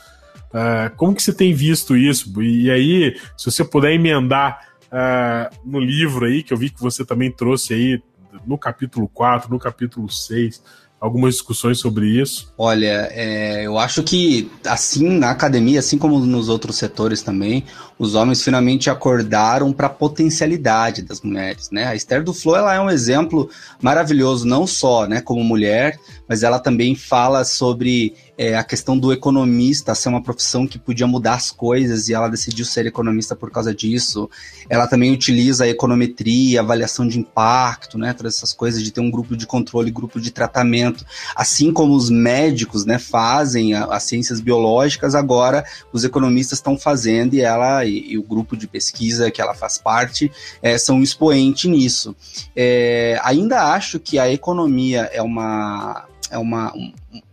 É, 0.53 0.91
como 0.97 1.15
que 1.15 1.23
você 1.23 1.33
tem 1.33 1.53
visto 1.53 1.97
isso? 1.97 2.43
E 2.43 2.71
aí, 2.71 3.17
se 3.37 3.51
você 3.51 3.65
puder 3.65 3.93
emendar 3.93 4.61
é, 4.91 5.51
no 5.65 5.79
livro 5.79 6.27
aí, 6.27 6.43
que 6.43 6.53
eu 6.53 6.57
vi 6.57 6.71
que 6.71 6.81
você 6.81 7.05
também 7.05 7.31
trouxe 7.31 7.75
aí, 7.75 8.03
no 8.47 8.59
capítulo 8.59 9.09
4, 9.09 9.51
no 9.51 9.59
capítulo 9.59 10.09
6, 10.11 10.63
algumas 11.01 11.35
discussões 11.35 11.79
sobre 11.79 12.07
isso? 12.07 12.53
Olha, 12.59 13.09
é, 13.13 13.67
eu 13.67 13.79
acho 13.79 14.03
que 14.03 14.51
assim 14.67 15.19
na 15.19 15.31
academia, 15.31 15.79
assim 15.79 15.99
como 15.99 16.19
nos 16.19 16.49
outros 16.49 16.77
setores 16.77 17.23
também, 17.23 17.65
os 17.99 18.15
homens 18.15 18.43
finalmente 18.43 18.89
acordaram 18.89 19.73
para 19.73 19.89
a 19.89 19.91
potencialidade 19.91 21.03
das 21.03 21.21
mulheres, 21.21 21.71
né? 21.71 21.87
A 21.87 21.95
Esther 21.95 22.23
do 22.23 22.33
Flow 22.33 22.57
ela 22.57 22.75
é 22.75 22.81
um 22.81 22.89
exemplo 22.89 23.51
maravilhoso 23.83 24.47
não 24.47 24.67
só, 24.67 25.07
né, 25.07 25.21
como 25.21 25.43
mulher, 25.43 25.99
mas 26.29 26.43
ela 26.43 26.61
também 26.61 26.95
fala 26.95 27.45
sobre 27.45 28.15
é, 28.37 28.55
a 28.55 28.63
questão 28.63 28.97
do 28.97 29.13
economista 29.13 29.95
ser 29.95 30.11
uma 30.11 30.23
profissão 30.23 30.67
que 30.67 30.79
podia 30.79 31.07
mudar 31.07 31.35
as 31.35 31.51
coisas 31.51 32.09
e 32.09 32.15
ela 32.15 32.29
decidiu 32.29 32.65
ser 32.65 32.87
economista 32.87 33.35
por 33.35 33.51
causa 33.51 33.75
disso. 33.75 34.31
Ela 34.71 34.87
também 34.87 35.11
utiliza 35.11 35.65
a 35.65 35.69
econometria, 35.69 36.61
avaliação 36.61 37.09
de 37.09 37.19
impacto, 37.19 37.99
né, 37.99 38.13
todas 38.13 38.37
essas 38.37 38.53
coisas 38.53 38.83
de 38.83 38.93
ter 38.93 39.01
um 39.01 39.11
grupo 39.11 39.37
de 39.37 39.47
controle, 39.47 39.91
grupo 39.91 40.21
de 40.21 40.31
tratamento, 40.31 41.05
assim 41.35 41.73
como 41.73 41.95
os 41.95 42.11
médicos, 42.11 42.85
né, 42.85 42.99
fazem 42.99 43.75
as 43.75 44.05
ciências 44.05 44.41
biológicas, 44.41 45.15
agora 45.17 45.65
os 45.93 46.05
economistas 46.05 46.59
estão 46.59 46.79
fazendo 46.79 47.35
e 47.35 47.41
ela 47.41 47.85
e, 47.89 48.13
e, 48.13 48.19
o 48.19 48.23
grupo 48.23 48.57
de 48.57 48.67
pesquisa 48.67 49.31
que 49.31 49.41
ela 49.41 49.55
faz 49.55 49.79
parte 49.79 50.31
é, 50.63 50.77
são 50.79 50.97
um 50.97 51.03
expoente 51.03 51.69
nisso. 51.69 52.15
É, 52.55 53.19
ainda 53.23 53.73
acho 53.73 53.99
que 53.99 54.19
a 54.19 54.31
economia 54.31 55.11
é 55.13 55.23
uma 55.23 56.07
é 56.31 56.39
uma, 56.39 56.73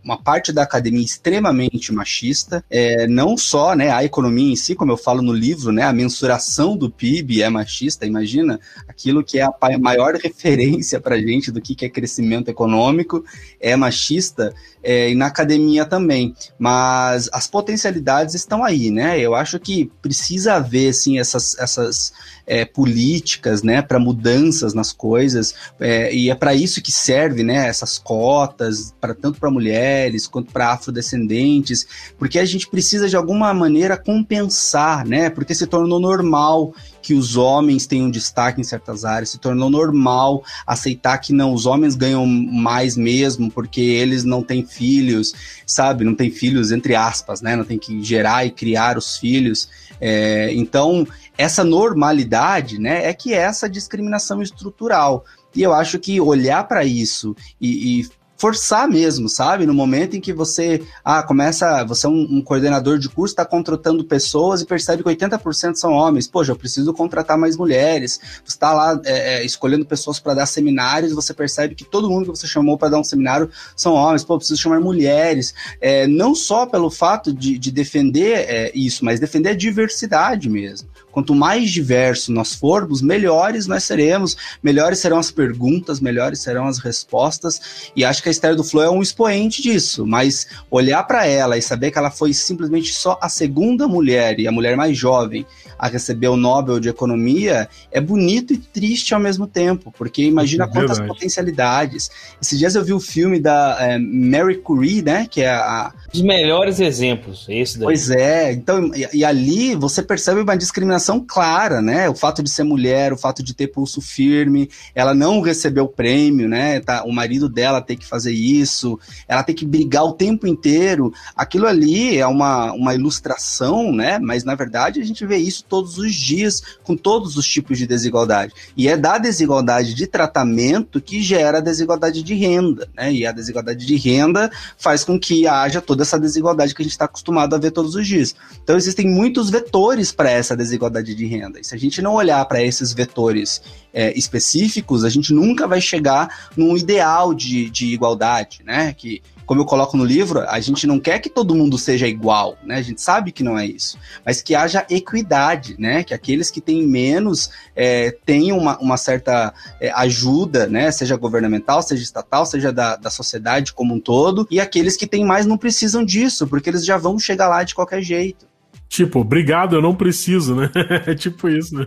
uma 0.02 0.16
parte 0.16 0.52
da 0.52 0.62
academia 0.62 1.04
extremamente 1.04 1.92
machista, 1.92 2.64
é, 2.70 3.06
não 3.06 3.36
só 3.36 3.74
né, 3.74 3.90
a 3.90 4.04
economia 4.04 4.52
em 4.52 4.56
si, 4.56 4.74
como 4.74 4.92
eu 4.92 4.96
falo 4.96 5.22
no 5.22 5.32
livro, 5.32 5.72
né, 5.72 5.82
a 5.82 5.92
mensuração 5.92 6.76
do 6.76 6.90
PIB 6.90 7.42
é 7.42 7.48
machista, 7.48 8.06
imagina 8.06 8.58
aquilo 8.88 9.22
que 9.22 9.38
é 9.38 9.42
a 9.42 9.78
maior 9.78 10.14
referência 10.22 11.00
para 11.00 11.18
gente 11.18 11.50
do 11.50 11.60
que 11.60 11.84
é 11.84 11.88
crescimento 11.88 12.48
econômico, 12.48 13.24
é 13.60 13.76
machista, 13.76 14.54
é, 14.82 15.10
e 15.10 15.14
na 15.14 15.26
academia 15.26 15.84
também, 15.84 16.34
mas 16.58 17.28
as 17.32 17.46
potencialidades 17.46 18.34
estão 18.34 18.64
aí, 18.64 18.90
né, 18.90 19.18
eu 19.20 19.34
acho 19.34 19.58
que 19.58 19.90
precisa 20.00 20.54
haver, 20.54 20.88
assim, 20.88 21.18
essas, 21.18 21.58
essas 21.58 22.12
é, 22.46 22.64
políticas, 22.64 23.62
né, 23.62 23.82
para 23.82 23.98
mudanças 23.98 24.72
nas 24.72 24.92
coisas, 24.92 25.54
é, 25.80 26.14
e 26.14 26.30
é 26.30 26.34
para 26.34 26.54
isso 26.54 26.80
que 26.82 26.92
serve, 26.92 27.42
né, 27.42 27.66
essas 27.66 27.98
cotas, 27.98 28.94
para 29.00 29.14
tanto 29.14 29.40
para 29.40 29.50
mulheres 29.50 30.26
quanto 30.26 30.52
para 30.52 30.72
afrodescendentes, 30.72 31.86
porque 32.18 32.38
a 32.38 32.44
gente 32.44 32.68
precisa 32.68 33.08
de 33.08 33.16
alguma 33.16 33.52
maneira 33.52 33.96
compensar, 33.96 35.06
né, 35.06 35.28
porque 35.30 35.54
se 35.54 35.66
tornou 35.66 35.98
normal 35.98 36.72
que 37.02 37.14
os 37.14 37.36
homens 37.36 37.86
tenham 37.86 38.10
destaque 38.10 38.60
em 38.60 38.64
certas 38.64 39.04
áreas, 39.04 39.30
se 39.30 39.38
tornou 39.38 39.70
normal 39.70 40.42
aceitar 40.66 41.18
que 41.18 41.32
não, 41.32 41.52
os 41.52 41.64
homens 41.64 41.94
ganham 41.94 42.26
mais 42.26 42.96
mesmo 42.96 43.48
porque 43.48 43.80
eles 43.80 44.24
não 44.24 44.42
têm 44.42 44.66
filhos, 44.66 45.32
sabe? 45.64 46.04
Não 46.04 46.14
têm 46.14 46.30
filhos, 46.30 46.72
entre 46.72 46.96
aspas, 46.96 47.40
né? 47.40 47.54
Não 47.54 47.64
tem 47.64 47.78
que 47.78 48.02
gerar 48.02 48.44
e 48.44 48.50
criar 48.50 48.98
os 48.98 49.16
filhos. 49.16 49.68
É, 50.00 50.52
então, 50.54 51.06
essa 51.36 51.64
normalidade, 51.64 52.78
né, 52.78 53.06
é 53.06 53.14
que 53.14 53.34
é 53.34 53.38
essa 53.38 53.68
discriminação 53.68 54.42
estrutural. 54.42 55.24
E 55.54 55.62
eu 55.62 55.72
acho 55.72 55.98
que 55.98 56.20
olhar 56.20 56.66
para 56.68 56.84
isso 56.84 57.34
e, 57.60 58.00
e 58.00 58.08
forçar 58.36 58.88
mesmo, 58.88 59.28
sabe? 59.28 59.66
No 59.66 59.74
momento 59.74 60.16
em 60.16 60.20
que 60.20 60.32
você 60.32 60.82
ah, 61.04 61.22
começa, 61.22 61.84
você 61.84 62.06
é 62.06 62.08
um, 62.08 62.26
um 62.30 62.42
coordenador 62.42 62.98
de 62.98 63.08
curso, 63.08 63.32
está 63.32 63.44
contratando 63.44 64.04
pessoas 64.04 64.60
e 64.60 64.66
percebe 64.66 65.02
que 65.02 65.08
80% 65.08 65.74
são 65.74 65.92
homens. 65.92 66.26
Poxa, 66.26 66.52
eu 66.52 66.56
preciso 66.56 66.92
contratar 66.92 67.38
mais 67.38 67.56
mulheres. 67.56 68.20
Você 68.44 68.56
está 68.56 68.72
lá 68.72 69.00
é, 69.04 69.36
é, 69.36 69.44
escolhendo 69.44 69.86
pessoas 69.86 70.20
para 70.20 70.34
dar 70.34 70.46
seminários, 70.46 71.12
você 71.12 71.32
percebe 71.32 71.74
que 71.74 71.84
todo 71.84 72.10
mundo 72.10 72.30
que 72.30 72.38
você 72.38 72.46
chamou 72.46 72.76
para 72.76 72.90
dar 72.90 72.98
um 72.98 73.04
seminário 73.04 73.50
são 73.74 73.94
homens. 73.94 74.24
Pô, 74.24 74.34
eu 74.34 74.38
preciso 74.38 74.60
chamar 74.60 74.80
mulheres. 74.80 75.54
É, 75.80 76.06
não 76.06 76.34
só 76.34 76.66
pelo 76.66 76.90
fato 76.90 77.32
de, 77.32 77.58
de 77.58 77.70
defender 77.70 78.46
é, 78.48 78.72
isso, 78.74 79.04
mas 79.04 79.18
defender 79.18 79.50
a 79.50 79.56
diversidade 79.56 80.48
mesmo. 80.48 80.88
Quanto 81.16 81.34
mais 81.34 81.70
diverso 81.70 82.30
nós 82.30 82.52
formos, 82.52 83.00
melhores 83.00 83.66
nós 83.66 83.84
seremos, 83.84 84.36
melhores 84.62 84.98
serão 84.98 85.18
as 85.18 85.30
perguntas, 85.30 85.98
melhores 85.98 86.40
serão 86.40 86.66
as 86.66 86.76
respostas. 86.76 87.90
E 87.96 88.04
acho 88.04 88.22
que 88.22 88.28
a 88.28 88.30
Esther 88.30 88.54
do 88.54 88.62
Flow 88.62 88.84
é 88.84 88.90
um 88.90 89.00
expoente 89.00 89.62
disso. 89.62 90.06
Mas 90.06 90.46
olhar 90.70 91.02
para 91.04 91.26
ela 91.26 91.56
e 91.56 91.62
saber 91.62 91.90
que 91.90 91.96
ela 91.96 92.10
foi 92.10 92.34
simplesmente 92.34 92.92
só 92.92 93.18
a 93.22 93.30
segunda 93.30 93.88
mulher 93.88 94.38
e 94.38 94.46
a 94.46 94.52
mulher 94.52 94.76
mais 94.76 94.94
jovem 94.94 95.46
a 95.78 95.88
receber 95.88 96.28
o 96.28 96.36
Nobel 96.36 96.80
de 96.80 96.88
Economia 96.88 97.68
é 97.90 98.00
bonito 98.00 98.52
e 98.52 98.58
triste 98.58 99.14
ao 99.14 99.20
mesmo 99.20 99.46
tempo, 99.46 99.92
porque 99.96 100.22
imagina 100.22 100.64
é 100.64 100.68
quantas 100.68 101.00
potencialidades. 101.00 102.10
Esses 102.40 102.58
dias 102.58 102.74
eu 102.74 102.84
vi 102.84 102.92
o 102.92 103.00
filme 103.00 103.38
da 103.38 103.76
é, 103.80 103.98
Mary 103.98 104.56
Curie, 104.56 105.02
né, 105.02 105.26
que 105.30 105.42
é 105.42 105.50
a... 105.50 105.92
Os 106.12 106.22
melhores 106.22 106.80
exemplos, 106.80 107.46
esse 107.48 107.78
daí. 107.78 107.84
Pois 107.84 108.10
é, 108.10 108.52
então, 108.52 108.90
e, 108.94 109.18
e, 109.18 109.24
ali 109.24 109.74
você 109.74 110.02
percebe 110.02 110.40
uma 110.40 110.56
discriminação 110.56 111.05
clara, 111.20 111.80
né, 111.80 112.08
o 112.08 112.14
fato 112.14 112.42
de 112.42 112.50
ser 112.50 112.64
mulher, 112.64 113.12
o 113.12 113.16
fato 113.16 113.42
de 113.42 113.54
ter 113.54 113.68
pulso 113.68 114.00
firme, 114.00 114.68
ela 114.94 115.14
não 115.14 115.40
recebeu 115.40 115.84
o 115.84 115.88
prêmio, 115.88 116.48
né, 116.48 116.80
tá, 116.80 117.04
o 117.04 117.12
marido 117.12 117.48
dela 117.48 117.80
tem 117.80 117.96
que 117.96 118.06
fazer 118.06 118.32
isso, 118.32 118.98
ela 119.28 119.42
tem 119.42 119.54
que 119.54 119.66
brigar 119.66 120.04
o 120.04 120.12
tempo 120.12 120.46
inteiro, 120.46 121.12
aquilo 121.36 121.66
ali 121.66 122.18
é 122.18 122.26
uma, 122.26 122.72
uma 122.72 122.94
ilustração, 122.94 123.92
né, 123.92 124.18
mas 124.18 124.44
na 124.44 124.54
verdade 124.54 125.00
a 125.00 125.04
gente 125.04 125.24
vê 125.26 125.36
isso 125.36 125.64
todos 125.68 125.98
os 125.98 126.14
dias 126.14 126.62
com 126.82 126.96
todos 126.96 127.36
os 127.36 127.46
tipos 127.46 127.78
de 127.78 127.86
desigualdade. 127.86 128.52
E 128.76 128.88
é 128.88 128.96
da 128.96 129.18
desigualdade 129.18 129.94
de 129.94 130.06
tratamento 130.06 131.00
que 131.00 131.22
gera 131.22 131.58
a 131.58 131.60
desigualdade 131.60 132.22
de 132.22 132.34
renda, 132.34 132.88
né? 132.94 133.12
E 133.12 133.26
a 133.26 133.32
desigualdade 133.32 133.84
de 133.84 133.96
renda 133.96 134.50
faz 134.78 135.04
com 135.04 135.18
que 135.18 135.46
haja 135.46 135.80
toda 135.80 136.02
essa 136.02 136.18
desigualdade 136.18 136.74
que 136.74 136.82
a 136.82 136.84
gente 136.84 136.92
está 136.92 137.04
acostumado 137.04 137.54
a 137.54 137.58
ver 137.58 137.70
todos 137.70 137.94
os 137.94 138.06
dias. 138.06 138.34
Então 138.62 138.76
existem 138.76 139.08
muitos 139.08 139.50
vetores 139.50 140.12
para 140.12 140.30
essa 140.30 140.56
desigualdade 140.56 140.95
de 141.02 141.26
renda. 141.26 141.60
E 141.60 141.64
se 141.64 141.74
a 141.74 141.78
gente 141.78 142.00
não 142.02 142.14
olhar 142.14 142.44
para 142.46 142.62
esses 142.62 142.92
vetores 142.92 143.62
é, 143.92 144.16
específicos, 144.16 145.04
a 145.04 145.08
gente 145.08 145.32
nunca 145.32 145.66
vai 145.66 145.80
chegar 145.80 146.50
num 146.56 146.76
ideal 146.76 147.32
de, 147.32 147.70
de 147.70 147.86
igualdade, 147.86 148.60
né? 148.64 148.92
Que 148.92 149.22
como 149.46 149.60
eu 149.60 149.64
coloco 149.64 149.96
no 149.96 150.04
livro, 150.04 150.40
a 150.40 150.58
gente 150.58 150.86
não 150.86 150.98
quer 150.98 151.20
que 151.20 151.30
todo 151.30 151.54
mundo 151.54 151.78
seja 151.78 152.06
igual, 152.06 152.58
né? 152.64 152.76
A 152.76 152.82
gente 152.82 153.00
sabe 153.00 153.30
que 153.30 153.44
não 153.44 153.56
é 153.56 153.64
isso, 153.64 153.96
mas 154.24 154.42
que 154.42 154.56
haja 154.56 154.84
equidade, 154.90 155.76
né? 155.78 156.02
Que 156.02 156.12
aqueles 156.12 156.50
que 156.50 156.60
têm 156.60 156.84
menos 156.84 157.50
é, 157.74 158.10
tenham 158.26 158.58
uma, 158.58 158.76
uma 158.78 158.96
certa 158.96 159.54
é, 159.80 159.90
ajuda, 159.92 160.66
né? 160.66 160.90
Seja 160.90 161.16
governamental, 161.16 161.80
seja 161.80 162.02
estatal, 162.02 162.44
seja 162.44 162.72
da, 162.72 162.96
da 162.96 163.08
sociedade 163.08 163.72
como 163.72 163.94
um 163.94 164.00
todo, 164.00 164.46
e 164.50 164.58
aqueles 164.58 164.96
que 164.96 165.06
têm 165.06 165.24
mais 165.24 165.46
não 165.46 165.56
precisam 165.56 166.04
disso, 166.04 166.46
porque 166.48 166.68
eles 166.68 166.84
já 166.84 166.98
vão 166.98 167.18
chegar 167.18 167.48
lá 167.48 167.62
de 167.62 167.74
qualquer 167.74 168.02
jeito. 168.02 168.46
Tipo, 168.88 169.20
obrigado, 169.20 169.74
eu 169.74 169.82
não 169.82 169.94
preciso, 169.94 170.54
né? 170.54 170.70
É 171.06 171.14
tipo 171.14 171.48
isso, 171.48 171.76
né? 171.76 171.86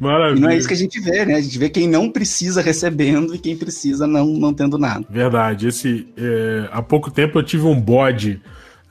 Maravilha. 0.00 0.38
E 0.38 0.40
não 0.40 0.50
é 0.50 0.56
isso 0.56 0.66
que 0.66 0.74
a 0.74 0.76
gente 0.76 0.98
vê, 1.00 1.24
né? 1.24 1.34
A 1.34 1.40
gente 1.40 1.58
vê 1.58 1.68
quem 1.68 1.88
não 1.88 2.10
precisa 2.10 2.62
recebendo 2.62 3.34
e 3.34 3.38
quem 3.38 3.56
precisa 3.56 4.06
não, 4.06 4.26
não 4.26 4.54
tendo 4.54 4.78
nada. 4.78 5.06
Verdade. 5.08 5.68
Esse, 5.68 6.08
é, 6.16 6.68
há 6.72 6.82
pouco 6.82 7.10
tempo 7.10 7.38
eu 7.38 7.42
tive 7.42 7.66
um 7.66 7.78
bode. 7.78 8.40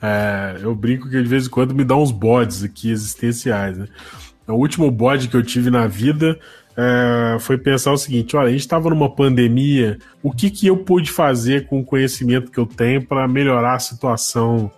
É, 0.00 0.58
eu 0.62 0.74
brinco 0.74 1.08
que 1.08 1.20
de 1.20 1.28
vez 1.28 1.46
em 1.46 1.50
quando 1.50 1.74
me 1.74 1.84
dá 1.84 1.96
uns 1.96 2.12
bodes 2.12 2.62
aqui 2.62 2.90
existenciais, 2.90 3.76
né? 3.76 3.88
O 4.46 4.54
último 4.54 4.90
bode 4.90 5.28
que 5.28 5.36
eu 5.36 5.42
tive 5.42 5.70
na 5.70 5.86
vida 5.86 6.38
é, 6.76 7.38
foi 7.40 7.56
pensar 7.58 7.92
o 7.92 7.96
seguinte: 7.96 8.36
olha, 8.36 8.48
a 8.48 8.52
gente 8.52 8.60
estava 8.60 8.90
numa 8.90 9.10
pandemia, 9.10 9.98
o 10.22 10.30
que, 10.30 10.50
que 10.50 10.66
eu 10.66 10.76
pude 10.76 11.10
fazer 11.10 11.66
com 11.66 11.80
o 11.80 11.84
conhecimento 11.84 12.50
que 12.50 12.58
eu 12.58 12.66
tenho 12.66 13.04
para 13.04 13.26
melhorar 13.26 13.74
a 13.74 13.78
situação? 13.78 14.70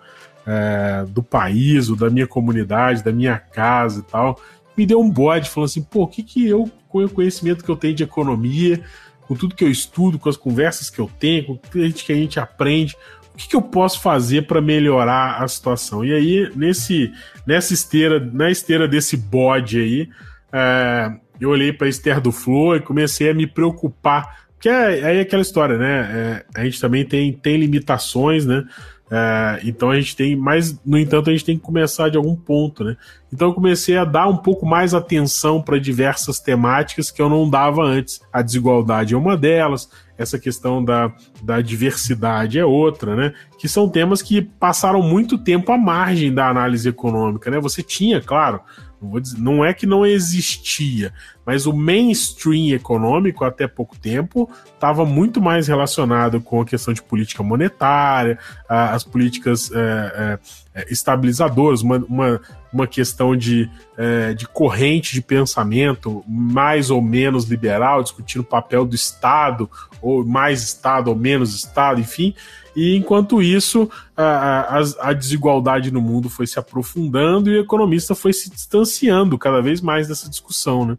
É, 0.47 1.05
do 1.09 1.22
país, 1.22 1.90
ou 1.90 1.97
da 1.97 2.09
minha 2.09 2.26
comunidade, 2.26 3.03
da 3.03 3.12
minha 3.12 3.38
casa 3.38 4.01
e 4.01 4.03
tal, 4.03 4.40
me 4.76 4.86
deu 4.86 5.01
um 5.01 5.11
bode, 5.11 5.51
falou 5.51 5.64
assim, 5.64 5.82
pô, 5.82 6.03
o 6.03 6.07
que 6.07 6.22
que 6.22 6.47
eu, 6.47 6.70
com 6.88 7.05
o 7.05 7.09
conhecimento 7.09 7.64
que 7.64 7.70
eu 7.70 7.76
tenho 7.76 7.94
de 7.94 8.03
economia, 8.03 8.80
com 9.22 9.34
tudo 9.34 9.55
que 9.55 9.64
eu 9.64 9.70
estudo, 9.70 10.18
com 10.18 10.28
as 10.28 10.36
conversas 10.36 10.88
que 10.88 11.01
eu 11.01 11.11
tenho, 11.18 11.44
com 11.44 11.57
tudo 11.57 11.92
que 11.92 12.12
a 12.12 12.16
gente 12.16 12.38
aprende, 12.38 12.94
o 13.34 13.36
que, 13.36 13.49
que 13.49 13.57
eu 13.57 13.62
posso 13.62 14.01
fazer 14.01 14.47
para 14.47 14.62
melhorar 14.62 15.42
a 15.42 15.49
situação? 15.49 16.03
E 16.03 16.14
aí, 16.14 16.51
nesse, 16.57 17.12
nessa 17.47 17.74
esteira, 17.74 18.18
na 18.18 18.51
esteira 18.51 18.88
desse 18.88 19.14
bode 19.14 19.78
aí, 19.78 20.09
é, 20.53 21.12
eu 21.38 21.51
olhei 21.51 21.70
para 21.70 21.86
a 21.86 21.90
Esther 21.90 22.18
do 22.18 22.32
Flor 22.32 22.76
e 22.76 22.80
comecei 22.80 23.28
a 23.28 23.34
me 23.34 23.47
preocupar, 23.47 24.47
porque 24.53 24.70
é, 24.70 25.05
aí 25.05 25.18
é 25.18 25.20
aquela 25.20 25.42
história, 25.42 25.76
né? 25.76 26.44
É, 26.55 26.61
a 26.61 26.64
gente 26.64 26.80
também 26.80 27.05
tem, 27.05 27.30
tem 27.30 27.59
limitações, 27.59 28.47
né? 28.47 28.64
É, 29.09 29.61
então 29.62 29.90
a 29.90 29.96
gente 29.96 30.16
tem, 30.16 30.34
mas 30.34 30.80
no 30.84 30.98
entanto 30.98 31.30
a 31.30 31.32
gente 31.32 31.44
tem 31.44 31.57
que 31.57 31.62
começar 31.62 32.09
de 32.09 32.16
algum 32.16 32.34
ponto, 32.34 32.82
né? 32.82 32.96
Então 33.32 33.48
eu 33.48 33.54
comecei 33.54 33.96
a 33.96 34.04
dar 34.04 34.26
um 34.26 34.36
pouco 34.36 34.66
mais 34.66 34.94
atenção 34.94 35.62
para 35.62 35.78
diversas 35.78 36.40
temáticas 36.40 37.11
que 37.11 37.22
eu 37.22 37.28
não 37.28 37.48
dava 37.48 37.84
antes. 37.84 38.20
A 38.32 38.42
desigualdade 38.42 39.14
é 39.14 39.16
uma 39.16 39.36
delas, 39.36 39.88
essa 40.18 40.38
questão 40.38 40.84
da, 40.84 41.12
da 41.40 41.61
diversidade 41.61 42.59
é 42.59 42.64
outra, 42.64 43.14
né? 43.14 43.32
Que 43.59 43.68
são 43.68 43.88
temas 43.88 44.22
que 44.22 44.42
passaram 44.42 45.02
muito 45.02 45.38
tempo 45.38 45.70
à 45.70 45.78
margem 45.78 46.34
da 46.34 46.48
análise 46.48 46.88
econômica, 46.88 47.48
né? 47.48 47.61
Você 47.61 47.84
tinha, 47.84 48.20
claro, 48.20 48.61
não, 49.00 49.20
dizer, 49.20 49.38
não 49.38 49.64
é 49.64 49.72
que 49.72 49.86
não 49.86 50.04
existia, 50.04 51.12
mas 51.47 51.64
o 51.64 51.72
mainstream 51.72 52.74
econômico, 52.74 53.44
até 53.44 53.68
pouco 53.68 53.97
tempo, 53.97 54.51
estava 54.74 55.07
muito 55.07 55.40
mais 55.40 55.68
relacionado 55.68 56.40
com 56.40 56.61
a 56.61 56.66
questão 56.66 56.92
de 56.92 57.01
política 57.01 57.40
monetária, 57.40 58.36
as 58.68 59.05
políticas 59.05 59.70
é, 59.72 60.38
é, 60.74 60.92
estabilizadoras, 60.92 61.82
uma, 61.82 61.99
uma, 62.09 62.40
uma 62.72 62.86
questão 62.88 63.36
de, 63.36 63.70
é, 63.97 64.34
de 64.34 64.49
corrente 64.49 65.14
de 65.14 65.22
pensamento 65.22 66.24
mais 66.26 66.90
ou 66.90 67.01
menos 67.01 67.44
liberal, 67.44 68.03
discutindo 68.03 68.40
o 68.40 68.44
papel 68.44 68.84
do 68.84 68.97
Estado, 68.97 69.70
ou 70.03 70.26
mais 70.26 70.64
Estado 70.64 71.09
ou 71.09 71.16
menos 71.16 71.55
Estado, 71.55 72.01
enfim. 72.01 72.34
E 72.74 72.94
enquanto 72.94 73.40
isso, 73.40 73.88
a, 74.14 74.78
a, 74.78 75.09
a, 75.09 75.12
desigualdade 75.14 75.90
no 75.90 76.03
mundo 76.03 76.28
foi 76.28 76.47
se 76.47 76.59
aprofundando 76.59 77.51
e 77.51 77.57
o 77.57 77.62
economista 77.62 78.14
foi 78.14 78.34
se 78.34 78.51
distanciando 78.51 79.38
cada 79.38 79.62
vez 79.62 79.80
mais 79.80 80.09
dessa 80.09 80.28
discussão, 80.28 80.84
né? 80.84 80.99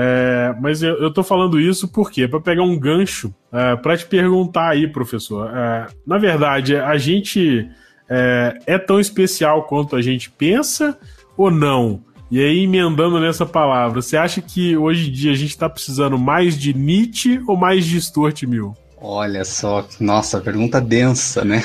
É, 0.00 0.54
mas 0.60 0.80
eu, 0.80 0.96
eu 1.02 1.12
tô 1.12 1.24
falando 1.24 1.58
isso 1.58 1.88
porque 1.88 2.28
para 2.28 2.40
pegar 2.40 2.62
um 2.62 2.78
gancho 2.78 3.34
é, 3.52 3.74
para 3.74 3.96
te 3.96 4.06
perguntar 4.06 4.68
aí, 4.68 4.86
professor. 4.86 5.50
É, 5.52 5.88
na 6.06 6.18
verdade, 6.18 6.76
a 6.76 6.96
gente 6.96 7.68
é, 8.08 8.56
é 8.64 8.78
tão 8.78 9.00
especial 9.00 9.64
quanto 9.64 9.96
a 9.96 10.00
gente 10.00 10.30
pensa 10.30 10.96
ou 11.36 11.50
não? 11.50 12.00
E 12.30 12.40
aí, 12.40 12.60
emendando 12.60 13.18
nessa 13.18 13.44
palavra, 13.44 14.00
você 14.00 14.16
acha 14.16 14.40
que 14.40 14.76
hoje 14.76 15.08
em 15.08 15.12
dia 15.12 15.32
a 15.32 15.36
gente 15.36 15.50
está 15.50 15.68
precisando 15.68 16.16
mais 16.16 16.56
de 16.56 16.72
Nietzsche 16.72 17.40
ou 17.48 17.56
mais 17.56 17.84
de 17.84 18.00
Stuart 18.00 18.40
Mill? 18.44 18.74
Olha 19.00 19.44
só, 19.44 19.86
nossa, 20.00 20.40
pergunta 20.40 20.80
densa, 20.80 21.44
né? 21.44 21.62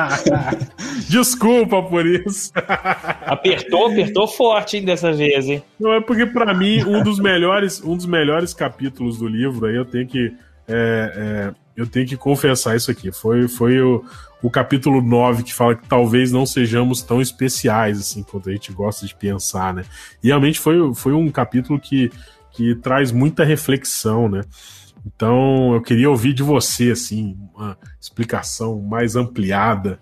Desculpa 1.08 1.82
por 1.82 2.04
isso. 2.04 2.52
Apertou, 3.24 3.86
apertou 3.86 4.28
forte 4.28 4.76
hein, 4.76 4.84
dessa 4.84 5.12
vez, 5.12 5.46
hein? 5.46 5.62
Não 5.80 5.94
é 5.94 6.00
porque 6.00 6.26
para 6.26 6.52
mim 6.52 6.84
um 6.84 7.02
dos 7.02 7.18
melhores, 7.18 7.82
um 7.82 7.96
dos 7.96 8.04
melhores 8.04 8.52
capítulos 8.52 9.18
do 9.18 9.26
livro 9.26 9.66
aí 9.66 9.76
eu 9.76 9.84
tenho 9.86 10.06
que 10.06 10.34
é, 10.68 11.52
é, 11.52 11.54
eu 11.76 11.86
tenho 11.86 12.06
que 12.06 12.16
confessar 12.16 12.76
isso 12.76 12.90
aqui. 12.90 13.10
Foi, 13.12 13.48
foi 13.48 13.80
o, 13.80 14.04
o 14.42 14.50
capítulo 14.50 15.00
9 15.00 15.42
que 15.42 15.54
fala 15.54 15.74
que 15.74 15.88
talvez 15.88 16.32
não 16.32 16.44
sejamos 16.44 17.02
tão 17.02 17.20
especiais 17.20 17.98
assim 17.98 18.22
quanto 18.22 18.50
a 18.50 18.52
gente 18.52 18.72
gosta 18.72 19.06
de 19.06 19.14
pensar, 19.14 19.72
né? 19.72 19.84
E 20.22 20.28
realmente 20.28 20.58
foi, 20.58 20.94
foi 20.94 21.12
um 21.12 21.30
capítulo 21.30 21.78
que, 21.80 22.10
que 22.52 22.74
traz 22.74 23.12
muita 23.12 23.44
reflexão, 23.44 24.28
né? 24.28 24.42
Então 25.06 25.72
eu 25.74 25.80
queria 25.80 26.10
ouvir 26.10 26.34
de 26.34 26.42
você 26.42 26.90
assim 26.90 27.36
uma 27.54 27.78
explicação 28.00 28.80
mais 28.80 29.14
ampliada. 29.14 30.00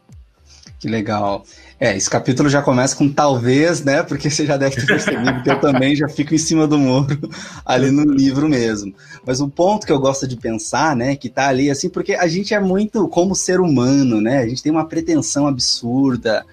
Que 0.84 0.88
legal. 0.88 1.44
É, 1.80 1.96
esse 1.96 2.10
capítulo 2.10 2.48
já 2.48 2.60
começa 2.60 2.94
com 2.94 3.08
talvez, 3.08 3.82
né? 3.82 4.02
Porque 4.02 4.28
você 4.28 4.44
já 4.44 4.56
deve 4.56 4.76
ter 4.76 4.86
percebido 4.86 5.42
que 5.42 5.50
eu 5.50 5.58
também 5.58 5.96
já 5.96 6.08
fico 6.08 6.34
em 6.34 6.38
cima 6.38 6.66
do 6.66 6.78
muro 6.78 7.18
ali 7.64 7.90
no 7.90 8.04
livro 8.04 8.48
mesmo. 8.48 8.94
Mas 9.26 9.40
o 9.40 9.48
ponto 9.48 9.86
que 9.86 9.92
eu 9.92 9.98
gosto 9.98 10.28
de 10.28 10.36
pensar, 10.36 10.94
né, 10.94 11.16
que 11.16 11.30
tá 11.30 11.48
ali 11.48 11.70
assim, 11.70 11.88
porque 11.88 12.14
a 12.14 12.26
gente 12.26 12.52
é 12.52 12.60
muito 12.60 13.08
como 13.08 13.34
ser 13.34 13.60
humano, 13.60 14.20
né? 14.20 14.40
A 14.40 14.46
gente 14.46 14.62
tem 14.62 14.70
uma 14.70 14.86
pretensão 14.86 15.46
absurda. 15.46 16.44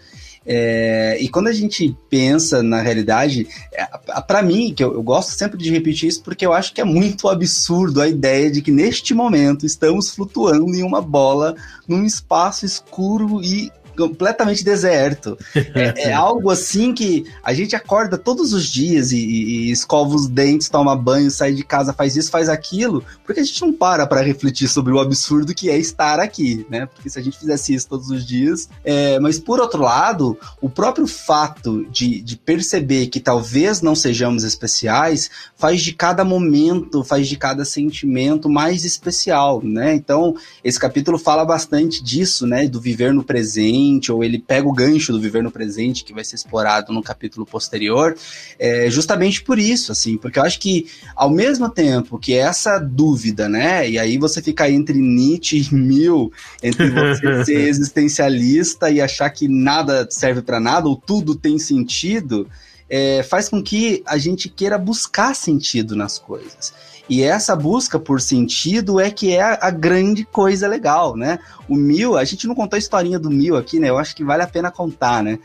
É, 0.46 1.18
e 1.20 1.30
quando 1.30 1.48
a 1.48 1.54
gente 1.54 1.96
pensa 2.10 2.64
na 2.64 2.82
realidade, 2.82 3.48
é, 3.72 3.86
para 4.22 4.42
mim, 4.42 4.74
que 4.74 4.84
eu, 4.84 4.94
eu, 4.94 5.04
gosto 5.04 5.32
sempre 5.32 5.58
de 5.58 5.70
repetir 5.70 6.10
isso, 6.10 6.24
porque 6.24 6.46
eu 6.46 6.54
acho 6.54 6.74
que 6.74 6.82
é 6.82 6.84
muito 6.84 7.30
absurdo 7.30 8.02
a 8.02 8.08
ideia 8.08 8.50
de 8.50 8.62
que 8.62 8.72
neste 8.72 9.14
momento 9.14 9.66
estamos 9.66 10.10
flutuando 10.10 10.74
em 10.74 10.84
uma 10.84 11.02
bola 11.02 11.56
num 11.88 12.04
espaço 12.04 12.66
escuro 12.66 13.44
e 13.44 13.72
completamente 14.08 14.64
deserto. 14.64 15.38
É, 15.74 16.10
é, 16.10 16.14
algo 16.14 16.50
assim 16.50 16.94
que 16.94 17.26
a 17.44 17.54
gente 17.54 17.76
acorda 17.76 18.18
todos 18.18 18.52
os 18.52 18.66
dias 18.66 19.12
e, 19.12 19.18
e, 19.18 19.72
escova 19.72 20.16
os 20.16 20.28
dentes, 20.28 20.68
toma 20.70 20.96
banho, 20.96 21.32
sai 21.32 21.54
de 21.54 21.64
casa, 21.64 21.94
faz 21.94 22.16
isso, 22.18 22.30
faz 22.30 22.50
aquilo, 22.50 23.04
porque 23.24 23.40
a 23.40 23.44
gente 23.44 23.62
não 23.62 23.72
para 23.72 24.06
para 24.06 24.22
refletir 24.22 24.68
sobre 24.68 24.92
o 24.92 25.00
absurdo 25.00 25.54
que 25.56 25.70
é 25.70 25.78
estar 25.78 26.20
aqui, 26.20 26.66
né? 26.70 26.88
Porque 26.88 27.10
se 27.10 27.18
a 27.18 27.22
gente 27.22 27.38
fizesse 27.38 27.74
isso 27.74 27.88
todos 27.88 28.10
os 28.10 28.26
dias. 28.26 28.70
É, 28.84 29.20
mas 29.20 29.40
por 29.40 29.60
outro 29.60 29.82
lado, 29.82 30.38
o 30.60 30.70
próprio 30.70 31.08
fato 31.08 31.86
de, 31.90 32.22
de 32.22 32.36
perceber 32.36 33.08
que 33.08 33.20
talvez 33.20 33.82
não 33.82 33.96
sejamos 33.96 34.44
especiais 34.44 35.30
faz 35.56 35.82
de 35.82 35.94
cada 35.94 36.26
momento, 36.26 37.04
faz 37.04 37.28
de 37.28 37.38
cada 37.38 37.64
sentimento 37.64 38.50
mais 38.50 38.84
especial, 38.84 39.62
né? 39.64 39.94
Então, 39.94 40.36
esse 40.64 40.80
capítulo 40.80 41.18
fala 41.18 41.46
bastante 41.46 42.04
disso, 42.04 42.46
né? 42.46 42.68
Do 42.68 42.82
viver 42.82 43.14
no 43.14 43.24
presente 43.24 43.91
presente, 43.92 44.12
ou 44.12 44.24
ele 44.24 44.40
pega 44.40 44.68
o 44.68 44.72
gancho 44.72 45.12
do 45.12 45.20
viver 45.20 45.44
no 45.44 45.52
presente, 45.52 46.04
que 46.04 46.14
vai 46.14 46.24
ser 46.24 46.36
explorado 46.36 46.94
no 46.94 47.04
capítulo 47.04 47.46
posterior, 47.46 48.16
é, 48.58 48.90
justamente 48.90 49.44
por 49.44 49.60
isso, 49.60 49.92
assim, 49.92 50.18
porque 50.18 50.40
eu 50.40 50.44
acho 50.44 50.60
que 50.60 50.88
ao 51.16 51.30
mesmo 51.30 51.70
tempo 51.70 52.18
que 52.18 52.34
essa 52.34 52.80
dúvida, 52.80 53.50
né, 53.50 53.90
e 53.90 54.00
aí 54.00 54.18
você 54.18 54.42
fica 54.42 54.70
entre 54.70 54.98
Nietzsche 54.98 55.68
e 55.72 55.76
Mill, 55.76 56.32
entre 56.62 56.90
você 56.90 57.46
ser 57.46 57.68
existencialista 57.68 58.90
e 58.90 59.02
achar 59.02 59.30
que 59.30 59.48
nada 59.48 60.08
serve 60.10 60.42
para 60.42 60.60
nada, 60.60 60.88
ou 60.88 60.96
tudo 60.96 61.36
tem 61.36 61.58
sentido, 61.58 62.48
é, 62.90 63.24
faz 63.24 63.48
com 63.50 63.64
que 63.64 64.04
a 64.06 64.18
gente 64.18 64.50
queira 64.50 64.78
buscar 64.78 65.34
sentido 65.34 65.96
nas 65.96 66.20
coisas. 66.20 66.74
E 67.10 67.24
essa 67.24 67.56
busca 67.56 68.00
por 68.00 68.22
sentido 68.22 69.00
é 69.00 69.12
que 69.12 69.34
é 69.34 69.42
a, 69.42 69.70
grande 69.70 70.24
coisa 70.24 70.68
legal, 70.68 71.16
né? 71.16 71.40
O 71.68 71.76
Mil, 71.76 72.18
a 72.18 72.24
gente 72.24 72.48
não 72.48 72.56
contou 72.56 72.78
a 72.78 72.80
historinha 72.80 73.20
do 73.20 73.30
Mil 73.30 73.58
aqui, 73.58 73.80
né? 73.80 73.90
Eu 73.90 73.98
acho 73.98 74.16
que 74.16 74.24
vale 74.24 74.44
a 74.44 74.48
pena 74.48 74.72
contar, 74.72 75.24
né? 75.24 75.40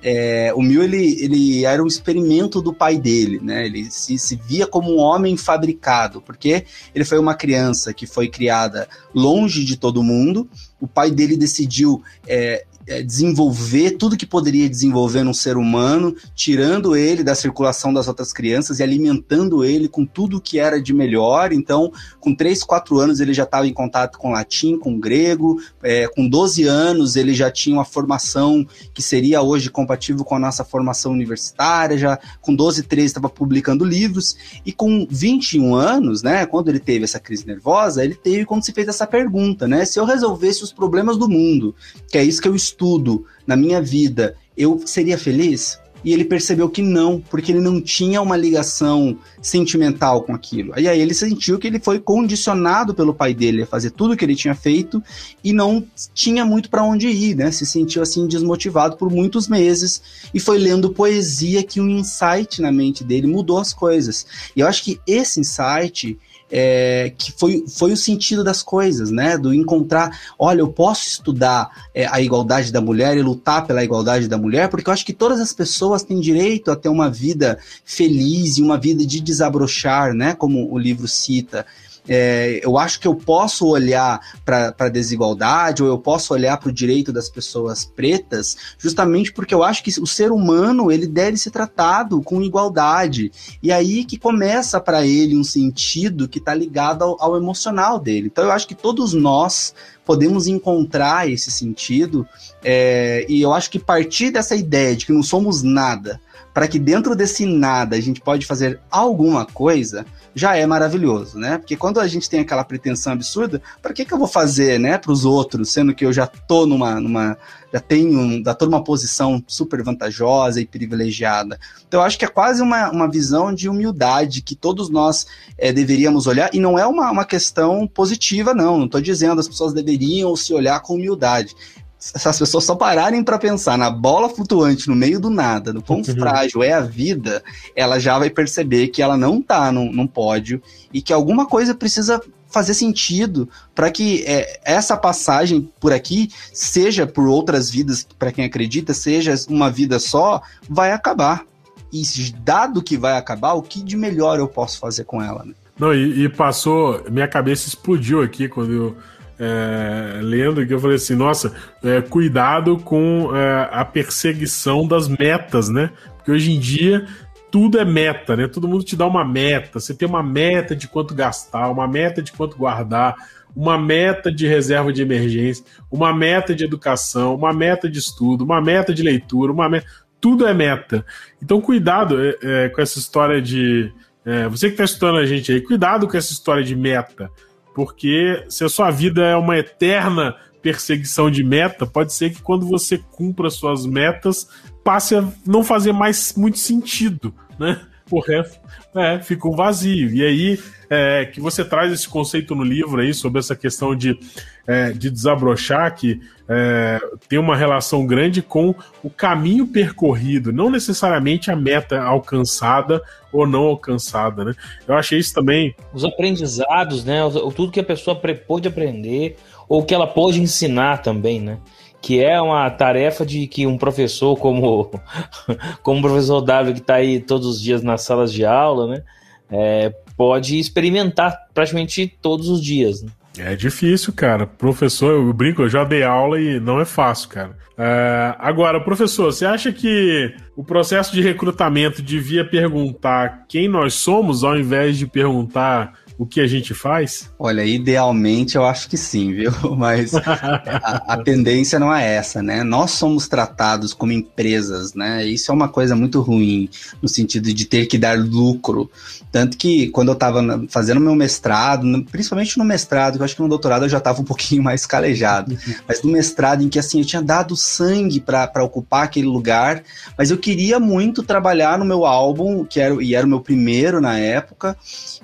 É, 0.00 0.52
o 0.54 0.62
Mil 0.62 0.82
ele, 0.82 1.20
ele 1.20 1.64
era 1.64 1.82
um 1.82 1.86
experimento 1.86 2.62
do 2.62 2.72
pai 2.72 2.98
dele, 2.98 3.40
né? 3.42 3.66
Ele 3.66 3.90
se, 3.90 4.16
se, 4.16 4.36
via 4.36 4.66
como 4.66 4.94
um 4.94 4.98
homem 4.98 5.36
fabricado, 5.36 6.20
porque 6.22 6.64
ele 6.94 7.04
foi 7.04 7.18
uma 7.18 7.34
criança 7.34 7.92
que 7.92 8.06
foi 8.06 8.28
criada 8.28 8.88
longe 9.12 9.64
de 9.64 9.76
todo 9.76 10.04
mundo. 10.04 10.48
O 10.80 10.86
pai 10.86 11.10
dele 11.10 11.36
decidiu 11.36 12.00
é, 12.28 12.64
desenvolver 13.04 13.92
tudo 13.92 14.16
que 14.16 14.26
poderia 14.26 14.68
desenvolver 14.68 15.22
num 15.22 15.34
ser 15.34 15.56
humano, 15.56 16.14
tirando 16.34 16.96
ele 16.96 17.22
da 17.22 17.34
circulação 17.34 17.92
das 17.92 18.08
outras 18.08 18.32
crianças 18.32 18.80
e 18.80 18.82
alimentando 18.82 19.64
ele 19.64 19.88
com 19.88 20.04
tudo 20.04 20.40
que 20.40 20.58
era 20.58 20.80
de 20.80 20.92
melhor. 20.92 21.52
Então, 21.52 21.92
com 22.20 22.34
3, 22.34 22.62
4 22.64 22.98
anos, 22.98 23.20
ele 23.20 23.34
já 23.34 23.44
estava 23.44 23.66
em 23.66 23.72
contato 23.72 24.18
com 24.18 24.32
latim, 24.32 24.78
com 24.78 24.98
grego, 24.98 25.60
é, 25.82 26.08
com 26.08 26.28
12 26.28 26.64
anos, 26.64 27.16
ele 27.16 27.34
já 27.34 27.50
tinha 27.50 27.76
uma 27.76 27.84
formação 27.84 28.66
que 28.94 29.02
seria 29.02 29.42
hoje 29.42 29.70
compatível 29.70 30.24
com 30.24 30.34
a 30.34 30.38
nossa 30.38 30.64
formação 30.64 31.12
universitária, 31.12 31.98
já 31.98 32.18
com 32.40 32.54
12, 32.54 32.82
13 32.84 33.06
estava 33.06 33.28
publicando 33.28 33.84
livros, 33.84 34.36
e 34.64 34.72
com 34.72 35.06
21 35.10 35.74
anos, 35.74 36.22
né, 36.22 36.46
quando 36.46 36.68
ele 36.68 36.80
teve 36.80 37.04
essa 37.04 37.20
crise 37.20 37.46
nervosa, 37.46 38.04
ele 38.04 38.14
teve 38.14 38.44
quando 38.44 38.64
se 38.64 38.72
fez 38.72 38.88
essa 38.88 39.06
pergunta, 39.06 39.66
né, 39.66 39.84
se 39.84 39.98
eu 39.98 40.04
resolvesse 40.04 40.62
os 40.62 40.72
problemas 40.72 41.16
do 41.16 41.28
mundo, 41.28 41.74
que 42.10 42.18
é 42.18 42.24
isso 42.24 42.40
que 42.40 42.48
eu 42.48 42.54
estudo, 42.54 42.77
estudo 42.78 43.26
na 43.44 43.56
minha 43.56 43.82
vida, 43.82 44.36
eu 44.56 44.80
seria 44.86 45.18
feliz? 45.18 45.80
E 46.04 46.12
ele 46.12 46.24
percebeu 46.24 46.70
que 46.70 46.80
não, 46.80 47.20
porque 47.20 47.50
ele 47.50 47.60
não 47.60 47.80
tinha 47.80 48.22
uma 48.22 48.36
ligação 48.36 49.18
sentimental 49.42 50.22
com 50.22 50.32
aquilo. 50.32 50.72
E 50.78 50.86
aí 50.86 51.00
ele 51.00 51.12
sentiu 51.12 51.58
que 51.58 51.66
ele 51.66 51.80
foi 51.80 51.98
condicionado 51.98 52.94
pelo 52.94 53.12
pai 53.12 53.34
dele 53.34 53.62
a 53.62 53.66
fazer 53.66 53.90
tudo 53.90 54.14
o 54.14 54.16
que 54.16 54.24
ele 54.24 54.36
tinha 54.36 54.54
feito 54.54 55.02
e 55.42 55.52
não 55.52 55.84
tinha 56.14 56.44
muito 56.44 56.70
para 56.70 56.84
onde 56.84 57.08
ir, 57.08 57.34
né? 57.34 57.50
Se 57.50 57.66
sentiu 57.66 58.00
assim 58.00 58.28
desmotivado 58.28 58.96
por 58.96 59.10
muitos 59.10 59.48
meses 59.48 60.00
e 60.32 60.38
foi 60.38 60.56
lendo 60.56 60.90
poesia 60.90 61.64
que 61.64 61.80
um 61.80 61.88
insight 61.88 62.62
na 62.62 62.70
mente 62.70 63.02
dele 63.02 63.26
mudou 63.26 63.58
as 63.58 63.72
coisas. 63.72 64.24
E 64.54 64.60
eu 64.60 64.68
acho 64.68 64.84
que 64.84 65.00
esse 65.04 65.40
insight 65.40 66.16
é, 66.50 67.12
que 67.16 67.32
foi, 67.32 67.64
foi 67.68 67.92
o 67.92 67.96
sentido 67.96 68.42
das 68.42 68.62
coisas, 68.62 69.10
né? 69.10 69.36
Do 69.36 69.52
encontrar, 69.52 70.18
olha, 70.38 70.60
eu 70.60 70.68
posso 70.68 71.06
estudar 71.06 71.88
é, 71.94 72.06
a 72.06 72.20
igualdade 72.20 72.72
da 72.72 72.80
mulher 72.80 73.16
e 73.16 73.22
lutar 73.22 73.66
pela 73.66 73.84
igualdade 73.84 74.28
da 74.28 74.38
mulher, 74.38 74.68
porque 74.68 74.88
eu 74.88 74.92
acho 74.94 75.04
que 75.04 75.12
todas 75.12 75.40
as 75.40 75.52
pessoas 75.52 76.02
têm 76.02 76.20
direito 76.20 76.70
a 76.70 76.76
ter 76.76 76.88
uma 76.88 77.10
vida 77.10 77.58
feliz 77.84 78.56
e 78.56 78.62
uma 78.62 78.78
vida 78.78 79.04
de 79.04 79.20
desabrochar, 79.20 80.14
né? 80.14 80.34
Como 80.34 80.72
o 80.72 80.78
livro 80.78 81.06
cita. 81.06 81.66
É, 82.08 82.60
eu 82.64 82.78
acho 82.78 82.98
que 82.98 83.06
eu 83.06 83.14
posso 83.14 83.66
olhar 83.66 84.20
para 84.44 84.74
a 84.78 84.88
desigualdade 84.88 85.82
ou 85.82 85.88
eu 85.88 85.98
posso 85.98 86.32
olhar 86.32 86.56
para 86.56 86.70
o 86.70 86.72
direito 86.72 87.12
das 87.12 87.28
pessoas 87.28 87.84
pretas, 87.84 88.56
justamente 88.78 89.32
porque 89.32 89.54
eu 89.54 89.62
acho 89.62 89.82
que 89.84 90.00
o 90.00 90.06
ser 90.06 90.32
humano 90.32 90.90
ele 90.90 91.06
deve 91.06 91.36
ser 91.36 91.50
tratado 91.50 92.22
com 92.22 92.42
igualdade. 92.42 93.30
E 93.62 93.70
aí 93.70 94.04
que 94.04 94.18
começa 94.18 94.80
para 94.80 95.06
ele 95.06 95.36
um 95.36 95.44
sentido 95.44 96.28
que 96.28 96.38
está 96.38 96.54
ligado 96.54 97.02
ao, 97.02 97.22
ao 97.22 97.36
emocional 97.36 97.98
dele. 97.98 98.28
Então 98.32 98.44
eu 98.44 98.52
acho 98.52 98.66
que 98.66 98.74
todos 98.74 99.12
nós 99.12 99.74
podemos 100.08 100.46
encontrar 100.46 101.28
esse 101.30 101.50
sentido. 101.50 102.26
É, 102.64 103.26
e 103.28 103.42
eu 103.42 103.52
acho 103.52 103.70
que 103.70 103.78
partir 103.78 104.30
dessa 104.30 104.56
ideia 104.56 104.96
de 104.96 105.04
que 105.04 105.12
não 105.12 105.22
somos 105.22 105.62
nada, 105.62 106.18
para 106.58 106.66
que 106.66 106.80
dentro 106.80 107.14
desse 107.14 107.46
nada 107.46 107.94
a 107.94 108.00
gente 108.00 108.20
pode 108.20 108.44
fazer 108.44 108.80
alguma 108.90 109.46
coisa, 109.46 110.04
já 110.34 110.56
é 110.56 110.66
maravilhoso, 110.66 111.38
né? 111.38 111.56
Porque 111.56 111.76
quando 111.76 112.00
a 112.00 112.08
gente 112.08 112.28
tem 112.28 112.40
aquela 112.40 112.64
pretensão 112.64 113.12
absurda, 113.12 113.62
para 113.80 113.92
que, 113.92 114.04
que 114.04 114.12
eu 114.12 114.18
vou 114.18 114.26
fazer, 114.26 114.76
né, 114.76 114.98
para 114.98 115.12
os 115.12 115.24
outros, 115.24 115.70
sendo 115.70 115.94
que 115.94 116.04
eu 116.04 116.12
já 116.12 116.26
tô 116.26 116.66
numa, 116.66 116.98
numa 116.98 117.38
já 117.72 117.78
tenho, 117.78 118.42
já 118.44 118.54
tô 118.54 118.64
numa 118.64 118.82
posição 118.82 119.40
super 119.46 119.84
vantajosa 119.84 120.60
e 120.60 120.66
privilegiada. 120.66 121.60
Então 121.86 122.00
eu 122.00 122.04
acho 122.04 122.18
que 122.18 122.24
é 122.24 122.28
quase 122.28 122.60
uma, 122.60 122.90
uma 122.90 123.08
visão 123.08 123.54
de 123.54 123.68
humildade 123.68 124.42
que 124.42 124.56
todos 124.56 124.90
nós 124.90 125.28
é, 125.56 125.72
deveríamos 125.72 126.26
olhar, 126.26 126.50
e 126.52 126.58
não 126.58 126.76
é 126.76 126.84
uma, 126.84 127.08
uma 127.08 127.24
questão 127.24 127.86
positiva, 127.86 128.52
não, 128.52 128.78
não 128.78 128.86
estou 128.86 129.00
dizendo 129.00 129.38
as 129.38 129.46
pessoas 129.46 129.72
deveriam 129.72 130.34
se 130.34 130.52
olhar 130.52 130.80
com 130.80 130.94
humildade 130.94 131.54
se 131.98 132.28
as 132.28 132.38
pessoas 132.38 132.64
só 132.64 132.76
pararem 132.76 133.24
para 133.24 133.38
pensar 133.38 133.76
na 133.76 133.90
bola 133.90 134.28
flutuante 134.28 134.88
no 134.88 134.94
meio 134.94 135.18
do 135.18 135.28
nada, 135.28 135.72
no 135.72 135.82
quão 135.82 135.98
uhum. 135.98 136.04
frágil 136.04 136.62
é 136.62 136.72
a 136.72 136.80
vida, 136.80 137.42
ela 137.74 137.98
já 137.98 138.18
vai 138.18 138.30
perceber 138.30 138.88
que 138.88 139.02
ela 139.02 139.16
não 139.16 139.42
tá 139.42 139.72
num, 139.72 139.92
num 139.92 140.06
pódio 140.06 140.62
e 140.92 141.02
que 141.02 141.12
alguma 141.12 141.46
coisa 141.46 141.74
precisa 141.74 142.20
fazer 142.48 142.72
sentido 142.74 143.48
para 143.74 143.90
que 143.90 144.24
é, 144.26 144.60
essa 144.64 144.96
passagem 144.96 145.70
por 145.80 145.92
aqui, 145.92 146.30
seja 146.52 147.06
por 147.06 147.26
outras 147.26 147.70
vidas, 147.70 148.06
para 148.18 148.32
quem 148.32 148.44
acredita, 148.44 148.94
seja 148.94 149.34
uma 149.48 149.70
vida 149.70 149.98
só, 149.98 150.40
vai 150.68 150.92
acabar. 150.92 151.44
E 151.92 152.02
dado 152.40 152.82
que 152.82 152.98
vai 152.98 153.16
acabar, 153.16 153.54
o 153.54 153.62
que 153.62 153.82
de 153.82 153.96
melhor 153.96 154.38
eu 154.38 154.46
posso 154.46 154.78
fazer 154.78 155.04
com 155.04 155.22
ela? 155.22 155.42
Né? 155.44 155.54
Não, 155.78 155.94
e, 155.94 156.24
e 156.24 156.28
passou, 156.28 157.02
minha 157.10 157.26
cabeça 157.26 157.66
explodiu 157.66 158.20
aqui 158.20 158.46
quando 158.46 158.72
eu 158.72 158.96
é, 159.38 160.20
lendo 160.20 160.66
que 160.66 160.74
eu 160.74 160.80
falei 160.80 160.96
assim, 160.96 161.14
nossa, 161.14 161.54
é, 161.82 162.00
cuidado 162.00 162.78
com 162.78 163.34
é, 163.34 163.68
a 163.70 163.84
perseguição 163.84 164.86
das 164.86 165.08
metas, 165.08 165.68
né? 165.68 165.90
Porque 166.16 166.32
hoje 166.32 166.52
em 166.52 166.58
dia 166.58 167.06
tudo 167.50 167.78
é 167.78 167.84
meta, 167.84 168.36
né? 168.36 168.46
Todo 168.46 168.68
mundo 168.68 168.84
te 168.84 168.96
dá 168.96 169.06
uma 169.06 169.24
meta. 169.24 169.80
Você 169.80 169.94
tem 169.94 170.08
uma 170.08 170.22
meta 170.22 170.74
de 170.74 170.88
quanto 170.88 171.14
gastar, 171.14 171.70
uma 171.70 171.86
meta 171.88 172.22
de 172.22 172.32
quanto 172.32 172.56
guardar, 172.56 173.16
uma 173.54 173.78
meta 173.78 174.30
de 174.30 174.46
reserva 174.46 174.92
de 174.92 175.02
emergência, 175.02 175.64
uma 175.90 176.14
meta 176.14 176.54
de 176.54 176.64
educação, 176.64 177.34
uma 177.34 177.52
meta 177.52 177.88
de 177.88 177.98
estudo, 177.98 178.44
uma 178.44 178.60
meta 178.60 178.92
de 178.92 179.02
leitura, 179.02 179.52
uma 179.52 179.68
meta. 179.68 179.86
Tudo 180.20 180.46
é 180.46 180.52
meta. 180.52 181.04
Então, 181.42 181.60
cuidado 181.60 182.20
é, 182.20 182.36
é, 182.42 182.68
com 182.68 182.80
essa 182.80 182.98
história 182.98 183.40
de. 183.40 183.92
É, 184.24 184.48
você 184.48 184.66
que 184.66 184.74
está 184.74 184.84
estudando 184.84 185.18
a 185.18 185.26
gente 185.26 185.52
aí, 185.52 185.60
cuidado 185.60 186.06
com 186.06 186.16
essa 186.16 186.32
história 186.32 186.62
de 186.62 186.74
meta. 186.76 187.30
Porque 187.78 188.44
se 188.48 188.64
a 188.64 188.68
sua 188.68 188.90
vida 188.90 189.24
é 189.24 189.36
uma 189.36 189.56
eterna 189.56 190.34
perseguição 190.60 191.30
de 191.30 191.44
meta, 191.44 191.86
pode 191.86 192.12
ser 192.12 192.30
que 192.30 192.42
quando 192.42 192.66
você 192.66 192.98
cumpra 192.98 193.48
suas 193.50 193.86
metas, 193.86 194.48
passe 194.82 195.14
a 195.14 195.24
não 195.46 195.62
fazer 195.62 195.92
mais 195.92 196.34
muito 196.36 196.58
sentido, 196.58 197.32
né? 197.56 197.80
O 198.10 198.20
resto 198.20 198.58
é, 198.94 199.18
fica 199.18 199.48
um 199.48 199.54
vazio. 199.56 200.10
E 200.10 200.24
aí 200.24 200.58
é, 200.90 201.26
que 201.26 201.40
você 201.40 201.64
traz 201.64 201.92
esse 201.92 202.08
conceito 202.08 202.54
no 202.54 202.62
livro 202.62 203.00
aí 203.00 203.12
sobre 203.12 203.38
essa 203.38 203.54
questão 203.54 203.94
de, 203.94 204.18
é, 204.66 204.90
de 204.92 205.10
desabrochar, 205.10 205.94
que 205.94 206.20
é, 206.48 206.98
tem 207.28 207.38
uma 207.38 207.56
relação 207.56 208.06
grande 208.06 208.40
com 208.40 208.74
o 209.02 209.10
caminho 209.10 209.66
percorrido, 209.66 210.52
não 210.52 210.70
necessariamente 210.70 211.50
a 211.50 211.56
meta 211.56 212.00
alcançada 212.00 213.02
ou 213.30 213.46
não 213.46 213.64
alcançada, 213.64 214.44
né? 214.44 214.54
Eu 214.86 214.94
achei 214.94 215.18
isso 215.18 215.34
também. 215.34 215.74
Os 215.92 216.04
aprendizados, 216.04 217.04
né? 217.04 217.20
Tudo 217.54 217.70
que 217.70 217.80
a 217.80 217.84
pessoa 217.84 218.18
pôde 218.46 218.66
aprender, 218.66 219.36
ou 219.68 219.84
que 219.84 219.94
ela 219.94 220.06
pôde 220.06 220.40
ensinar 220.40 221.02
também, 221.02 221.38
né? 221.38 221.58
Que 222.00 222.22
é 222.22 222.40
uma 222.40 222.68
tarefa 222.70 223.26
de 223.26 223.46
que 223.46 223.66
um 223.66 223.76
professor 223.76 224.36
como 224.36 224.90
como 225.82 225.98
o 225.98 226.02
professor 226.02 226.40
W 226.40 226.74
que 226.74 226.80
está 226.80 226.94
aí 226.94 227.20
todos 227.20 227.46
os 227.46 227.60
dias 227.60 227.82
nas 227.82 228.02
salas 228.02 228.32
de 228.32 228.44
aula, 228.44 228.86
né, 228.86 229.02
é, 229.50 229.92
pode 230.16 230.58
experimentar 230.58 231.36
praticamente 231.52 232.06
todos 232.20 232.48
os 232.48 232.62
dias. 232.62 233.02
Né? 233.02 233.10
É 233.38 233.54
difícil, 233.54 234.12
cara. 234.12 234.46
Professor, 234.46 235.12
eu 235.12 235.32
brinco, 235.32 235.62
eu 235.62 235.68
já 235.68 235.84
dei 235.84 236.02
aula 236.02 236.40
e 236.40 236.58
não 236.58 236.80
é 236.80 236.84
fácil, 236.84 237.28
cara. 237.28 237.56
É, 237.76 238.34
agora, 238.38 238.80
professor, 238.80 239.32
você 239.32 239.46
acha 239.46 239.72
que 239.72 240.34
o 240.56 240.64
processo 240.64 241.12
de 241.12 241.22
recrutamento 241.22 242.02
devia 242.02 242.44
perguntar 242.44 243.44
quem 243.48 243.68
nós 243.68 243.94
somos 243.94 244.42
ao 244.42 244.58
invés 244.58 244.98
de 244.98 245.06
perguntar 245.06 245.94
o 246.18 246.26
que 246.26 246.40
a 246.40 246.46
gente 246.48 246.74
faz? 246.74 247.30
Olha, 247.38 247.64
idealmente 247.64 248.56
eu 248.56 248.66
acho 248.66 248.88
que 248.88 248.96
sim, 248.96 249.32
viu? 249.32 249.52
Mas 249.78 250.12
a, 250.14 251.04
a, 251.06 251.16
tendência 251.22 251.78
não 251.78 251.94
é 251.94 252.16
essa, 252.16 252.42
né? 252.42 252.64
Nós 252.64 252.90
somos 252.90 253.28
tratados 253.28 253.94
como 253.94 254.10
empresas, 254.10 254.94
né? 254.94 255.24
Isso 255.24 255.52
é 255.52 255.54
uma 255.54 255.68
coisa 255.68 255.94
muito 255.94 256.20
ruim, 256.20 256.68
no 257.00 257.08
sentido 257.08 257.54
de 257.54 257.64
ter 257.64 257.86
que 257.86 257.96
dar 257.96 258.18
lucro. 258.18 258.90
Tanto 259.30 259.56
que 259.56 259.88
quando 259.90 260.08
eu 260.08 260.14
estava 260.14 260.42
fazendo 260.68 261.00
meu 261.00 261.14
mestrado, 261.14 261.86
principalmente 262.10 262.58
no 262.58 262.64
mestrado, 262.64 263.14
que 263.14 263.20
eu 263.20 263.24
acho 263.24 263.36
que 263.36 263.42
no 263.42 263.48
doutorado 263.48 263.84
eu 263.84 263.88
já 263.88 263.98
estava 263.98 264.20
um 264.20 264.24
pouquinho 264.24 264.62
mais 264.64 264.86
calejado, 264.86 265.56
mas 265.86 266.02
no 266.02 266.10
mestrado 266.10 266.64
em 266.64 266.68
que 266.68 266.80
assim 266.80 266.98
eu 266.98 267.04
tinha 267.04 267.22
dado 267.22 267.56
sangue 267.56 268.18
para 268.18 268.64
ocupar 268.64 269.04
aquele 269.04 269.28
lugar, 269.28 269.84
mas 270.16 270.30
eu 270.32 270.38
queria 270.38 270.80
muito 270.80 271.22
trabalhar 271.22 271.78
no 271.78 271.84
meu 271.84 272.04
álbum, 272.04 272.64
que 272.64 272.80
era, 272.80 273.00
e 273.02 273.14
era 273.14 273.24
o 273.24 273.30
meu 273.30 273.40
primeiro 273.40 274.00
na 274.00 274.18
época, 274.18 274.76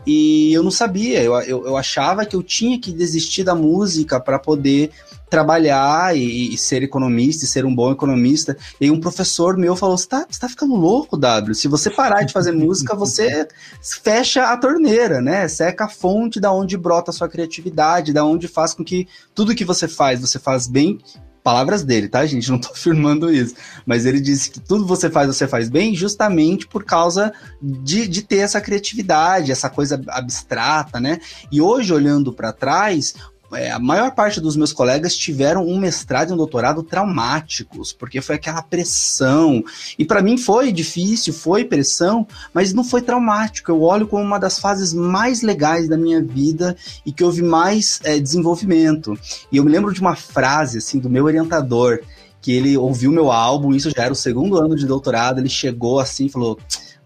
e 0.06 0.52
eu 0.52 0.62
não 0.62 0.70
sabia, 0.70 0.83
eu, 1.22 1.34
eu, 1.40 1.66
eu 1.66 1.76
achava 1.76 2.24
que 2.24 2.36
eu 2.36 2.42
tinha 2.42 2.78
que 2.80 2.92
desistir 2.92 3.44
da 3.44 3.54
música 3.54 4.18
para 4.20 4.38
poder 4.38 4.90
trabalhar 5.28 6.16
e, 6.16 6.54
e, 6.54 6.56
ser 6.56 6.82
economista 6.82 7.44
e 7.44 7.48
ser 7.48 7.64
um 7.64 7.74
bom 7.74 7.90
economista. 7.90 8.56
E 8.80 8.90
um 8.90 9.00
professor 9.00 9.56
meu 9.56 9.74
falou: 9.74 9.98
Você 9.98 10.08
tá, 10.08 10.26
tá 10.38 10.48
ficando 10.48 10.74
louco, 10.74 11.16
W. 11.16 11.54
Se 11.54 11.66
você 11.66 11.90
parar 11.90 12.22
de 12.22 12.32
fazer 12.32 12.52
música, 12.52 12.94
você 12.96 13.48
fecha 13.82 14.44
a 14.44 14.56
torneira, 14.56 15.20
né? 15.20 15.48
Seca 15.48 15.86
a 15.86 15.88
fonte 15.88 16.38
da 16.38 16.52
onde 16.52 16.76
brota 16.76 17.10
a 17.10 17.14
sua 17.14 17.28
criatividade, 17.28 18.12
da 18.12 18.24
onde 18.24 18.46
faz 18.46 18.74
com 18.74 18.84
que 18.84 19.08
tudo 19.34 19.54
que 19.54 19.64
você 19.64 19.88
faz, 19.88 20.20
você 20.20 20.38
faz 20.38 20.66
bem 20.68 21.00
palavras 21.44 21.84
dele, 21.84 22.08
tá, 22.08 22.24
gente? 22.24 22.50
Não 22.50 22.58
tô 22.58 22.72
afirmando 22.72 23.30
isso. 23.30 23.54
Mas 23.84 24.06
ele 24.06 24.18
disse 24.18 24.50
que 24.50 24.58
tudo 24.58 24.86
você 24.86 25.10
faz, 25.10 25.28
você 25.28 25.46
faz 25.46 25.68
bem, 25.68 25.94
justamente 25.94 26.66
por 26.66 26.82
causa 26.84 27.32
de, 27.60 28.08
de 28.08 28.22
ter 28.22 28.38
essa 28.38 28.62
criatividade, 28.62 29.52
essa 29.52 29.68
coisa 29.68 30.02
abstrata, 30.08 30.98
né? 30.98 31.20
E 31.52 31.60
hoje, 31.60 31.92
olhando 31.92 32.32
para 32.32 32.50
trás, 32.50 33.14
é, 33.54 33.70
a 33.70 33.78
maior 33.78 34.12
parte 34.12 34.40
dos 34.40 34.56
meus 34.56 34.72
colegas 34.72 35.16
tiveram 35.16 35.66
um 35.66 35.78
mestrado 35.78 36.30
e 36.30 36.32
um 36.32 36.36
doutorado 36.36 36.82
traumáticos, 36.82 37.92
porque 37.92 38.20
foi 38.20 38.36
aquela 38.36 38.62
pressão. 38.62 39.62
E 39.98 40.04
para 40.04 40.22
mim 40.22 40.36
foi 40.36 40.72
difícil, 40.72 41.32
foi 41.32 41.64
pressão, 41.64 42.26
mas 42.52 42.72
não 42.72 42.84
foi 42.84 43.02
traumático. 43.02 43.70
Eu 43.70 43.82
olho 43.82 44.06
como 44.06 44.22
uma 44.22 44.38
das 44.38 44.58
fases 44.58 44.92
mais 44.92 45.42
legais 45.42 45.88
da 45.88 45.96
minha 45.96 46.22
vida 46.22 46.76
e 47.04 47.12
que 47.12 47.24
houve 47.24 47.42
mais 47.42 48.00
é, 48.04 48.18
desenvolvimento. 48.18 49.18
E 49.50 49.56
eu 49.56 49.64
me 49.64 49.70
lembro 49.70 49.92
de 49.92 50.00
uma 50.00 50.16
frase 50.16 50.78
assim 50.78 50.98
do 50.98 51.10
meu 51.10 51.24
orientador, 51.24 52.00
que 52.40 52.52
ele 52.52 52.76
ouviu 52.76 53.10
meu 53.10 53.32
álbum, 53.32 53.74
isso 53.74 53.90
já 53.90 54.04
era 54.04 54.12
o 54.12 54.16
segundo 54.16 54.58
ano 54.58 54.76
de 54.76 54.86
doutorado, 54.86 55.38
ele 55.38 55.48
chegou 55.48 55.98
assim 55.98 56.26
e 56.26 56.30
falou: 56.30 56.58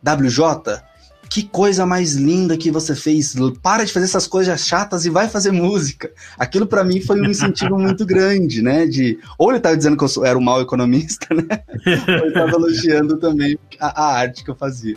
WJ, 0.02 0.82
que 1.30 1.42
coisa 1.42 1.84
mais 1.84 2.14
linda 2.14 2.56
que 2.56 2.70
você 2.70 2.94
fez. 2.94 3.34
Para 3.62 3.84
de 3.84 3.92
fazer 3.92 4.06
essas 4.06 4.26
coisas 4.26 4.66
chatas 4.66 5.04
e 5.04 5.10
vai 5.10 5.28
fazer 5.28 5.52
música. 5.52 6.10
Aquilo 6.38 6.66
para 6.66 6.84
mim 6.84 7.00
foi 7.00 7.20
um 7.20 7.26
incentivo 7.26 7.76
muito 7.78 8.06
grande, 8.06 8.62
né? 8.62 8.86
De 8.86 9.18
ou 9.38 9.50
ele 9.50 9.58
estava 9.58 9.76
dizendo 9.76 9.96
que 9.96 10.04
eu 10.04 10.24
era 10.24 10.38
um 10.38 10.42
mau 10.42 10.60
economista, 10.60 11.34
né? 11.34 11.62
ou 11.86 12.14
ele 12.14 12.28
estava 12.28 12.52
elogiando 12.52 13.18
também 13.18 13.58
a, 13.78 14.02
a, 14.02 14.18
arte 14.18 14.44
que 14.44 14.50
eu 14.50 14.56
fazia. 14.56 14.96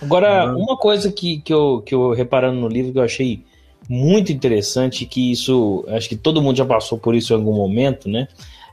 Agora, 0.00 0.56
uma 0.56 0.76
coisa 0.76 1.10
que, 1.10 1.40
que, 1.40 1.52
eu, 1.52 1.82
que 1.84 1.94
eu 1.94 2.12
reparando 2.12 2.60
no 2.60 2.68
livro 2.68 2.92
que 2.92 2.98
eu 2.98 3.02
achei 3.02 3.44
muito 3.88 4.30
interessante, 4.30 5.06
que 5.06 5.32
isso, 5.32 5.84
acho 5.88 6.08
que 6.08 6.16
todo 6.16 6.42
mundo 6.42 6.56
já 6.56 6.64
passou 6.64 6.98
por 6.98 7.14
isso 7.14 7.32
em 7.32 7.36
algum 7.36 7.54
momento, 7.54 8.08
né? 8.08 8.28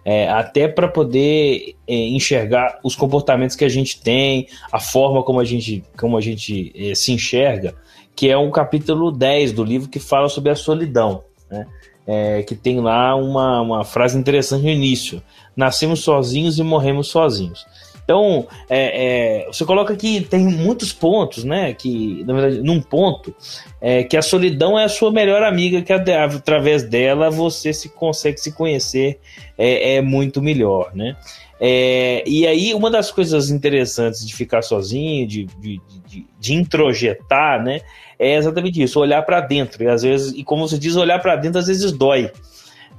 É, 0.05 0.29
até 0.29 0.67
para 0.67 0.87
poder 0.87 1.75
é, 1.87 1.95
enxergar 1.95 2.79
os 2.83 2.95
comportamentos 2.95 3.55
que 3.55 3.65
a 3.65 3.69
gente 3.69 3.99
tem, 3.99 4.47
a 4.71 4.79
forma 4.79 5.23
como 5.23 5.39
a 5.39 5.43
gente, 5.43 5.83
como 5.97 6.15
a 6.15 6.21
gente 6.21 6.71
é, 6.75 6.93
se 6.93 7.11
enxerga, 7.11 7.73
que 8.15 8.29
é 8.29 8.37
um 8.37 8.51
capítulo 8.51 9.11
10 9.11 9.51
do 9.51 9.63
livro 9.63 9.89
que 9.89 9.99
fala 9.99 10.29
sobre 10.29 10.51
a 10.51 10.55
solidão, 10.55 11.23
né? 11.49 11.65
É, 12.07 12.43
que 12.43 12.53
tem 12.53 12.79
lá 12.79 13.15
uma, 13.15 13.61
uma 13.61 13.83
frase 13.83 14.15
interessante 14.15 14.61
no 14.61 14.69
início: 14.69 15.23
Nascemos 15.57 16.01
sozinhos 16.01 16.59
e 16.59 16.63
morremos 16.63 17.07
sozinhos. 17.07 17.65
Então, 18.05 18.47
é, 18.69 19.41
é, 19.41 19.47
você 19.47 19.65
coloca 19.65 19.95
que 19.95 20.21
tem 20.21 20.45
muitos 20.45 20.93
pontos, 20.93 21.43
né? 21.43 21.73
Que, 21.73 22.23
na 22.23 22.33
verdade, 22.33 22.61
num 22.61 22.79
ponto, 22.79 23.35
é 23.81 24.03
que 24.03 24.15
a 24.15 24.21
solidão 24.21 24.77
é 24.77 24.83
a 24.83 24.89
sua 24.89 25.11
melhor 25.11 25.41
amiga, 25.41 25.81
que 25.81 25.91
através 25.91 26.83
dela 26.83 27.31
você 27.31 27.73
se 27.73 27.89
consegue 27.89 28.39
se 28.39 28.51
conhecer 28.53 29.19
é, 29.57 29.95
é 29.95 30.01
muito 30.01 30.39
melhor, 30.39 30.91
né? 30.93 31.17
É, 31.59 32.23
e 32.27 32.45
aí, 32.45 32.73
uma 32.75 32.91
das 32.91 33.09
coisas 33.09 33.49
interessantes 33.49 34.25
de 34.25 34.35
ficar 34.35 34.61
sozinho, 34.61 35.25
de, 35.25 35.45
de, 35.59 35.81
de, 36.05 36.27
de 36.39 36.53
introjetar, 36.53 37.63
né? 37.63 37.81
É 38.19 38.35
exatamente 38.35 38.81
isso, 38.81 38.99
olhar 38.99 39.23
para 39.23 39.41
dentro. 39.41 39.83
E 39.83 39.87
às 39.87 40.03
vezes, 40.03 40.31
e 40.35 40.43
como 40.43 40.67
você 40.67 40.77
diz, 40.77 40.95
olhar 40.95 41.19
para 41.19 41.35
dentro 41.35 41.59
às 41.59 41.67
vezes 41.67 41.91
dói. 41.91 42.31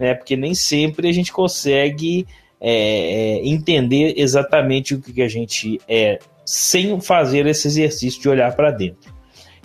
né? 0.01 0.15
Porque 0.15 0.37
nem 0.37 0.53
sempre 0.53 1.09
a 1.09 1.13
gente 1.13 1.33
consegue 1.33 2.27
é, 2.61 3.39
é, 3.39 3.47
entender 3.47 4.15
exatamente 4.17 4.95
o 4.95 5.01
que 5.01 5.23
a 5.23 5.29
gente 5.29 5.81
é 5.89 6.19
sem 6.45 7.01
fazer 7.01 7.47
esse 7.47 7.67
exercício 7.67 8.21
de 8.21 8.29
olhar 8.29 8.55
para 8.55 8.71
dentro. 8.71 9.13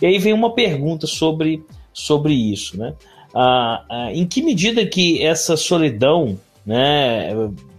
E 0.01 0.05
aí 0.05 0.17
vem 0.17 0.33
uma 0.33 0.53
pergunta 0.53 1.05
sobre, 1.05 1.63
sobre 1.93 2.33
isso, 2.33 2.77
né? 2.77 2.95
Ah, 3.33 3.85
ah, 3.89 4.11
em 4.11 4.25
que 4.25 4.41
medida 4.41 4.85
que 4.85 5.23
essa 5.23 5.55
solidão, 5.55 6.37
né, 6.65 7.29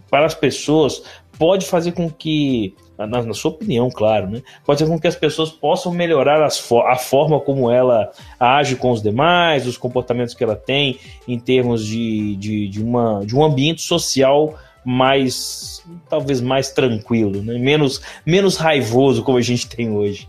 para 0.08 0.24
as 0.24 0.34
pessoas 0.34 1.02
pode 1.38 1.66
fazer 1.66 1.92
com 1.92 2.08
que, 2.08 2.74
na, 2.96 3.06
na, 3.06 3.34
sua 3.34 3.50
opinião, 3.50 3.90
claro, 3.90 4.30
né, 4.30 4.42
pode 4.64 4.78
fazer 4.78 4.90
com 4.90 5.00
que 5.00 5.08
as 5.08 5.16
pessoas 5.16 5.50
possam 5.50 5.92
melhorar 5.92 6.42
as, 6.42 6.62
a 6.86 6.96
forma 6.96 7.40
como 7.40 7.70
ela 7.70 8.10
age 8.38 8.76
com 8.76 8.92
os 8.92 9.02
demais, 9.02 9.66
os 9.66 9.76
comportamentos 9.76 10.32
que 10.32 10.44
ela 10.44 10.56
tem 10.56 10.98
em 11.26 11.38
termos 11.38 11.84
de, 11.84 12.36
de, 12.36 12.68
de, 12.68 12.82
uma, 12.82 13.22
de 13.26 13.36
um 13.36 13.44
ambiente 13.44 13.82
social 13.82 14.54
mais 14.84 15.82
talvez 16.08 16.40
mais 16.40 16.70
tranquilo, 16.70 17.42
né? 17.42 17.58
menos, 17.58 18.00
menos 18.26 18.56
raivoso 18.56 19.22
como 19.22 19.38
a 19.38 19.42
gente 19.42 19.68
tem 19.68 19.90
hoje. 19.90 20.28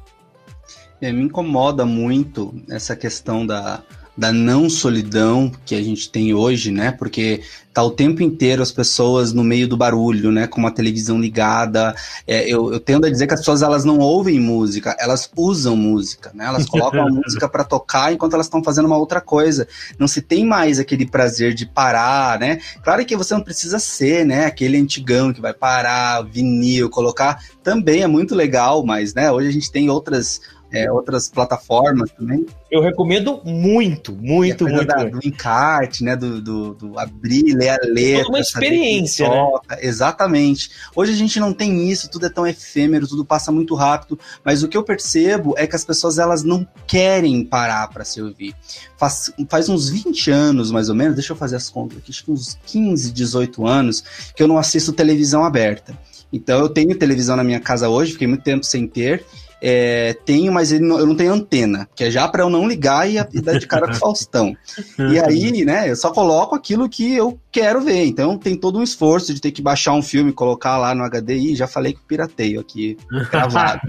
É, 1.02 1.12
me 1.12 1.24
incomoda 1.24 1.86
muito 1.86 2.54
essa 2.70 2.96
questão 2.96 3.46
da, 3.46 3.84
da 4.16 4.32
não 4.32 4.70
solidão 4.70 5.52
que 5.66 5.76
a 5.76 5.82
gente 5.82 6.10
tem 6.10 6.34
hoje, 6.34 6.72
né? 6.72 6.92
Porque 6.92 7.42
tá 7.74 7.82
o 7.82 7.90
tempo 7.90 8.22
inteiro 8.22 8.62
as 8.62 8.72
pessoas 8.72 9.34
no 9.34 9.44
meio 9.44 9.68
do 9.68 9.76
barulho, 9.76 10.32
né? 10.32 10.46
Com 10.46 10.60
uma 10.60 10.72
televisão 10.72 11.20
ligada. 11.20 11.96
É, 12.28 12.48
eu, 12.48 12.72
eu 12.72 12.80
tendo 12.80 13.08
a 13.08 13.10
dizer 13.10 13.26
que 13.26 13.34
as 13.34 13.40
pessoas 13.40 13.64
elas 13.64 13.84
não 13.84 13.98
ouvem 13.98 14.40
música, 14.40 14.96
elas 15.00 15.30
usam 15.36 15.76
música, 15.76 16.32
né? 16.36 16.46
Elas 16.46 16.68
colocam 16.68 17.08
a 17.08 17.10
música 17.12 17.50
para 17.50 17.64
tocar 17.64 18.14
enquanto 18.14 18.34
elas 18.34 18.46
estão 18.46 18.64
fazendo 18.64 18.86
uma 18.86 18.98
outra 18.98 19.20
coisa. 19.20 19.68
Não 19.98 20.08
se 20.08 20.22
tem 20.22 20.46
mais 20.46 20.80
aquele 20.80 21.08
prazer 21.08 21.56
de 21.56 21.66
parar, 21.66 22.40
né? 22.40 22.60
Claro 22.84 23.04
que 23.06 23.18
você 23.18 23.34
não 23.34 23.42
precisa 23.42 23.80
ser, 23.80 24.26
né? 24.26 24.46
Aquele 24.46 24.78
antigão 24.78 25.34
que 25.34 25.42
vai 25.42 25.54
parar, 25.54 26.22
vinil, 26.22 26.90
colocar. 26.90 27.44
Também 27.64 28.04
é 28.04 28.08
muito 28.08 28.36
legal, 28.36 28.86
mas, 28.86 29.16
né? 29.16 29.32
Hoje 29.32 29.48
a 29.48 29.52
gente 29.52 29.72
tem 29.72 29.90
outras 29.90 30.42
é, 30.74 30.92
outras 30.92 31.30
plataformas 31.30 32.10
também. 32.12 32.48
Eu 32.72 32.82
recomendo 32.82 33.40
muito, 33.46 34.12
muito, 34.12 34.68
muito. 34.68 34.86
Da, 34.88 35.04
do 35.04 35.20
encarte, 35.24 36.04
né? 36.04 36.16
Do, 36.16 36.42
do, 36.42 36.74
do, 36.74 37.00
abrir, 37.00 37.54
ler 37.54 37.70
a 37.70 37.78
letra. 37.84 38.28
uma 38.28 38.40
experiência, 38.40 39.30
né? 39.30 39.52
Exatamente. 39.82 40.72
Hoje 40.96 41.12
a 41.12 41.16
gente 41.16 41.40
não 41.40 41.54
tem 41.54 41.88
isso, 41.88 42.10
tudo 42.10 42.26
é 42.26 42.30
tão 42.30 42.48
efêmero, 42.48 43.08
tudo 43.08 43.24
passa 43.24 43.52
muito 43.52 43.76
rápido. 43.76 44.20
Mas 44.44 44.64
o 44.64 44.68
que 44.68 44.76
eu 44.76 44.84
percebo 44.84 45.54
é 45.58 45.68
que 45.68 45.76
as 45.76 45.86
pessoas 45.86 46.18
elas 46.18 46.44
não 46.44 46.68
querem 46.88 47.46
parar 47.46 47.88
para 47.90 48.04
se 48.04 48.20
ouvir. 48.20 48.56
Faz, 48.98 49.32
faz 49.48 49.70
uns 49.70 49.90
20 49.90 50.32
anos, 50.32 50.72
mais 50.72 50.90
ou 50.90 50.96
menos, 50.96 51.14
deixa 51.14 51.34
eu 51.34 51.38
fazer 51.38 51.58
as 51.58 51.70
contas 51.70 52.00
aqui, 52.00 52.10
acho 52.10 52.26
que 52.26 52.32
uns 52.32 52.58
15, 52.66 53.12
18 53.12 53.68
anos, 53.68 54.04
que 54.36 54.42
eu 54.42 54.48
não 54.48 54.58
assisto 54.58 54.92
televisão 54.92 55.44
aberta. 55.44 55.96
Então 56.34 56.60
eu 56.60 56.68
tenho 56.68 56.98
televisão 56.98 57.36
na 57.36 57.44
minha 57.44 57.60
casa 57.60 57.88
hoje, 57.88 58.14
fiquei 58.14 58.28
muito 58.28 58.44
tempo 58.44 58.66
sem 58.66 58.88
ter, 58.88 59.24
é, 59.66 60.14
tenho, 60.26 60.52
mas 60.52 60.78
não, 60.78 61.00
eu 61.00 61.06
não 61.08 61.16
tenho 61.16 61.32
antena, 61.32 61.88
que 61.96 62.04
é 62.04 62.12
já 62.12 62.28
para 62.28 62.44
eu 62.44 62.50
não 62.50 62.68
ligar 62.68 63.10
e, 63.10 63.16
e 63.16 63.42
dar 63.42 63.58
de 63.58 63.66
cara 63.66 63.88
com 63.88 63.94
o 63.94 63.96
Faustão. 63.96 64.54
E 65.00 65.20
aí, 65.20 65.64
né, 65.64 65.90
eu 65.90 65.96
só 65.96 66.12
coloco 66.12 66.56
aquilo 66.56 66.90
que 66.90 67.14
eu 67.14 67.40
quero 67.52 67.82
ver. 67.82 68.06
Então 68.06 68.38
tem 68.38 68.58
todo 68.58 68.80
um 68.80 68.84
esforço 68.84 69.34
de 69.34 69.40
ter 69.40 69.52
que 69.52 69.62
baixar 69.62 69.94
um 69.94 70.02
filme, 70.02 70.34
colocar 70.34 70.78
lá 70.78 70.94
no 70.94 71.08
HDI, 71.10 71.56
já 71.56 71.68
falei 71.68 71.94
que 71.94 72.02
pirateio 72.02 72.60
aqui, 72.60 72.98
gravado. 73.32 73.82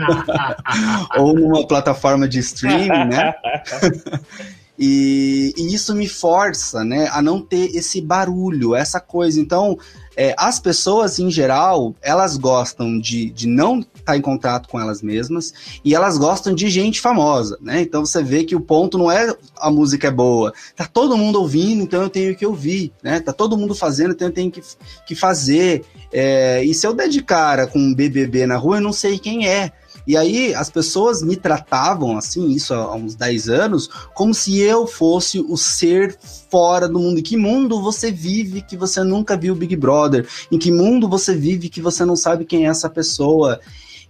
Ou 1.18 1.34
numa 1.34 1.66
plataforma 1.66 2.28
de 2.28 2.38
streaming, 2.38 3.08
né? 3.08 3.34
E, 4.76 5.54
e, 5.56 5.72
isso 5.72 5.94
me 5.94 6.08
força, 6.08 6.84
né, 6.84 7.08
a 7.12 7.22
não 7.22 7.40
ter 7.40 7.76
esse 7.76 8.00
barulho, 8.00 8.74
essa 8.74 8.98
coisa. 8.98 9.40
Então, 9.40 9.78
é, 10.16 10.34
as 10.36 10.58
pessoas 10.58 11.20
em 11.20 11.30
geral, 11.30 11.94
elas 12.02 12.36
gostam 12.36 12.98
de, 12.98 13.30
de 13.30 13.46
não 13.46 13.84
estar 14.04 14.16
em 14.16 14.20
contato 14.20 14.68
com 14.68 14.78
elas 14.78 15.02
mesmas 15.02 15.52
e 15.84 15.94
elas 15.94 16.18
gostam 16.18 16.54
de 16.54 16.68
gente 16.68 17.00
famosa, 17.00 17.58
né? 17.60 17.80
Então 17.80 18.04
você 18.04 18.22
vê 18.22 18.44
que 18.44 18.54
o 18.54 18.60
ponto 18.60 18.98
não 18.98 19.10
é 19.10 19.34
a 19.58 19.70
música 19.70 20.08
é 20.08 20.10
boa, 20.10 20.52
tá 20.76 20.86
todo 20.86 21.16
mundo 21.16 21.40
ouvindo, 21.40 21.82
então 21.82 22.02
eu 22.02 22.10
tenho 22.10 22.36
que 22.36 22.46
ouvir, 22.46 22.92
né? 23.02 23.20
Tá 23.20 23.32
todo 23.32 23.56
mundo 23.56 23.74
fazendo, 23.74 24.12
então 24.12 24.28
eu 24.28 24.34
tenho 24.34 24.50
que, 24.50 24.62
que 25.06 25.14
fazer. 25.14 25.84
É, 26.12 26.62
e 26.62 26.72
se 26.74 26.86
eu 26.86 26.94
der 26.94 27.08
de 27.08 27.22
cara 27.22 27.66
com 27.66 27.78
um 27.78 27.94
BBB 27.94 28.46
na 28.46 28.56
rua, 28.56 28.76
eu 28.76 28.82
não 28.82 28.92
sei 28.92 29.18
quem 29.18 29.48
é. 29.48 29.72
E 30.06 30.16
aí 30.16 30.54
as 30.54 30.68
pessoas 30.68 31.22
me 31.22 31.34
tratavam 31.34 32.18
assim, 32.18 32.50
isso 32.50 32.74
há 32.74 32.94
uns 32.94 33.14
10 33.14 33.48
anos, 33.48 33.88
como 34.14 34.34
se 34.34 34.60
eu 34.60 34.86
fosse 34.86 35.38
o 35.40 35.56
ser 35.56 36.16
fora 36.50 36.86
do 36.86 36.98
mundo. 36.98 37.20
Em 37.20 37.22
que 37.22 37.36
mundo 37.36 37.80
você 37.80 38.10
vive 38.10 38.60
que 38.60 38.76
você 38.76 39.02
nunca 39.02 39.36
viu 39.36 39.54
Big 39.54 39.74
Brother? 39.76 40.26
Em 40.52 40.58
que 40.58 40.70
mundo 40.70 41.08
você 41.08 41.34
vive 41.34 41.70
que 41.70 41.80
você 41.80 42.04
não 42.04 42.16
sabe 42.16 42.44
quem 42.44 42.66
é 42.66 42.68
essa 42.68 42.90
pessoa? 42.90 43.60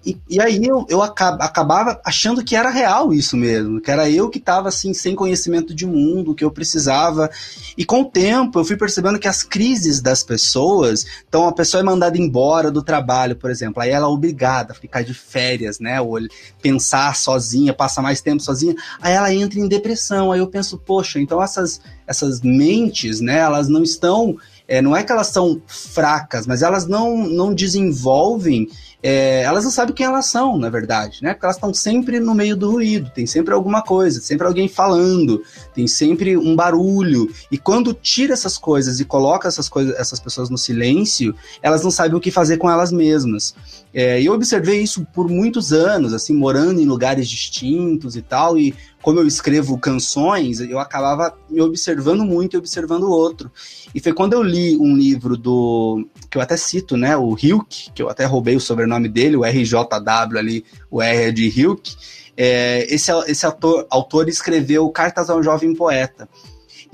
E, 0.05 0.19
e 0.29 0.41
aí 0.41 0.61
eu, 0.63 0.85
eu 0.89 1.03
acabava 1.03 2.01
achando 2.05 2.45
que 2.45 2.55
era 2.55 2.69
real 2.69 3.13
isso 3.13 3.37
mesmo, 3.37 3.81
que 3.81 3.91
era 3.91 4.09
eu 4.11 4.29
que 4.29 4.39
estava 4.39 4.69
assim, 4.69 4.93
sem 4.93 5.15
conhecimento 5.15 5.75
de 5.75 5.87
mundo, 5.87 6.35
que 6.35 6.45
eu 6.45 6.51
precisava. 6.51 7.31
E 7.77 7.85
com 7.85 8.03
o 8.03 8.05
tempo 8.05 8.59
eu 8.59 8.65
fui 8.65 8.77
percebendo 8.77 9.19
que 9.19 9.29
as 9.29 9.43
crises 9.43 10.01
das 10.01 10.23
pessoas, 10.23 11.07
então 11.27 11.49
a 11.49 11.53
pessoa 11.53 11.81
é 11.81 11.85
mandada 11.85 12.19
embora 12.19 12.71
do 12.71 12.83
trabalho, 12.83 13.37
por 13.37 13.51
exemplo, 13.51 13.83
aí 13.83 13.91
ela 13.91 14.07
é 14.07 14.09
obrigada 14.09 14.73
a 14.73 14.77
ficar 14.77 15.03
de 15.03 15.15
férias, 15.15 15.81
né? 15.81 16.01
Ou 16.01 16.19
pensar 16.61 17.17
sozinha, 17.17 17.73
passar 17.73 18.03
mais 18.03 18.21
tempo 18.21 18.43
sozinha, 18.43 18.75
aí 19.01 19.15
ela 19.15 19.33
entra 19.33 19.59
em 19.59 19.69
depressão. 19.69 20.33
Aí 20.33 20.41
eu 20.41 20.47
penso, 20.47 20.79
poxa, 20.79 21.19
então 21.19 21.43
essas, 21.43 21.81
essas 22.07 22.41
mentes, 22.43 23.21
né, 23.21 23.39
elas 23.39 23.69
não 23.69 23.83
estão. 23.83 24.37
É, 24.67 24.81
não 24.81 24.97
é 24.97 25.03
que 25.03 25.13
elas 25.13 25.27
são 25.27 25.61
fracas, 25.67 26.47
mas 26.47 26.63
elas 26.63 26.87
não, 26.87 27.19
não 27.19 27.55
desenvolvem 27.55 28.67
é, 29.07 29.43
elas 29.43 29.65
não 29.65 29.71
sabem 29.71 29.95
quem 29.95 30.07
elas 30.07 30.25
são, 30.25 30.57
na 30.57 30.71
verdade, 30.71 31.19
né? 31.23 31.35
Porque 31.35 31.45
elas 31.45 31.57
estão 31.57 31.75
sempre 31.75 32.19
no 32.19 32.35
meio 32.35 32.57
do 32.57 32.71
ruído, 32.71 33.11
tem 33.11 33.27
sempre 33.27 33.53
alguma 33.53 33.83
coisa, 33.83 34.19
sempre 34.19 34.47
alguém 34.47 34.67
falando, 34.67 35.43
tem 35.75 35.87
sempre 35.87 36.39
um 36.39 36.57
barulho. 36.57 37.31
E 37.53 37.59
quando 37.59 37.93
tira 37.93 38.33
essas 38.33 38.57
coisas 38.57 39.01
e 39.01 39.05
coloca 39.05 39.47
essas 39.47 39.69
coisas, 39.69 39.95
essas 39.97 40.19
pessoas 40.19 40.49
no 40.49 40.57
silêncio, 40.57 41.35
elas 41.61 41.83
não 41.85 41.91
sabem 41.91 42.17
o 42.17 42.21
que 42.21 42.31
fazer 42.31 42.57
com 42.57 42.71
elas 42.71 42.91
mesmas. 42.91 43.55
É, 43.93 44.23
eu 44.23 44.33
observei 44.33 44.81
isso 44.81 45.07
por 45.13 45.29
muitos 45.29 45.71
anos, 45.71 46.15
assim, 46.15 46.35
morando 46.35 46.81
em 46.81 46.87
lugares 46.87 47.29
distintos 47.29 48.17
e 48.17 48.23
tal, 48.23 48.57
e 48.57 48.75
como 49.05 49.21
eu 49.21 49.27
escrevo 49.27 49.77
canções, 49.77 50.61
eu 50.61 50.79
acabava 50.79 51.37
me 51.51 51.61
observando 51.61 52.25
muito 52.25 52.55
e 52.55 52.57
observando 52.57 53.03
o 53.03 53.11
outro. 53.11 53.53
E 53.95 54.01
foi 54.01 54.15
quando 54.15 54.33
eu 54.33 54.43
li 54.43 54.79
um 54.79 54.97
livro 54.97 55.37
do. 55.37 56.09
que 56.31 56.39
eu 56.39 56.43
até 56.43 56.57
cito, 56.57 56.97
né? 56.97 57.15
O 57.15 57.37
Hilke, 57.39 57.93
que 57.93 58.03
eu 58.03 58.09
até 58.09 58.25
roubei 58.25 58.57
o 58.57 58.61
sobrenome 58.61 59.07
dele, 59.07 59.37
o 59.37 59.45
RJW 59.45 60.39
ali, 60.39 60.65
o 60.91 61.03
R 61.03 61.25
é 61.25 61.31
de 61.31 61.47
Hilke. 61.47 61.95
É, 62.35 62.87
esse, 62.89 63.13
esse 63.27 63.45
autor, 63.45 63.87
autor 63.91 64.27
escreveu 64.27 64.89
Cartas 64.89 65.29
a 65.29 65.37
um 65.37 65.43
Jovem 65.43 65.75
Poeta. 65.75 66.27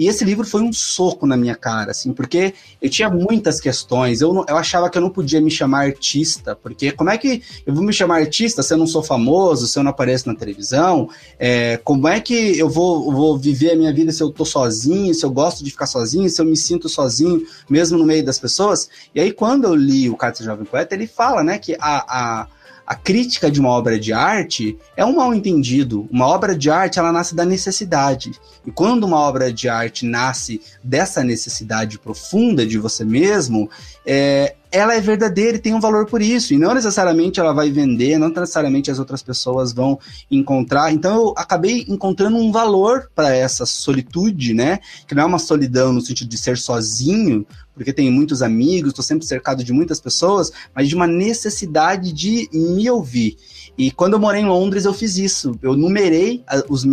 E 0.01 0.09
esse 0.09 0.25
livro 0.25 0.47
foi 0.47 0.63
um 0.63 0.73
soco 0.73 1.27
na 1.27 1.37
minha 1.37 1.55
cara, 1.55 1.91
assim, 1.91 2.15
porque 2.15 2.55
eu 2.81 2.89
tinha 2.89 3.11
muitas 3.11 3.61
questões. 3.61 4.23
Eu, 4.23 4.33
não, 4.33 4.47
eu 4.49 4.57
achava 4.57 4.89
que 4.89 4.97
eu 4.97 5.03
não 5.03 5.11
podia 5.11 5.43
me 5.43 5.51
chamar 5.51 5.81
artista, 5.81 6.57
porque 6.57 6.91
como 6.91 7.11
é 7.11 7.19
que 7.19 7.43
eu 7.67 7.75
vou 7.75 7.85
me 7.85 7.93
chamar 7.93 8.17
artista 8.17 8.63
se 8.63 8.73
eu 8.73 8.79
não 8.79 8.87
sou 8.87 9.03
famoso, 9.03 9.67
se 9.67 9.79
eu 9.79 9.83
não 9.83 9.91
apareço 9.91 10.27
na 10.27 10.35
televisão? 10.35 11.11
É, 11.39 11.77
como 11.85 12.09
é 12.09 12.19
que 12.19 12.59
eu 12.59 12.71
vou, 12.71 13.13
vou 13.13 13.37
viver 13.37 13.73
a 13.73 13.77
minha 13.77 13.93
vida 13.93 14.11
se 14.11 14.23
eu 14.23 14.31
tô 14.31 14.47
sozinho, 14.47 15.15
se 15.15 15.23
eu 15.23 15.31
gosto 15.31 15.63
de 15.63 15.71
ficar 15.71 15.85
sozinho, 15.85 16.31
se 16.31 16.41
eu 16.41 16.47
me 16.47 16.57
sinto 16.57 16.89
sozinho, 16.89 17.47
mesmo 17.69 17.99
no 17.99 18.07
meio 18.07 18.25
das 18.25 18.39
pessoas? 18.39 18.89
E 19.15 19.21
aí, 19.21 19.31
quando 19.31 19.65
eu 19.65 19.75
li 19.75 20.09
o 20.09 20.17
Carta 20.17 20.43
Jovem 20.43 20.65
Poeta, 20.65 20.95
ele 20.95 21.07
fala, 21.07 21.45
né, 21.45 21.59
que 21.59 21.77
a, 21.79 22.41
a 22.41 22.47
a 22.91 22.97
crítica 22.97 23.49
de 23.49 23.61
uma 23.61 23.69
obra 23.69 24.01
de 24.01 24.13
arte 24.13 24.77
é 24.97 25.05
um 25.05 25.15
mal 25.15 25.33
entendido. 25.33 26.09
Uma 26.11 26.27
obra 26.27 26.57
de 26.57 26.69
arte 26.69 26.99
ela 26.99 27.13
nasce 27.13 27.37
da 27.37 27.45
necessidade. 27.45 28.33
E 28.67 28.73
quando 28.73 29.05
uma 29.05 29.17
obra 29.17 29.53
de 29.53 29.69
arte 29.69 30.05
nasce 30.05 30.61
dessa 30.83 31.23
necessidade 31.23 32.01
profunda 32.01 32.67
de 32.67 32.79
você 32.79 33.05
mesmo, 33.05 33.71
é, 34.05 34.57
ela 34.73 34.93
é 34.93 35.01
verdadeira 35.01 35.57
e 35.57 35.61
tem 35.61 35.73
um 35.73 35.79
valor 35.79 36.07
por 36.07 36.21
isso. 36.21 36.53
E 36.53 36.59
não 36.59 36.75
necessariamente 36.75 37.39
ela 37.39 37.53
vai 37.53 37.71
vender, 37.71 38.19
não 38.19 38.29
necessariamente 38.29 38.91
as 38.91 38.99
outras 38.99 39.23
pessoas 39.23 39.73
vão 39.73 39.97
encontrar. 40.29 40.93
Então 40.93 41.15
eu 41.15 41.35
acabei 41.37 41.85
encontrando 41.89 42.39
um 42.39 42.51
valor 42.51 43.09
para 43.15 43.33
essa 43.33 43.65
solitude, 43.65 44.53
né? 44.53 44.81
Que 45.07 45.15
não 45.15 45.23
é 45.23 45.27
uma 45.27 45.39
solidão 45.39 45.93
no 45.93 46.01
sentido 46.01 46.29
de 46.29 46.39
ser 46.39 46.59
sozinho, 46.59 47.47
porque 47.81 47.95
tenho 47.95 48.13
muitos 48.13 48.43
amigos, 48.43 48.91
estou 48.91 49.03
sempre 49.03 49.27
cercado 49.27 49.65
de 49.65 49.73
muitas 49.73 49.99
pessoas, 49.99 50.53
mas 50.75 50.87
de 50.87 50.95
uma 50.95 51.07
necessidade 51.07 52.13
de 52.13 52.47
me 52.53 52.91
ouvir. 52.91 53.39
E 53.79 53.91
quando 53.91 54.13
eu 54.13 54.19
morei 54.19 54.43
em 54.43 54.47
Londres, 54.47 54.85
eu 54.85 54.93
fiz 54.93 55.17
isso. 55.17 55.59
Eu 55.63 55.75
numerei 55.75 56.45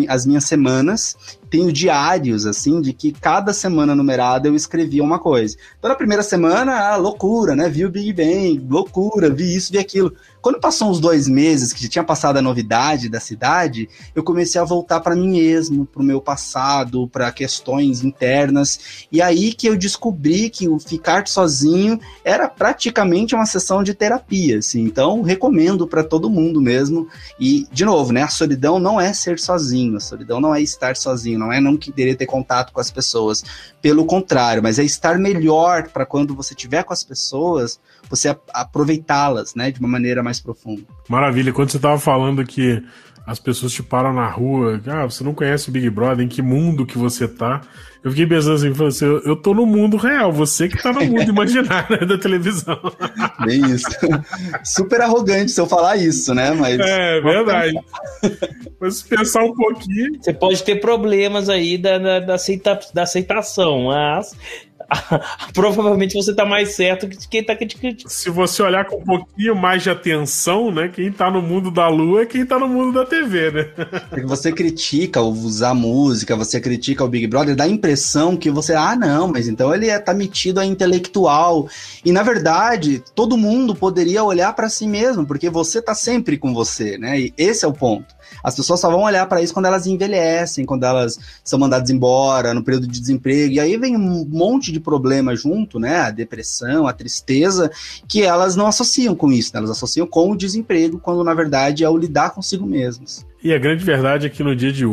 as 0.08 0.26
minhas 0.26 0.46
semanas 0.46 1.18
tenho 1.50 1.72
diários, 1.72 2.46
assim, 2.46 2.82
de 2.82 2.94
que 2.94 3.12
cada 3.12 3.54
semana 3.54 3.96
numerada 3.96 4.48
eu 4.48 4.56
escrevia 4.56 5.04
uma 5.04 5.20
coisa. 5.20 5.58
Então, 5.78 5.90
na 5.90 5.96
primeira 5.96 6.24
semana, 6.24 6.92
ah, 6.92 6.96
loucura, 6.96 7.56
né? 7.56 7.70
Vi 7.70 7.86
o 7.86 7.90
Big 7.90 8.14
Bang, 8.14 8.66
loucura, 8.70 9.30
vi 9.30 9.56
isso, 9.56 9.72
vi 9.72 9.78
aquilo. 9.78 10.14
Quando 10.42 10.60
passou 10.60 10.90
uns 10.90 11.00
dois 11.00 11.28
meses, 11.28 11.74
que 11.74 11.84
já 11.84 11.90
tinha 11.90 12.04
passado 12.04 12.38
a 12.38 12.42
novidade 12.42 13.10
da 13.10 13.20
cidade, 13.20 13.90
eu 14.16 14.24
comecei 14.24 14.60
a 14.60 14.64
voltar 14.64 15.00
para 15.00 15.16
mim 15.16 15.30
mesmo, 15.30 15.86
para 15.86 16.02
o 16.02 16.06
meu 16.06 16.22
passado, 16.22 17.08
para 17.08 17.32
questões 17.32 18.04
internas. 18.04 19.08
E 19.12 19.22
aí 19.22 19.54
que 19.54 19.68
eu 19.68 19.78
descobri 19.78 20.50
que 20.50 20.68
o 20.68 20.80
ficar 20.80 21.28
sozinho 21.28 22.00
era 22.24 22.48
praticamente 22.48 23.36
uma 23.36 23.46
sessão 23.46 23.84
de 23.84 23.94
terapia. 23.94 24.60
Assim. 24.60 24.82
Então, 24.84 25.22
recomendo 25.22 25.88
para 25.88 26.04
todo 26.04 26.30
mundo 26.30 26.62
mesmo. 26.62 27.08
E, 27.40 27.68
de 27.72 27.86
novo, 27.86 28.12
né, 28.12 28.24
a 28.24 28.30
solidão 28.30 28.80
não 28.80 29.00
é 29.00 29.14
ser 29.14 29.40
sozinho, 29.40 29.98
a 29.98 30.00
solidão 30.00 30.40
não 30.40 30.54
é 30.54 30.62
estar 30.62 30.96
sozinho, 30.96 31.40
não 31.40 31.52
é 31.52 31.60
não 31.60 31.76
querer 31.78 32.16
ter 32.16 32.26
contato 32.26 32.72
com 32.72 32.80
as 32.80 32.92
pessoas. 32.92 33.44
Pelo 33.82 34.06
contrário, 34.06 34.62
mas 34.62 34.80
é 34.80 34.84
estar 34.84 35.18
melhor 35.18 35.90
para 35.90 36.06
quando 36.06 36.36
você 36.36 36.54
estiver 36.54 36.84
com 36.84 36.94
as 36.94 37.04
pessoas, 37.04 37.80
você 38.10 38.36
aproveitá-las, 38.54 39.56
né, 39.56 39.72
de 39.72 39.80
uma 39.80 39.90
maneira 39.90 40.24
mais 40.28 40.42
profunda. 40.42 40.82
Maravilha. 41.08 41.54
Quando 41.54 41.72
você 41.72 41.78
estava 41.78 41.98
falando 41.98 42.46
que 42.46 42.84
as 43.26 43.40
pessoas 43.40 43.72
te 43.72 43.82
param 43.82 44.14
na 44.14 44.30
rua, 44.30 44.82
ah, 44.88 45.06
você 45.06 45.24
não 45.24 45.34
conhece 45.34 45.70
o 45.70 45.72
Big 45.72 45.90
Brother, 45.90 46.26
em 46.26 46.28
que 46.28 46.42
mundo 46.42 46.86
que 46.86 46.98
você 46.98 47.28
tá? 47.28 47.62
Eu 48.04 48.12
fiquei 48.12 48.28
pensando 48.28 48.56
assim, 48.56 48.86
assim 48.86 49.06
eu, 49.06 49.20
eu 49.24 49.36
tô 49.36 49.54
no 49.54 49.66
mundo 49.66 49.98
real, 49.98 50.32
você 50.32 50.68
que 50.68 50.82
tá 50.82 50.94
no 50.94 51.04
mundo 51.04 51.24
imaginário 51.32 52.06
da 52.06 52.18
televisão. 52.18 52.80
Bem 53.46 53.66
isso. 53.72 53.88
Super 54.64 55.02
arrogante 55.02 55.52
se 55.52 55.60
eu 55.60 55.68
falar 55.68 55.98
isso, 55.98 56.34
né? 56.34 56.52
Mas... 56.52 56.80
É, 56.80 57.22
verdade. 57.22 57.74
Mas 58.80 58.98
se 58.98 59.08
pensar 59.08 59.44
um 59.44 59.54
pouquinho... 59.54 60.22
Você 60.22 60.32
pode 60.34 60.64
ter 60.64 60.76
problemas 60.80 61.50
aí 61.50 61.78
da, 61.78 61.98
da, 61.98 62.20
da, 62.20 62.36
aceita, 62.36 62.80
da 62.94 63.04
aceitação, 63.04 63.86
mas 63.86 64.36
provavelmente 65.54 66.14
você 66.14 66.34
tá 66.34 66.46
mais 66.46 66.76
certo 66.76 67.08
que 67.08 67.28
quem 67.28 67.44
tá 67.44 67.56
criticando. 67.56 67.98
Se 68.08 68.30
você 68.30 68.64
olhar 68.64 68.86
com 68.86 68.98
um 68.98 69.04
pouquinho 69.04 69.56
mais 69.56 69.84
de 69.84 69.90
atenção, 69.90 70.72
né? 70.72 70.88
Quem 70.88 71.12
tá 71.12 71.30
no 71.30 71.42
mundo 71.42 71.70
da 71.70 71.88
lua 71.88 72.22
é 72.22 72.26
quem 72.26 72.46
tá 72.46 72.58
no 72.58 72.68
mundo 72.68 72.94
da 72.94 73.06
TV, 73.06 73.52
né? 73.52 73.64
Porque 74.10 74.26
você 74.26 74.52
critica 74.52 75.22
usar 75.22 75.74
música, 75.74 76.36
você 76.36 76.60
critica 76.60 77.04
o 77.04 77.08
Big 77.08 77.28
Brother, 77.28 77.56
dá 77.56 77.66
a 77.66 77.70
impressão 77.70 78.38
que 78.38 78.50
você, 78.50 78.74
ah, 78.74 78.96
não, 78.96 79.28
mas 79.28 79.48
então 79.48 79.74
ele 79.74 79.90
é, 79.90 80.00
tá 80.00 80.14
metido 80.14 80.60
a 80.60 80.66
intelectual. 80.66 81.68
E 82.04 82.12
na 82.12 82.24
verdade, 82.24 83.04
todo 83.14 83.38
mundo 83.38 83.76
poderia 83.76 84.24
olhar 84.24 84.54
para 84.54 84.70
si 84.70 84.88
mesmo, 84.88 85.26
porque 85.26 85.50
você 85.50 85.82
tá 85.82 85.94
sempre 85.94 86.38
com 86.38 86.54
você, 86.54 86.98
né? 86.98 87.20
E 87.20 87.34
esse 87.38 87.66
é 87.66 87.68
o 87.68 87.74
ponto. 87.74 88.17
As 88.48 88.56
pessoas 88.56 88.80
só 88.80 88.90
vão 88.90 89.02
olhar 89.02 89.28
para 89.28 89.42
isso 89.42 89.54
quando 89.54 89.66
elas 89.66 89.86
envelhecem, 89.86 90.66
quando 90.66 90.86
elas 90.86 91.20
são 91.44 91.60
mandadas 91.60 91.90
embora, 91.90 92.54
no 92.54 92.64
período 92.64 92.88
de 92.88 92.98
desemprego. 92.98 93.56
E 93.56 93.60
aí 93.60 93.76
vem 93.76 93.98
um 93.98 94.24
monte 94.26 94.72
de 94.72 94.80
problema 94.80 95.36
junto, 95.36 95.78
né? 95.78 95.98
A 95.98 96.12
depressão, 96.12 96.88
a 96.88 96.94
tristeza, 96.94 97.70
que 98.08 98.24
elas 98.24 98.56
não 98.56 98.66
associam 98.66 99.14
com 99.14 99.30
isso, 99.34 99.52
né? 99.54 99.58
elas 99.58 99.72
associam 99.72 100.08
com 100.08 100.32
o 100.32 100.38
desemprego, 100.38 100.98
quando 100.98 101.26
na 101.26 101.34
verdade 101.34 101.84
é 101.84 101.90
o 101.90 101.98
lidar 101.98 102.30
consigo 102.30 102.66
mesmas. 102.66 103.26
E 103.48 103.54
a 103.54 103.58
grande 103.58 103.82
verdade 103.82 104.26
é 104.28 104.30
que 104.30 104.44
no 104.44 104.54
dia 104.54 104.74
de, 104.74 104.84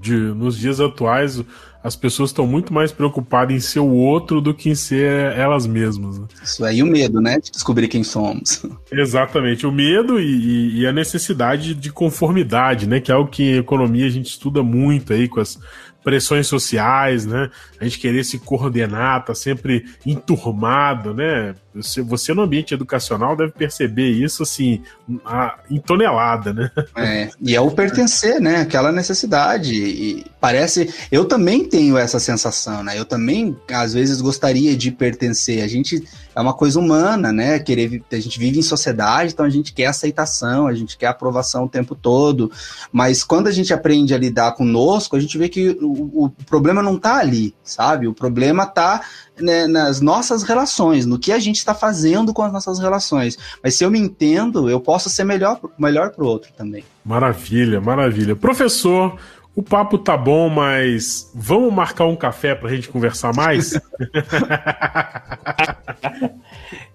de 0.00 0.14
nos 0.14 0.56
dias 0.56 0.78
atuais 0.78 1.42
as 1.82 1.96
pessoas 1.96 2.30
estão 2.30 2.46
muito 2.46 2.72
mais 2.72 2.92
preocupadas 2.92 3.56
em 3.56 3.58
ser 3.58 3.80
o 3.80 3.90
outro 3.90 4.40
do 4.40 4.54
que 4.54 4.70
em 4.70 4.74
ser 4.76 5.36
elas 5.36 5.66
mesmas. 5.66 6.20
Né? 6.20 6.26
Isso 6.40 6.64
aí, 6.64 6.80
o 6.80 6.86
medo, 6.86 7.20
né? 7.20 7.40
De 7.40 7.50
descobrir 7.50 7.88
quem 7.88 8.04
somos. 8.04 8.64
Exatamente, 8.92 9.66
o 9.66 9.72
medo 9.72 10.20
e, 10.20 10.82
e, 10.82 10.86
a 10.86 10.92
necessidade 10.92 11.74
de 11.74 11.90
conformidade, 11.90 12.88
né? 12.88 13.00
Que 13.00 13.10
é 13.10 13.14
algo 13.16 13.28
que 13.28 13.42
em 13.42 13.56
economia 13.56 14.06
a 14.06 14.10
gente 14.10 14.26
estuda 14.26 14.62
muito 14.62 15.12
aí 15.12 15.26
com 15.26 15.40
as 15.40 15.58
pressões 16.04 16.46
sociais, 16.46 17.24
né? 17.24 17.50
A 17.80 17.84
gente 17.84 17.98
querer 17.98 18.22
se 18.24 18.38
coordenar, 18.38 19.24
tá 19.24 19.34
sempre 19.34 19.86
enturmado, 20.04 21.14
né? 21.14 21.54
Você, 21.74 22.02
você 22.02 22.32
no 22.32 22.42
ambiente 22.42 22.72
educacional 22.72 23.34
deve 23.34 23.50
perceber 23.50 24.10
isso 24.10 24.44
assim, 24.44 24.82
a, 25.24 25.58
em 25.68 25.80
tonelada, 25.80 26.52
né? 26.52 26.70
É, 26.94 27.30
e 27.40 27.56
é 27.56 27.60
o 27.60 27.70
pertencer, 27.70 28.40
né? 28.40 28.60
Aquela 28.60 28.92
necessidade. 28.92 29.74
E 29.74 30.24
parece. 30.40 30.92
Eu 31.10 31.24
também 31.24 31.64
tenho 31.64 31.98
essa 31.98 32.20
sensação, 32.20 32.84
né? 32.84 32.98
Eu 32.98 33.04
também, 33.04 33.56
às 33.72 33.94
vezes, 33.94 34.20
gostaria 34.20 34.76
de 34.76 34.92
pertencer. 34.92 35.64
A 35.64 35.66
gente 35.66 36.04
é 36.34 36.40
uma 36.40 36.52
coisa 36.52 36.78
humana, 36.78 37.32
né? 37.32 37.58
Querer, 37.58 38.02
a 38.10 38.16
gente 38.16 38.38
vive 38.38 38.58
em 38.58 38.62
sociedade, 38.62 39.32
então 39.32 39.46
a 39.46 39.50
gente 39.50 39.72
quer 39.72 39.86
aceitação, 39.86 40.66
a 40.66 40.74
gente 40.74 40.96
quer 40.98 41.06
aprovação 41.06 41.64
o 41.64 41.68
tempo 41.68 41.94
todo. 41.94 42.50
Mas 42.92 43.22
quando 43.22 43.46
a 43.46 43.52
gente 43.52 43.72
aprende 43.72 44.14
a 44.14 44.18
lidar 44.18 44.52
conosco, 44.52 45.16
a 45.16 45.20
gente 45.20 45.38
vê 45.38 45.48
que 45.48 45.76
o, 46.02 46.24
o 46.24 46.30
problema 46.30 46.82
não 46.82 46.96
está 46.96 47.16
ali, 47.16 47.54
sabe? 47.62 48.06
O 48.06 48.14
problema 48.14 48.64
está 48.64 49.02
né, 49.40 49.66
nas 49.66 50.00
nossas 50.00 50.42
relações, 50.42 51.06
no 51.06 51.18
que 51.18 51.32
a 51.32 51.38
gente 51.38 51.56
está 51.56 51.74
fazendo 51.74 52.32
com 52.32 52.42
as 52.42 52.52
nossas 52.52 52.78
relações. 52.78 53.38
Mas 53.62 53.74
se 53.74 53.84
eu 53.84 53.90
me 53.90 53.98
entendo, 53.98 54.68
eu 54.68 54.80
posso 54.80 55.08
ser 55.08 55.24
melhor, 55.24 55.60
melhor 55.78 56.10
para 56.10 56.24
o 56.24 56.26
outro 56.26 56.52
também. 56.56 56.84
Maravilha, 57.04 57.80
maravilha. 57.80 58.34
Professor, 58.34 59.16
o 59.56 59.62
papo 59.62 59.96
tá 59.98 60.16
bom, 60.16 60.48
mas 60.48 61.30
vamos 61.34 61.72
marcar 61.72 62.06
um 62.06 62.16
café 62.16 62.56
pra 62.56 62.70
gente 62.70 62.88
conversar 62.88 63.32
mais? 63.34 63.78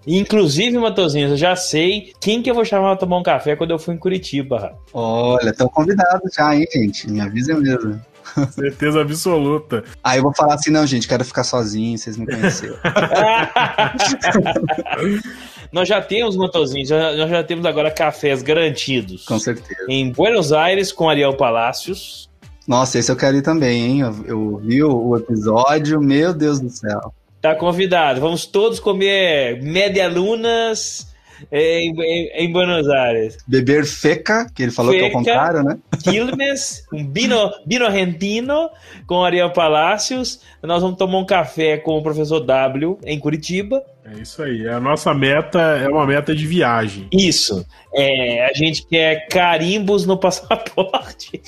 Inclusive, 0.06 0.78
Matozinho, 0.78 1.30
eu 1.30 1.38
já 1.38 1.56
sei 1.56 2.14
quem 2.20 2.42
que 2.42 2.50
eu 2.50 2.56
vou 2.56 2.66
chamar 2.66 2.90
pra 2.90 2.98
tomar 2.98 3.18
um 3.18 3.24
café 3.24 3.56
quando 3.56 3.72
eu 3.72 3.80
for 3.80 3.94
em 3.94 3.98
Curitiba. 3.98 4.74
Olha, 4.92 5.52
estão 5.52 5.70
convidados 5.70 6.34
já, 6.34 6.56
hein, 6.56 6.66
gente? 6.74 7.10
Me 7.10 7.22
avisa 7.22 7.56
mesmo. 7.56 8.02
Certeza 8.52 9.02
absoluta. 9.02 9.84
Aí 10.04 10.20
eu 10.20 10.24
vou 10.24 10.34
falar 10.34 10.56
assim, 10.56 10.72
não, 10.72 10.86
gente, 10.86 11.08
quero 11.08 11.24
ficar 11.24 11.44
sozinho, 11.44 11.98
vocês 11.98 12.18
me 12.18 12.26
conheceram. 12.26 12.76
nós 15.72 15.88
já 15.88 16.02
temos, 16.02 16.36
Matozinho, 16.36 16.88
nós 17.18 17.30
já 17.30 17.44
temos 17.44 17.66
agora 17.66 17.92
cafés 17.92 18.42
garantidos. 18.42 19.26
Com 19.26 19.40
certeza. 19.40 19.86
Em 19.88 20.12
Buenos 20.12 20.52
Aires, 20.52 20.92
com 20.92 21.10
Ariel 21.10 21.36
Palácios. 21.36 22.30
Nossa, 22.68 23.00
esse 23.00 23.12
eu 23.12 23.16
quero 23.16 23.38
ir 23.38 23.42
também, 23.42 23.82
hein? 23.82 24.00
Eu, 24.02 24.26
eu 24.26 24.58
vi 24.58 24.84
o, 24.84 25.08
o 25.08 25.18
episódio, 25.18 26.00
meu 26.00 26.34
Deus 26.34 26.60
do 26.60 26.70
céu. 26.70 27.14
Tá 27.42 27.56
convidado. 27.56 28.20
Vamos 28.20 28.46
todos 28.46 28.80
comer 28.80 29.62
média 29.64 30.08
lunas 30.08 31.08
em, 31.52 31.94
em, 32.02 32.46
em, 32.46 32.52
Buenos 32.52 32.88
Aires. 32.88 33.38
Beber 33.48 33.86
feca, 33.86 34.48
que 34.54 34.64
ele 34.64 34.72
falou 34.72 34.92
feca, 34.92 35.06
que 35.06 35.10
é 35.10 35.14
o 35.14 35.18
contrário, 35.18 35.64
né? 35.64 35.78
Quilmes, 36.04 36.86
um 36.94 37.12
vino, 37.12 37.52
vino 37.66 37.86
argentino 37.86 38.70
com 39.06 39.24
Ariel 39.24 39.52
Palácios. 39.52 40.42
Nós 40.62 40.82
vamos 40.82 40.98
tomar 40.98 41.18
um 41.18 41.26
café 41.26 41.78
com 41.78 41.98
o 41.98 42.04
professor 42.04 42.40
W 42.40 43.00
em 43.06 43.20
Curitiba. 43.20 43.84
É 44.12 44.22
isso 44.22 44.42
aí. 44.42 44.68
A 44.68 44.80
nossa 44.80 45.14
meta 45.14 45.60
é 45.60 45.88
uma 45.88 46.06
meta 46.06 46.34
de 46.34 46.48
viagem. 46.48 47.08
Isso. 47.12 47.66
É, 47.94 48.46
a 48.46 48.54
gente 48.54 48.86
quer 48.86 49.28
carimbos 49.28 50.06
no 50.06 50.18
passaporte. 50.18 51.42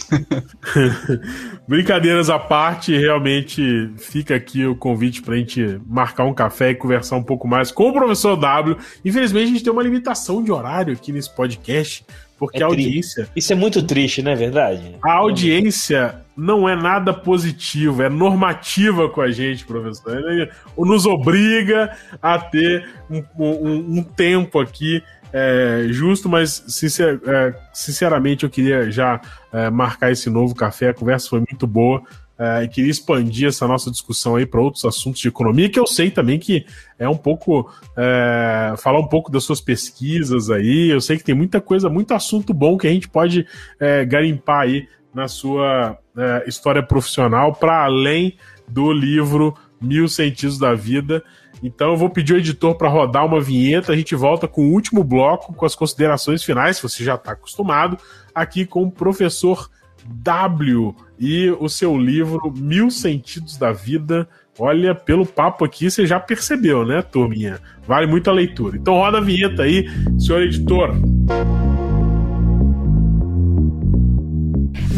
Brincadeiras 1.67 2.29
à 2.29 2.37
parte, 2.37 2.95
realmente 2.97 3.89
fica 3.97 4.35
aqui 4.35 4.65
o 4.65 4.75
convite 4.75 5.21
para 5.21 5.35
a 5.35 5.37
gente 5.37 5.79
marcar 5.85 6.25
um 6.25 6.33
café 6.33 6.71
e 6.71 6.75
conversar 6.75 7.15
um 7.17 7.23
pouco 7.23 7.47
mais 7.47 7.71
com 7.71 7.89
o 7.89 7.93
professor 7.93 8.35
W. 8.35 8.77
Infelizmente, 9.03 9.43
a 9.43 9.47
gente 9.47 9.63
tem 9.63 9.73
uma 9.73 9.83
limitação 9.83 10.43
de 10.43 10.51
horário 10.51 10.93
aqui 10.93 11.11
nesse 11.11 11.33
podcast. 11.33 12.05
Porque 12.41 12.57
é 12.57 12.63
a 12.63 12.65
audiência. 12.65 13.29
Isso 13.35 13.53
é 13.53 13.55
muito 13.55 13.83
triste, 13.83 14.23
não 14.23 14.31
é 14.31 14.35
verdade? 14.35 14.95
A 15.05 15.13
audiência 15.13 16.15
não 16.35 16.67
é 16.67 16.75
nada 16.75 17.13
positivo, 17.13 18.01
é 18.01 18.09
normativa 18.09 19.07
com 19.07 19.21
a 19.21 19.29
gente, 19.29 19.63
professor. 19.63 20.17
Ele 20.17 20.49
nos 20.75 21.05
obriga 21.05 21.95
a 22.19 22.39
ter 22.39 22.89
um, 23.07 23.23
um, 23.37 23.99
um 23.99 24.03
tempo 24.03 24.59
aqui 24.59 25.03
é, 25.31 25.85
justo, 25.91 26.27
mas 26.27 26.63
sincer, 26.67 27.21
é, 27.27 27.53
sinceramente 27.71 28.43
eu 28.43 28.49
queria 28.49 28.89
já 28.89 29.21
é, 29.53 29.69
marcar 29.69 30.11
esse 30.11 30.27
novo 30.27 30.55
café. 30.55 30.89
A 30.89 30.93
conversa 30.95 31.29
foi 31.29 31.39
muito 31.39 31.67
boa 31.67 32.01
é, 32.41 32.63
e 32.63 32.67
queria 32.67 32.89
expandir 32.89 33.47
essa 33.47 33.67
nossa 33.67 33.91
discussão 33.91 34.35
aí 34.35 34.47
para 34.47 34.59
outros 34.59 34.83
assuntos 34.83 35.21
de 35.21 35.27
economia, 35.27 35.69
que 35.69 35.79
eu 35.79 35.85
sei 35.85 36.09
também 36.09 36.39
que 36.39 36.65
é 36.97 37.07
um 37.07 37.15
pouco 37.15 37.71
é, 37.95 38.73
falar 38.77 38.97
um 38.97 39.07
pouco 39.07 39.31
das 39.31 39.43
suas 39.43 39.61
pesquisas 39.61 40.49
aí. 40.49 40.89
Eu 40.89 40.99
sei 40.99 41.17
que 41.17 41.23
tem 41.23 41.35
muita 41.35 41.61
coisa, 41.61 41.87
muito 41.87 42.15
assunto 42.15 42.51
bom 42.51 42.79
que 42.79 42.87
a 42.87 42.89
gente 42.89 43.07
pode 43.07 43.45
é, 43.79 44.03
garimpar 44.03 44.61
aí 44.61 44.87
na 45.13 45.27
sua 45.27 45.99
é, 46.17 46.43
história 46.47 46.81
profissional 46.81 47.53
para 47.53 47.83
além 47.83 48.35
do 48.67 48.91
livro 48.91 49.53
Mil 49.79 50.07
Sentidos 50.07 50.57
da 50.57 50.73
Vida. 50.73 51.23
Então 51.61 51.91
eu 51.91 51.97
vou 51.97 52.09
pedir 52.09 52.33
ao 52.33 52.39
editor 52.39 52.73
para 52.73 52.89
rodar 52.89 53.23
uma 53.23 53.39
vinheta. 53.39 53.91
A 53.91 53.95
gente 53.95 54.15
volta 54.15 54.47
com 54.47 54.67
o 54.67 54.71
último 54.71 55.03
bloco, 55.03 55.53
com 55.53 55.65
as 55.65 55.75
considerações 55.75 56.43
finais, 56.43 56.77
se 56.77 56.83
você 56.83 57.03
já 57.03 57.13
está 57.13 57.33
acostumado, 57.33 57.99
aqui 58.33 58.65
com 58.65 58.81
o 58.81 58.91
professor 58.91 59.69
W 60.07 60.95
e 61.19 61.49
o 61.59 61.69
seu 61.69 61.97
livro 61.97 62.53
Mil 62.55 62.89
Sentidos 62.89 63.57
da 63.57 63.71
Vida. 63.71 64.27
Olha, 64.59 64.93
pelo 64.93 65.25
papo 65.25 65.65
aqui 65.65 65.89
você 65.89 66.05
já 66.05 66.19
percebeu, 66.19 66.85
né, 66.85 67.01
turminha? 67.01 67.59
Vale 67.87 68.07
muito 68.07 68.29
a 68.29 68.33
leitura. 68.33 68.77
Então 68.77 68.95
roda 68.95 69.17
a 69.17 69.21
vinheta 69.21 69.63
aí, 69.63 69.87
senhor 70.19 70.41
editor. 70.41 70.93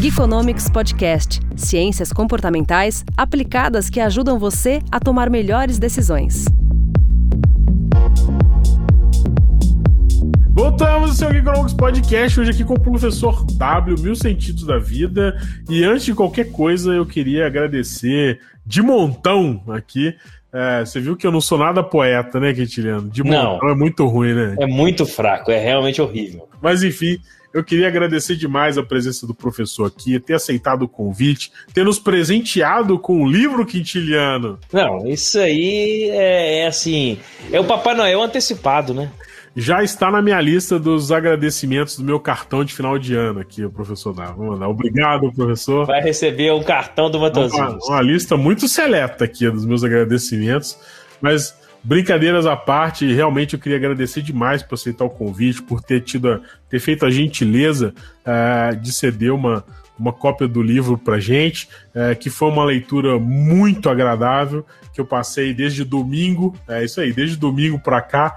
Geekonomics 0.00 0.68
Podcast 0.68 1.40
Ciências 1.56 2.12
comportamentais 2.12 3.04
aplicadas 3.16 3.88
que 3.88 4.00
ajudam 4.00 4.38
você 4.38 4.80
a 4.90 4.98
tomar 4.98 5.30
melhores 5.30 5.78
decisões. 5.78 6.44
Voltamos 10.54 11.10
ao 11.10 11.16
seu 11.16 11.32
Geekonomics 11.32 11.74
Podcast, 11.74 12.38
hoje 12.38 12.52
aqui 12.52 12.62
com 12.62 12.74
o 12.74 12.80
professor 12.80 13.44
W, 13.44 13.98
Mil 13.98 14.14
Sentidos 14.14 14.64
da 14.64 14.78
Vida. 14.78 15.36
E 15.68 15.82
antes 15.82 16.04
de 16.04 16.14
qualquer 16.14 16.52
coisa, 16.52 16.92
eu 16.92 17.04
queria 17.04 17.44
agradecer 17.44 18.38
de 18.64 18.80
montão 18.80 19.60
aqui. 19.66 20.14
É, 20.52 20.84
você 20.84 21.00
viu 21.00 21.16
que 21.16 21.26
eu 21.26 21.32
não 21.32 21.40
sou 21.40 21.58
nada 21.58 21.82
poeta, 21.82 22.38
né, 22.38 22.54
Quintiliano? 22.54 23.10
De 23.10 23.24
montão 23.24 23.58
não, 23.60 23.70
é 23.70 23.74
muito 23.74 24.06
ruim, 24.06 24.32
né? 24.32 24.54
É 24.60 24.66
muito 24.66 25.04
fraco, 25.04 25.50
é 25.50 25.58
realmente 25.58 26.00
horrível. 26.00 26.48
Mas 26.62 26.84
enfim, 26.84 27.18
eu 27.52 27.64
queria 27.64 27.88
agradecer 27.88 28.36
demais 28.36 28.78
a 28.78 28.82
presença 28.84 29.26
do 29.26 29.34
professor 29.34 29.86
aqui, 29.86 30.20
ter 30.20 30.34
aceitado 30.34 30.82
o 30.82 30.88
convite, 30.88 31.50
ter 31.74 31.84
nos 31.84 31.98
presenteado 31.98 32.96
com 32.96 33.24
o 33.24 33.28
livro 33.28 33.66
quintiliano. 33.66 34.60
Não, 34.72 35.04
isso 35.04 35.36
aí 35.40 36.10
é, 36.12 36.60
é, 36.60 36.66
assim. 36.68 37.18
É 37.50 37.58
o 37.58 37.64
Papai 37.64 37.96
Noel 37.96 38.22
antecipado, 38.22 38.94
né? 38.94 39.10
Já 39.56 39.82
está 39.84 40.10
na 40.10 40.20
minha 40.20 40.40
lista 40.40 40.78
dos 40.78 41.12
agradecimentos 41.12 41.96
do 41.96 42.04
meu 42.04 42.18
cartão 42.18 42.64
de 42.64 42.74
final 42.74 42.98
de 42.98 43.14
ano 43.14 43.40
aqui, 43.40 43.64
o 43.64 43.70
professor 43.70 44.12
Dá. 44.12 44.32
Mandar. 44.32 44.68
Obrigado, 44.68 45.32
professor. 45.32 45.86
Vai 45.86 46.02
receber 46.02 46.52
um 46.52 46.62
cartão 46.62 47.10
do 47.10 47.20
Matanzinho. 47.20 47.62
Uma, 47.62 47.78
uma 47.86 48.02
lista 48.02 48.36
muito 48.36 48.66
seleta 48.66 49.24
aqui 49.24 49.48
dos 49.48 49.64
meus 49.64 49.84
agradecimentos, 49.84 50.76
mas 51.20 51.54
brincadeiras 51.84 52.46
à 52.46 52.56
parte, 52.56 53.12
realmente 53.12 53.54
eu 53.54 53.60
queria 53.60 53.76
agradecer 53.76 54.22
demais 54.22 54.62
por 54.62 54.74
aceitar 54.74 55.04
o 55.04 55.10
convite, 55.10 55.62
por 55.62 55.80
ter 55.80 56.00
tido, 56.00 56.42
ter 56.68 56.80
feito 56.80 57.06
a 57.06 57.10
gentileza 57.10 57.94
uh, 58.26 58.74
de 58.76 58.92
ceder 58.92 59.32
uma, 59.32 59.64
uma 59.96 60.12
cópia 60.12 60.48
do 60.48 60.62
livro 60.62 60.98
para 60.98 61.20
gente, 61.20 61.68
uh, 61.94 62.16
que 62.18 62.28
foi 62.28 62.48
uma 62.48 62.64
leitura 62.64 63.18
muito 63.20 63.88
agradável, 63.88 64.66
que 64.92 65.00
eu 65.00 65.04
passei 65.04 65.52
desde 65.52 65.84
domingo, 65.84 66.56
é 66.66 66.84
isso 66.84 67.00
aí, 67.00 67.12
desde 67.12 67.36
domingo 67.36 67.78
para 67.78 68.00
cá, 68.00 68.36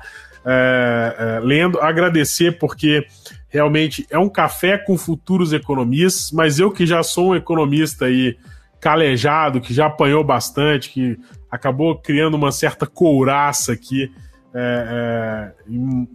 é, 0.50 1.16
é, 1.20 1.40
lendo, 1.42 1.78
agradecer 1.82 2.58
porque 2.58 3.06
realmente 3.50 4.08
é 4.10 4.18
um 4.18 4.30
café 4.30 4.78
com 4.78 4.98
futuros 4.98 5.52
economistas, 5.52 6.32
mas 6.32 6.58
eu 6.58 6.72
que 6.72 6.86
já 6.86 7.04
sou 7.04 7.32
um 7.32 7.36
economista 7.36 8.06
aí 8.06 8.38
calejado, 8.80 9.60
que 9.60 9.74
já 9.74 9.88
apanhou 9.88 10.24
bastante, 10.24 10.90
que 10.90 11.20
acabou 11.52 11.98
criando 11.98 12.36
uma 12.36 12.52
certa 12.52 12.86
couraça 12.86 13.74
aqui, 13.74 14.10
é, 14.54 15.52
é, 15.60 15.72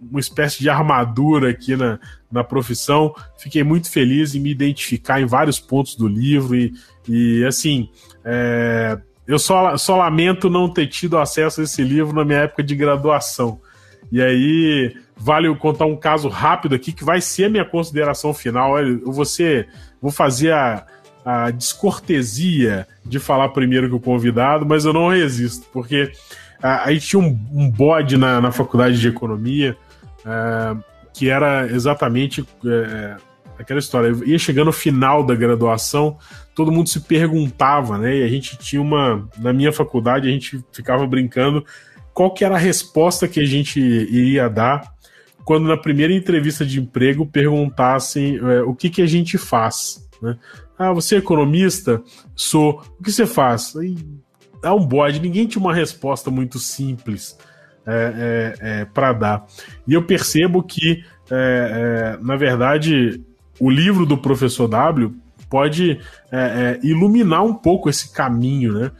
uma 0.09 0.19
espécie 0.19 0.59
de 0.59 0.69
armadura 0.69 1.51
aqui 1.51 1.75
na, 1.75 1.99
na 2.31 2.43
profissão. 2.43 3.13
Fiquei 3.37 3.63
muito 3.63 3.91
feliz 3.91 4.33
em 4.33 4.39
me 4.39 4.49
identificar 4.49 5.21
em 5.21 5.27
vários 5.27 5.59
pontos 5.59 5.95
do 5.95 6.07
livro 6.07 6.55
e, 6.55 6.73
e 7.07 7.45
assim, 7.45 7.89
é, 8.25 8.97
eu 9.27 9.37
só, 9.37 9.77
só 9.77 9.95
lamento 9.95 10.49
não 10.49 10.67
ter 10.67 10.87
tido 10.87 11.19
acesso 11.19 11.61
a 11.61 11.63
esse 11.63 11.83
livro 11.83 12.15
na 12.15 12.25
minha 12.25 12.39
época 12.39 12.63
de 12.63 12.75
graduação. 12.75 13.61
E 14.11 14.21
aí, 14.21 14.95
vale 15.15 15.47
eu 15.47 15.55
contar 15.55 15.85
um 15.85 15.95
caso 15.95 16.27
rápido 16.27 16.75
aqui 16.75 16.91
que 16.91 17.03
vai 17.03 17.21
ser 17.21 17.45
a 17.45 17.49
minha 17.49 17.65
consideração 17.65 18.33
final. 18.33 18.77
Eu 18.79 19.11
vou, 19.11 19.25
ser, 19.25 19.67
vou 20.01 20.11
fazer 20.11 20.51
a, 20.51 20.85
a 21.25 21.51
descortesia 21.51 22.87
de 23.05 23.19
falar 23.19 23.49
primeiro 23.49 23.89
que 23.89 23.95
o 23.95 23.99
convidado, 23.99 24.65
mas 24.65 24.85
eu 24.85 24.93
não 24.93 25.09
resisto, 25.09 25.67
porque 25.71 26.11
a, 26.61 26.87
aí 26.87 26.99
tinha 26.99 27.19
um, 27.19 27.39
um 27.51 27.69
bode 27.69 28.17
na, 28.17 28.39
na 28.39 28.51
faculdade 28.51 28.99
de 28.99 29.07
economia 29.07 29.77
é, 30.25 30.75
que 31.13 31.29
era 31.29 31.67
exatamente 31.67 32.45
é, 32.65 33.15
aquela 33.57 33.79
história. 33.79 34.07
Eu 34.07 34.23
ia 34.25 34.39
chegando 34.39 34.67
no 34.67 34.73
final 34.73 35.23
da 35.23 35.35
graduação, 35.35 36.17
todo 36.55 36.71
mundo 36.71 36.89
se 36.89 36.99
perguntava, 37.01 37.97
né? 37.97 38.17
E 38.17 38.23
a 38.23 38.27
gente 38.27 38.57
tinha 38.57 38.81
uma. 38.81 39.27
Na 39.37 39.53
minha 39.53 39.71
faculdade, 39.71 40.27
a 40.27 40.31
gente 40.31 40.63
ficava 40.71 41.05
brincando 41.05 41.65
qual 42.13 42.33
que 42.33 42.45
era 42.45 42.55
a 42.55 42.59
resposta 42.59 43.27
que 43.27 43.39
a 43.39 43.45
gente 43.45 43.79
iria 43.79 44.49
dar 44.49 44.93
quando 45.43 45.67
na 45.67 45.77
primeira 45.77 46.13
entrevista 46.13 46.65
de 46.65 46.79
emprego 46.79 47.25
perguntassem 47.25 48.37
é, 48.37 48.61
o 48.61 48.73
que, 48.73 48.89
que 48.89 49.01
a 49.01 49.05
gente 49.05 49.37
faz. 49.37 50.07
Né? 50.21 50.37
Ah, 50.77 50.93
você 50.93 51.15
é 51.15 51.17
economista? 51.17 52.01
Sou. 52.35 52.81
O 52.99 53.03
que 53.03 53.11
você 53.11 53.25
faz? 53.25 53.73
É 54.63 54.71
um 54.71 54.85
bode, 54.85 55.19
ninguém 55.19 55.45
tinha 55.45 55.61
uma 55.61 55.73
resposta 55.73 56.31
muito 56.31 56.57
simples 56.59 57.37
é, 57.85 58.55
é, 58.61 58.81
é 58.81 58.85
para 58.85 59.11
dar. 59.13 59.45
E 59.85 59.93
eu 59.93 60.03
percebo 60.03 60.63
que, 60.63 61.03
é, 61.29 62.15
é, 62.19 62.23
na 62.23 62.37
verdade, 62.37 63.21
o 63.59 63.69
livro 63.69 64.05
do 64.05 64.17
professor 64.17 64.67
W 64.67 65.13
pode 65.49 65.99
iluminar 66.81 67.43
um 67.43 67.53
pouco 67.53 67.87
esse 67.87 68.11
caminho, 68.11 68.73
né? 68.73 68.91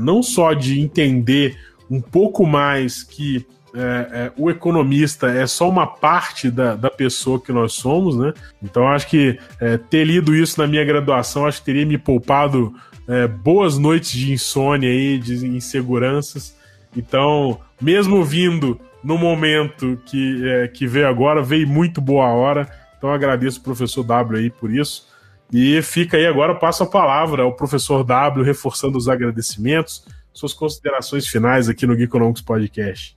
não 0.00 0.22
só 0.22 0.54
de 0.54 0.80
entender 0.80 1.54
um 1.92 2.00
pouco 2.00 2.46
mais 2.46 3.02
que 3.02 3.46
é, 3.74 3.78
é, 3.78 4.32
o 4.36 4.50
economista 4.50 5.28
é 5.28 5.46
só 5.46 5.68
uma 5.68 5.86
parte 5.86 6.50
da, 6.50 6.74
da 6.74 6.90
pessoa 6.90 7.38
que 7.38 7.52
nós 7.52 7.74
somos, 7.74 8.16
né? 8.16 8.32
Então 8.62 8.88
acho 8.88 9.06
que 9.08 9.38
é, 9.60 9.76
ter 9.76 10.04
lido 10.04 10.34
isso 10.34 10.58
na 10.58 10.66
minha 10.66 10.84
graduação 10.84 11.46
acho 11.46 11.60
que 11.60 11.66
teria 11.66 11.84
me 11.84 11.98
poupado 11.98 12.74
é, 13.06 13.26
boas 13.26 13.76
noites 13.76 14.12
de 14.12 14.32
insônia 14.32 14.88
aí, 14.88 15.18
de 15.18 15.46
inseguranças. 15.46 16.56
Então, 16.96 17.60
mesmo 17.80 18.24
vindo 18.24 18.80
no 19.04 19.18
momento 19.18 20.00
que, 20.06 20.48
é, 20.48 20.68
que 20.68 20.86
veio 20.86 21.08
agora, 21.08 21.42
veio 21.42 21.68
muito 21.68 22.00
boa 22.00 22.28
hora. 22.28 22.70
Então 22.96 23.12
agradeço 23.12 23.60
o 23.60 23.62
professor 23.62 24.02
W 24.02 24.38
aí 24.38 24.50
por 24.50 24.72
isso. 24.72 25.08
E 25.52 25.82
fica 25.82 26.16
aí 26.16 26.26
agora, 26.26 26.54
passo 26.54 26.84
a 26.84 26.86
palavra 26.86 27.42
ao 27.42 27.52
professor 27.54 28.02
W, 28.02 28.42
reforçando 28.42 28.96
os 28.96 29.10
agradecimentos 29.10 30.06
suas 30.32 30.52
considerações 30.52 31.26
finais 31.26 31.68
aqui 31.68 31.86
no 31.86 31.96
Geekonomics 31.96 32.42
Podcast. 32.42 33.16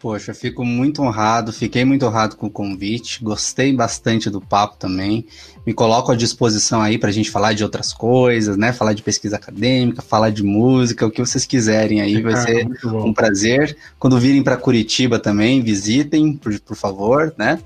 Poxa, 0.00 0.32
fico 0.32 0.64
muito 0.64 1.02
honrado, 1.02 1.52
fiquei 1.52 1.84
muito 1.84 2.06
honrado 2.06 2.34
com 2.34 2.46
o 2.46 2.50
convite, 2.50 3.22
gostei 3.22 3.70
bastante 3.70 4.30
do 4.30 4.40
papo 4.40 4.78
também. 4.78 5.26
Me 5.66 5.74
coloco 5.74 6.10
à 6.10 6.16
disposição 6.16 6.80
aí 6.80 6.96
para 6.96 7.10
a 7.10 7.12
gente 7.12 7.30
falar 7.30 7.52
de 7.52 7.62
outras 7.62 7.92
coisas, 7.92 8.56
né? 8.56 8.72
Falar 8.72 8.94
de 8.94 9.02
pesquisa 9.02 9.36
acadêmica, 9.36 10.00
falar 10.00 10.30
de 10.30 10.42
música, 10.42 11.06
o 11.06 11.10
que 11.10 11.20
vocês 11.20 11.44
quiserem 11.44 12.00
aí, 12.00 12.22
vai 12.22 12.34
ser 12.40 12.66
um 12.86 13.12
prazer. 13.12 13.76
Quando 13.98 14.18
virem 14.18 14.42
para 14.42 14.56
Curitiba 14.56 15.18
também, 15.18 15.60
visitem, 15.60 16.34
por, 16.34 16.58
por 16.60 16.76
favor, 16.76 17.34
né? 17.36 17.58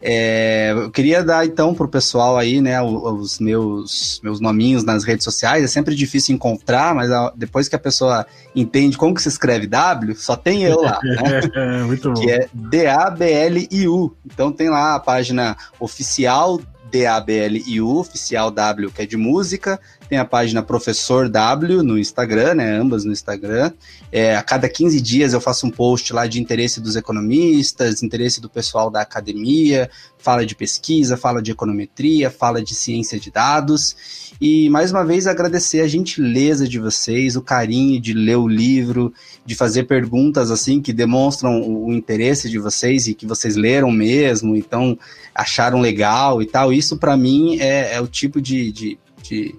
É, 0.00 0.72
eu 0.72 0.90
queria 0.90 1.24
dar 1.24 1.44
então 1.44 1.74
para 1.74 1.86
o 1.86 1.88
pessoal 1.88 2.36
aí, 2.36 2.60
né, 2.60 2.80
os 2.80 3.40
meus, 3.40 4.20
meus 4.22 4.40
nominhos 4.40 4.84
nas 4.84 5.04
redes 5.04 5.24
sociais. 5.24 5.64
É 5.64 5.66
sempre 5.66 5.94
difícil 5.94 6.34
encontrar, 6.34 6.94
mas 6.94 7.10
depois 7.34 7.68
que 7.68 7.76
a 7.76 7.78
pessoa 7.78 8.26
entende 8.54 8.96
como 8.96 9.14
que 9.14 9.22
se 9.22 9.28
escreve 9.28 9.66
W, 9.66 10.14
só 10.14 10.36
tem 10.36 10.64
eu 10.64 10.80
lá, 10.80 10.98
né? 11.02 11.40
É, 11.58 11.82
muito 11.82 12.12
bom. 12.12 12.20
Que 12.20 12.30
é 12.30 12.48
D-A-B-L-I-U. 12.52 14.14
Então 14.24 14.52
tem 14.52 14.68
lá 14.68 14.94
a 14.94 15.00
página 15.00 15.56
oficial 15.80 16.60
D-A-B-L-I-U, 16.90 17.98
oficial 17.98 18.50
W, 18.50 18.90
que 18.90 19.02
é 19.02 19.06
de 19.06 19.16
música. 19.16 19.80
Tem 20.08 20.18
a 20.18 20.24
página 20.24 20.62
Professor 20.62 21.28
W 21.28 21.82
no 21.82 21.98
Instagram, 21.98 22.54
né? 22.54 22.78
Ambas 22.78 23.04
no 23.04 23.12
Instagram. 23.12 23.72
É, 24.10 24.36
a 24.36 24.42
cada 24.42 24.68
15 24.68 25.00
dias 25.02 25.34
eu 25.34 25.40
faço 25.40 25.66
um 25.66 25.70
post 25.70 26.12
lá 26.14 26.26
de 26.26 26.40
interesse 26.40 26.80
dos 26.80 26.96
economistas, 26.96 28.02
interesse 28.02 28.40
do 28.40 28.48
pessoal 28.48 28.90
da 28.90 29.02
academia, 29.02 29.90
fala 30.16 30.46
de 30.46 30.54
pesquisa, 30.54 31.16
fala 31.16 31.42
de 31.42 31.50
econometria, 31.50 32.30
fala 32.30 32.62
de 32.62 32.74
ciência 32.74 33.20
de 33.20 33.30
dados. 33.30 33.96
E 34.40 34.70
mais 34.70 34.92
uma 34.92 35.04
vez 35.04 35.26
agradecer 35.26 35.80
a 35.80 35.88
gentileza 35.88 36.66
de 36.66 36.78
vocês, 36.78 37.36
o 37.36 37.42
carinho 37.42 38.00
de 38.00 38.14
ler 38.14 38.36
o 38.36 38.48
livro, 38.48 39.12
de 39.44 39.54
fazer 39.54 39.84
perguntas 39.84 40.50
assim 40.50 40.80
que 40.80 40.92
demonstram 40.92 41.60
o 41.60 41.92
interesse 41.92 42.48
de 42.48 42.58
vocês 42.58 43.08
e 43.08 43.14
que 43.14 43.26
vocês 43.26 43.56
leram 43.56 43.90
mesmo, 43.90 44.56
então 44.56 44.98
acharam 45.34 45.80
legal 45.80 46.40
e 46.40 46.46
tal. 46.46 46.72
Isso 46.72 46.96
para 46.96 47.16
mim 47.16 47.58
é, 47.60 47.94
é, 47.94 48.00
o 48.00 48.06
tipo 48.06 48.40
de, 48.40 48.72
de, 48.72 48.98
de 49.22 49.54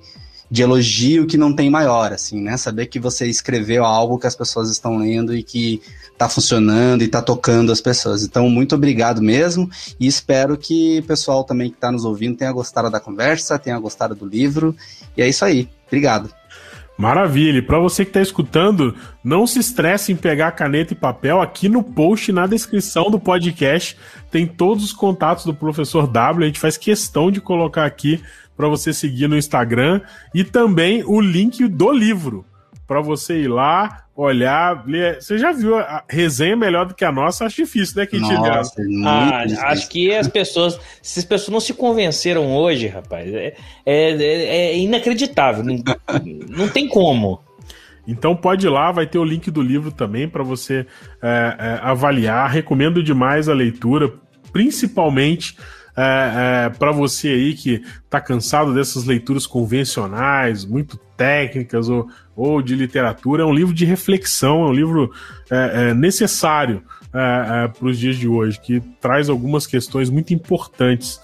de 0.50 0.64
elogio 0.64 1.28
que 1.28 1.38
não 1.38 1.54
tem 1.54 1.70
maior, 1.70 2.12
assim, 2.12 2.42
né? 2.42 2.58
Saber 2.58 2.88
que 2.88 3.00
você 3.00 3.28
escreveu 3.28 3.86
algo 3.86 4.18
que 4.18 4.26
as 4.28 4.36
pessoas 4.36 4.70
estão 4.72 4.98
lendo 4.98 5.36
e 5.36 5.44
que 5.44 5.82
tá 6.18 6.28
funcionando 6.28 7.04
e 7.04 7.08
tá 7.08 7.22
tocando 7.22 7.72
as 7.72 7.80
pessoas. 7.80 8.24
Então, 8.24 8.50
muito 8.50 8.76
obrigado 8.76 9.22
mesmo 9.22 9.70
e 10.00 10.08
espero 10.08 10.58
que 10.58 11.00
o 11.00 11.04
pessoal 11.04 11.44
também 11.44 11.70
que 11.70 11.76
está 11.76 11.92
nos 11.92 12.04
ouvindo 12.04 12.38
tenha 12.38 12.52
gostado 12.52 12.90
da 12.90 13.00
conversa, 13.00 13.60
tenha 13.60 13.80
gostado 13.80 14.16
do 14.16 14.26
livro. 14.26 14.76
E 15.16 15.22
é 15.22 15.30
isso 15.30 15.46
aí. 15.46 15.70
Obrigado. 15.88 16.30
Maravilha. 17.00 17.64
Para 17.64 17.80
você 17.80 18.04
que 18.04 18.10
está 18.10 18.22
escutando, 18.22 18.94
não 19.24 19.48
se 19.48 19.58
estresse 19.58 20.12
em 20.12 20.18
pegar 20.18 20.52
caneta 20.52 20.92
e 20.92 20.98
papel. 20.98 21.42
Aqui 21.42 21.70
no 21.70 21.82
post, 21.82 22.30
na 22.34 22.46
descrição 22.46 23.10
do 23.10 23.18
podcast, 23.18 23.96
tem 24.30 24.46
todos 24.46 24.84
os 24.84 24.92
contatos 24.92 25.46
do 25.46 25.54
professor 25.54 26.06
W. 26.06 26.44
A 26.44 26.48
gente 26.48 26.60
faz 26.60 26.76
questão 26.76 27.32
de 27.32 27.40
colocar 27.40 27.86
aqui 27.86 28.22
para 28.60 28.68
você 28.68 28.92
seguir 28.92 29.30
no 29.30 29.38
Instagram 29.38 30.02
e 30.36 30.44
também 30.44 31.02
o 31.06 31.22
link 31.22 31.66
do 31.66 31.94
livro. 31.94 32.46
para 32.86 33.00
você 33.00 33.44
ir 33.44 33.48
lá, 33.48 34.04
olhar, 34.16 34.84
ler. 34.86 35.22
Você 35.22 35.38
já 35.38 35.54
viu 35.54 35.78
a 35.78 36.04
resenha 36.10 36.58
melhor 36.58 36.88
do 36.88 36.94
que 36.94 37.06
a 37.06 37.12
nossa? 37.12 37.46
Acho 37.46 37.58
difícil, 37.58 37.96
né, 37.98 38.06
Quintiliano? 38.06 38.48
Nossa, 38.48 38.82
ah, 39.06 39.72
acho 39.72 39.88
que 39.88 40.14
as 40.14 40.28
pessoas, 40.28 40.78
se 41.02 41.20
as 41.20 41.26
pessoas 41.26 41.54
não 41.54 41.60
se 41.62 41.74
convenceram 41.74 42.54
hoje, 42.54 42.88
rapaz, 42.88 43.32
é, 43.34 43.56
é, 43.86 44.12
é 44.12 44.78
inacreditável. 44.78 45.64
Não, 45.64 45.78
não 46.50 46.68
tem 46.68 46.90
como. 46.90 47.40
Então 48.06 48.36
pode 48.36 48.66
ir 48.66 48.70
lá, 48.70 48.92
vai 48.92 49.06
ter 49.08 49.20
o 49.20 49.24
link 49.24 49.50
do 49.50 49.62
livro 49.62 49.92
também 49.92 50.28
para 50.28 50.44
você 50.44 50.86
é, 51.22 51.56
é, 51.58 51.80
avaliar. 51.82 52.50
Recomendo 52.50 53.02
demais 53.02 53.48
a 53.48 53.54
leitura, 53.54 54.12
principalmente 54.52 55.56
é, 56.02 56.66
é, 56.66 56.70
para 56.70 56.92
você 56.92 57.28
aí 57.28 57.54
que 57.54 57.84
está 58.06 58.22
cansado 58.22 58.74
dessas 58.74 59.04
leituras 59.04 59.46
convencionais, 59.46 60.64
muito 60.64 60.98
técnicas 61.18 61.90
ou, 61.90 62.08
ou 62.36 62.62
de 62.62 62.74
literatura. 62.74 63.44
É 63.44 63.46
um 63.46 63.54
livro 63.54 63.74
de 63.74 63.84
reflexão, 63.84 64.64
é 64.64 64.70
um 64.70 64.74
livro 64.74 65.12
é, 65.52 65.90
é 65.90 65.94
necessário 65.94 66.82
é, 67.14 67.68
para 67.68 67.86
os 67.86 68.00
dias 68.00 68.16
de 68.16 68.30
hoje, 68.30 68.60
que 68.62 68.80
traz 69.02 69.28
algumas 69.28 69.68
questões 69.68 70.10
muito 70.10 70.34
importantes 70.34 71.20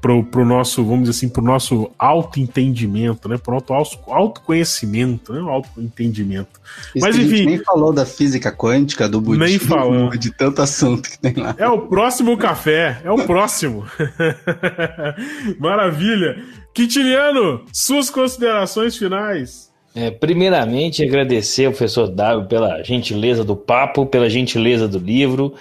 pro, 0.00 0.24
pro 0.24 0.44
nosso, 0.44 0.84
vamos 0.84 1.08
dizer 1.08 1.18
assim, 1.18 1.28
pro 1.28 1.42
nosso 1.42 1.90
autoentendimento, 1.98 3.28
né? 3.28 3.36
Pro 3.36 3.62
nosso 3.68 3.98
autoconhecimento, 4.06 5.32
né? 5.32 5.40
O 5.40 5.48
autoentendimento. 5.48 6.60
Isso 6.94 7.04
Mas 7.06 7.16
enfim. 7.16 7.46
nem 7.46 7.58
falou 7.58 7.92
da 7.92 8.06
física 8.06 8.52
quântica, 8.52 9.08
do 9.08 9.20
budismo, 9.20 9.44
nem 9.44 9.58
falando. 9.58 10.16
de 10.18 10.30
tanto 10.30 10.62
assunto 10.62 11.10
que 11.10 11.18
tem 11.18 11.34
lá. 11.34 11.54
É 11.58 11.68
o 11.68 11.78
próximo 11.78 12.36
café, 12.36 13.00
é 13.04 13.10
o 13.10 13.24
próximo. 13.24 13.84
Maravilha. 15.58 16.42
Quintiliano, 16.72 17.64
suas 17.72 18.10
considerações 18.10 18.96
finais. 18.96 19.68
É, 19.94 20.10
primeiramente, 20.10 21.02
agradecer 21.02 21.64
ao 21.64 21.72
professor 21.72 22.06
Dário 22.06 22.46
pela 22.46 22.82
gentileza 22.84 23.42
do 23.42 23.56
papo, 23.56 24.06
pela 24.06 24.30
gentileza 24.30 24.86
do 24.86 24.98
livro 24.98 25.54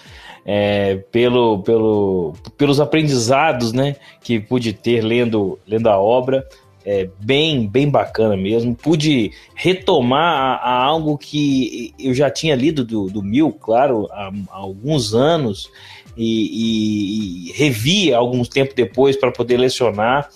é, 0.50 0.96
pelo, 1.12 1.62
pelo, 1.62 2.34
pelos 2.58 2.80
aprendizados 2.80 3.74
né, 3.74 3.98
que 4.22 4.40
pude 4.40 4.72
ter 4.72 5.02
lendo, 5.02 5.60
lendo 5.68 5.88
a 5.88 6.00
obra. 6.00 6.48
É 6.86 7.10
bem, 7.20 7.68
bem 7.68 7.90
bacana 7.90 8.38
mesmo. 8.38 8.74
Pude 8.74 9.32
retomar 9.54 10.34
a, 10.34 10.56
a 10.56 10.84
algo 10.86 11.18
que 11.18 11.94
eu 12.00 12.14
já 12.14 12.32
tinha 12.32 12.56
lido 12.56 12.86
do, 12.86 13.08
do 13.08 13.22
Mil, 13.22 13.52
claro, 13.52 14.08
há, 14.10 14.32
há 14.50 14.56
alguns 14.56 15.14
anos, 15.14 15.70
e, 16.16 17.50
e, 17.50 17.50
e 17.50 17.52
revi 17.52 18.14
alguns 18.14 18.48
tempo 18.48 18.74
depois 18.74 19.18
para 19.18 19.34
poder 19.34 19.58
lecionar. 19.58 20.30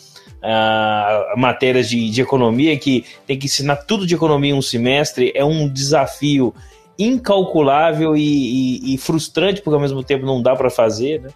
Uh, 0.43 1.39
matérias 1.39 1.87
de, 1.87 2.09
de 2.09 2.19
economia, 2.19 2.75
que 2.75 3.05
tem 3.27 3.37
que 3.37 3.45
ensinar 3.45 3.75
tudo 3.75 4.07
de 4.07 4.15
economia 4.15 4.51
em 4.51 4.57
um 4.57 4.61
semestre, 4.61 5.31
é 5.35 5.45
um 5.45 5.69
desafio 5.69 6.53
incalculável 7.03 8.15
e, 8.15 8.21
e, 8.21 8.93
e, 8.93 8.97
frustrante, 8.97 9.61
porque 9.61 9.75
ao 9.75 9.81
mesmo 9.81 10.03
tempo 10.03 10.25
não 10.25 10.41
dá 10.41 10.55
para 10.55 10.69
fazer, 10.69 11.21
né? 11.21 11.29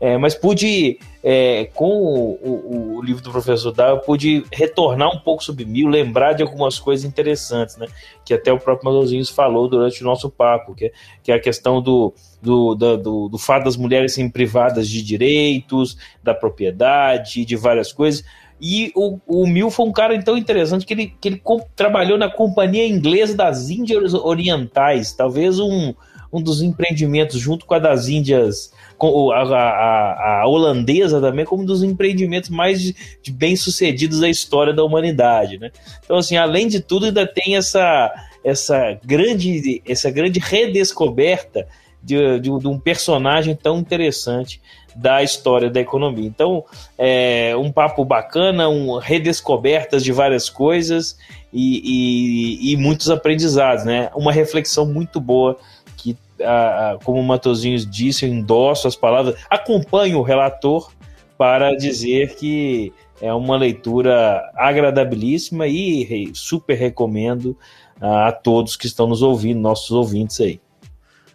É, 0.00 0.16
mas 0.16 0.32
pude, 0.32 0.96
é, 1.24 1.64
com 1.74 1.88
o, 1.90 2.38
o, 2.40 2.96
o, 2.96 3.02
livro 3.02 3.20
do 3.20 3.32
professor 3.32 3.74
eu 3.76 3.98
pude 3.98 4.44
retornar 4.52 5.12
um 5.12 5.18
pouco 5.18 5.42
sobre 5.42 5.64
mil, 5.64 5.88
lembrar 5.88 6.34
de 6.34 6.42
algumas 6.42 6.78
coisas 6.78 7.04
interessantes, 7.04 7.76
né? 7.76 7.88
Que 8.24 8.32
até 8.32 8.52
o 8.52 8.60
próprio 8.60 8.92
Madozinhos 8.92 9.28
falou 9.28 9.68
durante 9.68 10.00
o 10.00 10.04
nosso 10.04 10.30
papo, 10.30 10.72
que, 10.72 10.86
é, 10.86 10.92
que 11.20 11.32
é 11.32 11.34
a 11.34 11.40
questão 11.40 11.82
do, 11.82 12.14
do, 12.40 12.76
do, 12.76 12.96
do, 12.96 13.28
do 13.28 13.38
fato 13.38 13.64
das 13.64 13.76
mulheres 13.76 14.14
serem 14.14 14.30
privadas 14.30 14.88
de 14.88 15.02
direitos, 15.02 15.96
da 16.22 16.32
propriedade, 16.32 17.44
de 17.44 17.56
várias 17.56 17.92
coisas. 17.92 18.24
E 18.60 18.92
o, 18.94 19.18
o 19.26 19.46
Mil 19.46 19.70
foi 19.70 19.86
um 19.86 19.92
cara 19.92 20.20
tão 20.22 20.36
interessante 20.36 20.84
que 20.84 20.92
ele, 20.92 21.14
que 21.20 21.28
ele 21.28 21.42
trabalhou 21.76 22.18
na 22.18 22.30
Companhia 22.30 22.86
Inglesa 22.86 23.36
das 23.36 23.70
Índias 23.70 24.14
Orientais, 24.14 25.12
talvez 25.12 25.60
um, 25.60 25.94
um 26.32 26.42
dos 26.42 26.60
empreendimentos, 26.60 27.40
junto 27.40 27.64
com 27.64 27.74
a 27.74 27.78
das 27.78 28.08
Índias, 28.08 28.72
com 28.96 29.30
a, 29.30 29.42
a, 29.42 30.42
a 30.42 30.48
holandesa 30.48 31.20
também, 31.20 31.44
como 31.44 31.62
um 31.62 31.66
dos 31.66 31.82
empreendimentos 31.82 32.50
mais 32.50 32.82
de, 32.82 32.96
de 33.22 33.32
bem-sucedidos 33.32 34.20
da 34.20 34.28
história 34.28 34.72
da 34.74 34.84
humanidade. 34.84 35.58
Né? 35.58 35.70
Então, 36.04 36.18
assim, 36.18 36.36
além 36.36 36.66
de 36.66 36.80
tudo, 36.80 37.06
ainda 37.06 37.26
tem 37.26 37.56
essa, 37.56 38.12
essa, 38.44 38.98
grande, 39.04 39.82
essa 39.86 40.10
grande 40.10 40.40
redescoberta 40.40 41.66
de, 42.02 42.40
de, 42.40 42.58
de 42.58 42.66
um 42.66 42.78
personagem 42.78 43.54
tão 43.54 43.78
interessante 43.78 44.60
da 44.98 45.22
história 45.22 45.70
da 45.70 45.80
economia. 45.80 46.26
Então, 46.26 46.64
é 46.96 47.54
um 47.56 47.70
papo 47.70 48.04
bacana, 48.04 48.68
um, 48.68 48.98
redescobertas 48.98 50.02
de 50.02 50.10
várias 50.10 50.50
coisas 50.50 51.16
e, 51.52 51.80
e, 51.84 52.72
e, 52.72 52.76
muitos 52.76 53.08
aprendizados, 53.08 53.84
né? 53.84 54.10
Uma 54.14 54.32
reflexão 54.32 54.84
muito 54.84 55.20
boa 55.20 55.56
que, 55.96 56.16
a, 56.42 56.90
a, 56.92 56.98
como 57.04 57.20
o 57.20 57.24
Matosinhos 57.24 57.88
disse, 57.88 58.26
eu 58.26 58.30
endosso 58.30 58.88
as 58.88 58.96
palavras, 58.96 59.36
acompanho 59.48 60.18
o 60.18 60.22
relator 60.22 60.90
para 61.36 61.76
dizer 61.76 62.34
que 62.34 62.92
é 63.20 63.32
uma 63.32 63.56
leitura 63.56 64.50
agradabilíssima 64.56 65.68
e 65.68 66.30
super 66.34 66.76
recomendo 66.76 67.56
a 68.00 68.32
todos 68.32 68.76
que 68.76 68.86
estão 68.86 69.06
nos 69.06 69.22
ouvindo, 69.22 69.60
nossos 69.60 69.92
ouvintes 69.92 70.40
aí. 70.40 70.60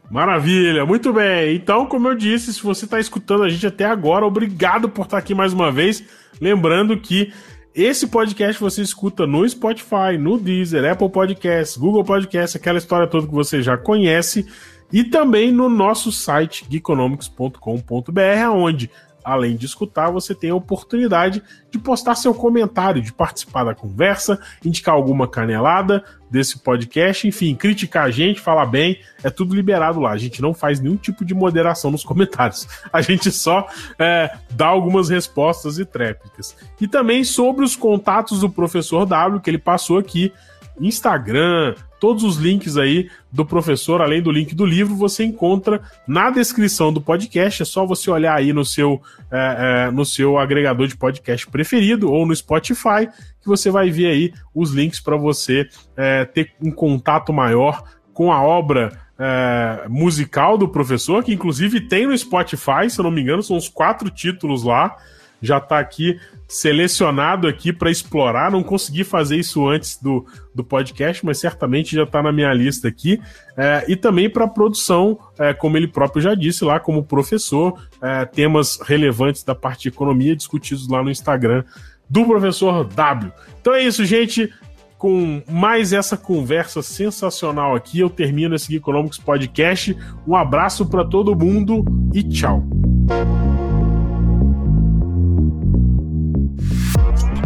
Maravilha, 0.09 0.85
muito 0.85 1.11
bem. 1.11 1.55
Então, 1.55 1.85
como 1.85 2.07
eu 2.07 2.15
disse, 2.15 2.53
se 2.53 2.61
você 2.61 2.85
está 2.85 2.99
escutando 2.99 3.43
a 3.43 3.49
gente 3.49 3.65
até 3.65 3.85
agora, 3.85 4.25
obrigado 4.25 4.87
por 4.89 5.05
estar 5.05 5.17
aqui 5.17 5.33
mais 5.33 5.53
uma 5.53 5.71
vez. 5.71 6.03
Lembrando 6.39 6.99
que 6.99 7.33
esse 7.73 8.07
podcast 8.07 8.61
você 8.61 8.81
escuta 8.81 9.25
no 9.25 9.47
Spotify, 9.47 10.17
no 10.19 10.37
Deezer, 10.37 10.91
Apple 10.91 11.09
Podcasts, 11.09 11.75
Google 11.75 12.03
Podcasts, 12.03 12.55
aquela 12.55 12.77
história 12.77 13.07
toda 13.07 13.27
que 13.27 13.33
você 13.33 13.63
já 13.63 13.75
conhece, 13.75 14.45
e 14.91 15.03
também 15.03 15.51
no 15.51 15.67
nosso 15.67 16.11
site 16.11 16.65
geekonomics.com.br, 16.69 18.49
onde 18.53 18.91
além 19.23 19.55
de 19.55 19.65
escutar, 19.65 20.11
você 20.11 20.35
tem 20.35 20.49
a 20.49 20.55
oportunidade 20.55 21.41
de 21.71 21.79
postar 21.79 22.15
seu 22.15 22.33
comentário, 22.33 23.01
de 23.01 23.13
participar 23.13 23.63
da 23.63 23.73
conversa, 23.73 24.39
indicar 24.63 24.93
alguma 24.93 25.27
canelada 25.27 26.03
desse 26.33 26.57
podcast, 26.57 27.27
enfim, 27.27 27.53
criticar 27.53 28.05
a 28.05 28.09
gente, 28.09 28.41
falar 28.41 28.65
bem, 28.65 28.99
é 29.23 29.29
tudo 29.29 29.53
liberado 29.53 29.99
lá. 29.99 30.09
A 30.09 30.17
gente 30.17 30.41
não 30.41 30.51
faz 30.51 30.79
nenhum 30.79 30.97
tipo 30.97 31.23
de 31.23 31.31
moderação 31.31 31.91
nos 31.91 32.01
comentários. 32.03 32.67
A 32.91 33.03
gente 33.03 33.31
só 33.31 33.67
é, 33.99 34.35
dá 34.49 34.65
algumas 34.65 35.09
respostas 35.09 35.77
e 35.77 35.85
tréplicas. 35.85 36.55
E 36.81 36.87
também 36.87 37.23
sobre 37.23 37.63
os 37.63 37.75
contatos 37.75 38.39
do 38.39 38.49
professor 38.49 39.05
W, 39.05 39.41
que 39.41 39.49
ele 39.51 39.59
passou 39.59 39.99
aqui, 39.99 40.33
Instagram, 40.79 41.75
Todos 42.03 42.25
os 42.25 42.35
links 42.35 42.75
aí 42.75 43.09
do 43.31 43.45
professor, 43.45 44.01
além 44.01 44.21
do 44.21 44.29
link 44.29 44.53
do 44.53 44.65
livro, 44.65 44.93
você 44.93 45.23
encontra 45.23 45.81
na 46.05 46.29
descrição 46.29 46.91
do 46.91 46.99
podcast. 46.99 47.61
É 47.61 47.65
só 47.65 47.85
você 47.85 48.11
olhar 48.11 48.35
aí 48.35 48.51
no 48.51 48.65
seu, 48.65 49.01
é, 49.31 49.85
é, 49.87 49.89
no 49.91 50.03
seu 50.03 50.37
agregador 50.37 50.85
de 50.85 50.97
podcast 50.97 51.47
preferido 51.47 52.11
ou 52.11 52.25
no 52.25 52.35
Spotify, 52.35 53.07
que 53.39 53.47
você 53.47 53.71
vai 53.71 53.89
ver 53.89 54.07
aí 54.07 54.33
os 54.53 54.71
links 54.71 54.99
para 54.99 55.15
você 55.15 55.65
é, 55.95 56.25
ter 56.25 56.51
um 56.61 56.71
contato 56.71 57.31
maior 57.31 57.85
com 58.13 58.33
a 58.33 58.43
obra 58.43 58.99
é, 59.17 59.87
musical 59.87 60.57
do 60.57 60.67
professor, 60.67 61.23
que 61.23 61.33
inclusive 61.33 61.87
tem 61.87 62.05
no 62.05 62.17
Spotify, 62.17 62.89
se 62.89 62.99
eu 62.99 63.03
não 63.03 63.11
me 63.11 63.21
engano, 63.21 63.41
são 63.41 63.55
os 63.55 63.69
quatro 63.69 64.09
títulos 64.09 64.65
lá. 64.65 64.93
Já 65.41 65.57
está 65.57 65.79
aqui 65.79 66.19
selecionado 66.53 67.47
aqui 67.47 67.73
para 67.73 67.89
explorar. 67.89 68.51
Não 68.51 68.61
consegui 68.61 69.03
fazer 69.03 69.37
isso 69.37 69.67
antes 69.67 69.97
do, 69.99 70.23
do 70.53 70.63
podcast, 70.63 71.25
mas 71.25 71.39
certamente 71.39 71.95
já 71.95 72.03
está 72.03 72.21
na 72.21 72.31
minha 72.31 72.53
lista 72.53 72.87
aqui. 72.87 73.19
É, 73.57 73.83
e 73.87 73.95
também 73.95 74.29
para 74.29 74.47
produção, 74.47 75.17
é, 75.39 75.51
como 75.51 75.77
ele 75.77 75.87
próprio 75.87 76.21
já 76.21 76.35
disse 76.35 76.63
lá, 76.63 76.79
como 76.79 77.03
professor, 77.03 77.81
é, 77.99 78.25
temas 78.25 78.79
relevantes 78.81 79.43
da 79.43 79.55
parte 79.55 79.83
de 79.83 79.89
economia 79.89 80.35
discutidos 80.35 80.87
lá 80.87 81.01
no 81.01 81.09
Instagram 81.09 81.63
do 82.07 82.23
professor 82.23 82.83
W. 82.83 83.31
Então 83.59 83.73
é 83.73 83.83
isso, 83.83 84.05
gente. 84.05 84.53
Com 84.95 85.41
mais 85.49 85.91
essa 85.91 86.15
conversa 86.15 86.81
sensacional 86.81 87.75
aqui, 87.75 87.99
eu 87.99 88.09
termino 88.09 88.55
esse 88.55 88.73
Economics 88.73 89.17
Podcast. 89.17 89.97
Um 90.25 90.33
abraço 90.33 90.85
para 90.85 91.03
todo 91.03 91.35
mundo 91.35 91.83
e 92.13 92.23
tchau. 92.23 92.63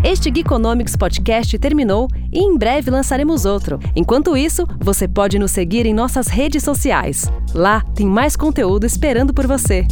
Este 0.04 0.32
Geekonomics 0.32 0.95
Podcast 0.95 1.58
terminou 1.58 2.08
e 2.32 2.39
em 2.39 2.58
breve 2.58 2.91
lançaremos 2.91 3.45
outro. 3.45 3.80
Enquanto 3.95 4.38
isso, 4.38 4.66
você 4.80 5.08
pode 5.08 5.39
nos 5.39 5.52
seguir 5.52 5.86
em 5.86 5.93
nossas 5.93 6.28
redes 6.28 6.64
sociais. 6.64 7.26
Lá 7.53 7.82
tem 7.95 8.06
mais 8.06 8.36
conteúdo 8.36 8.86
esperando 8.86 9.34
por 9.34 9.48
você. 9.48 9.86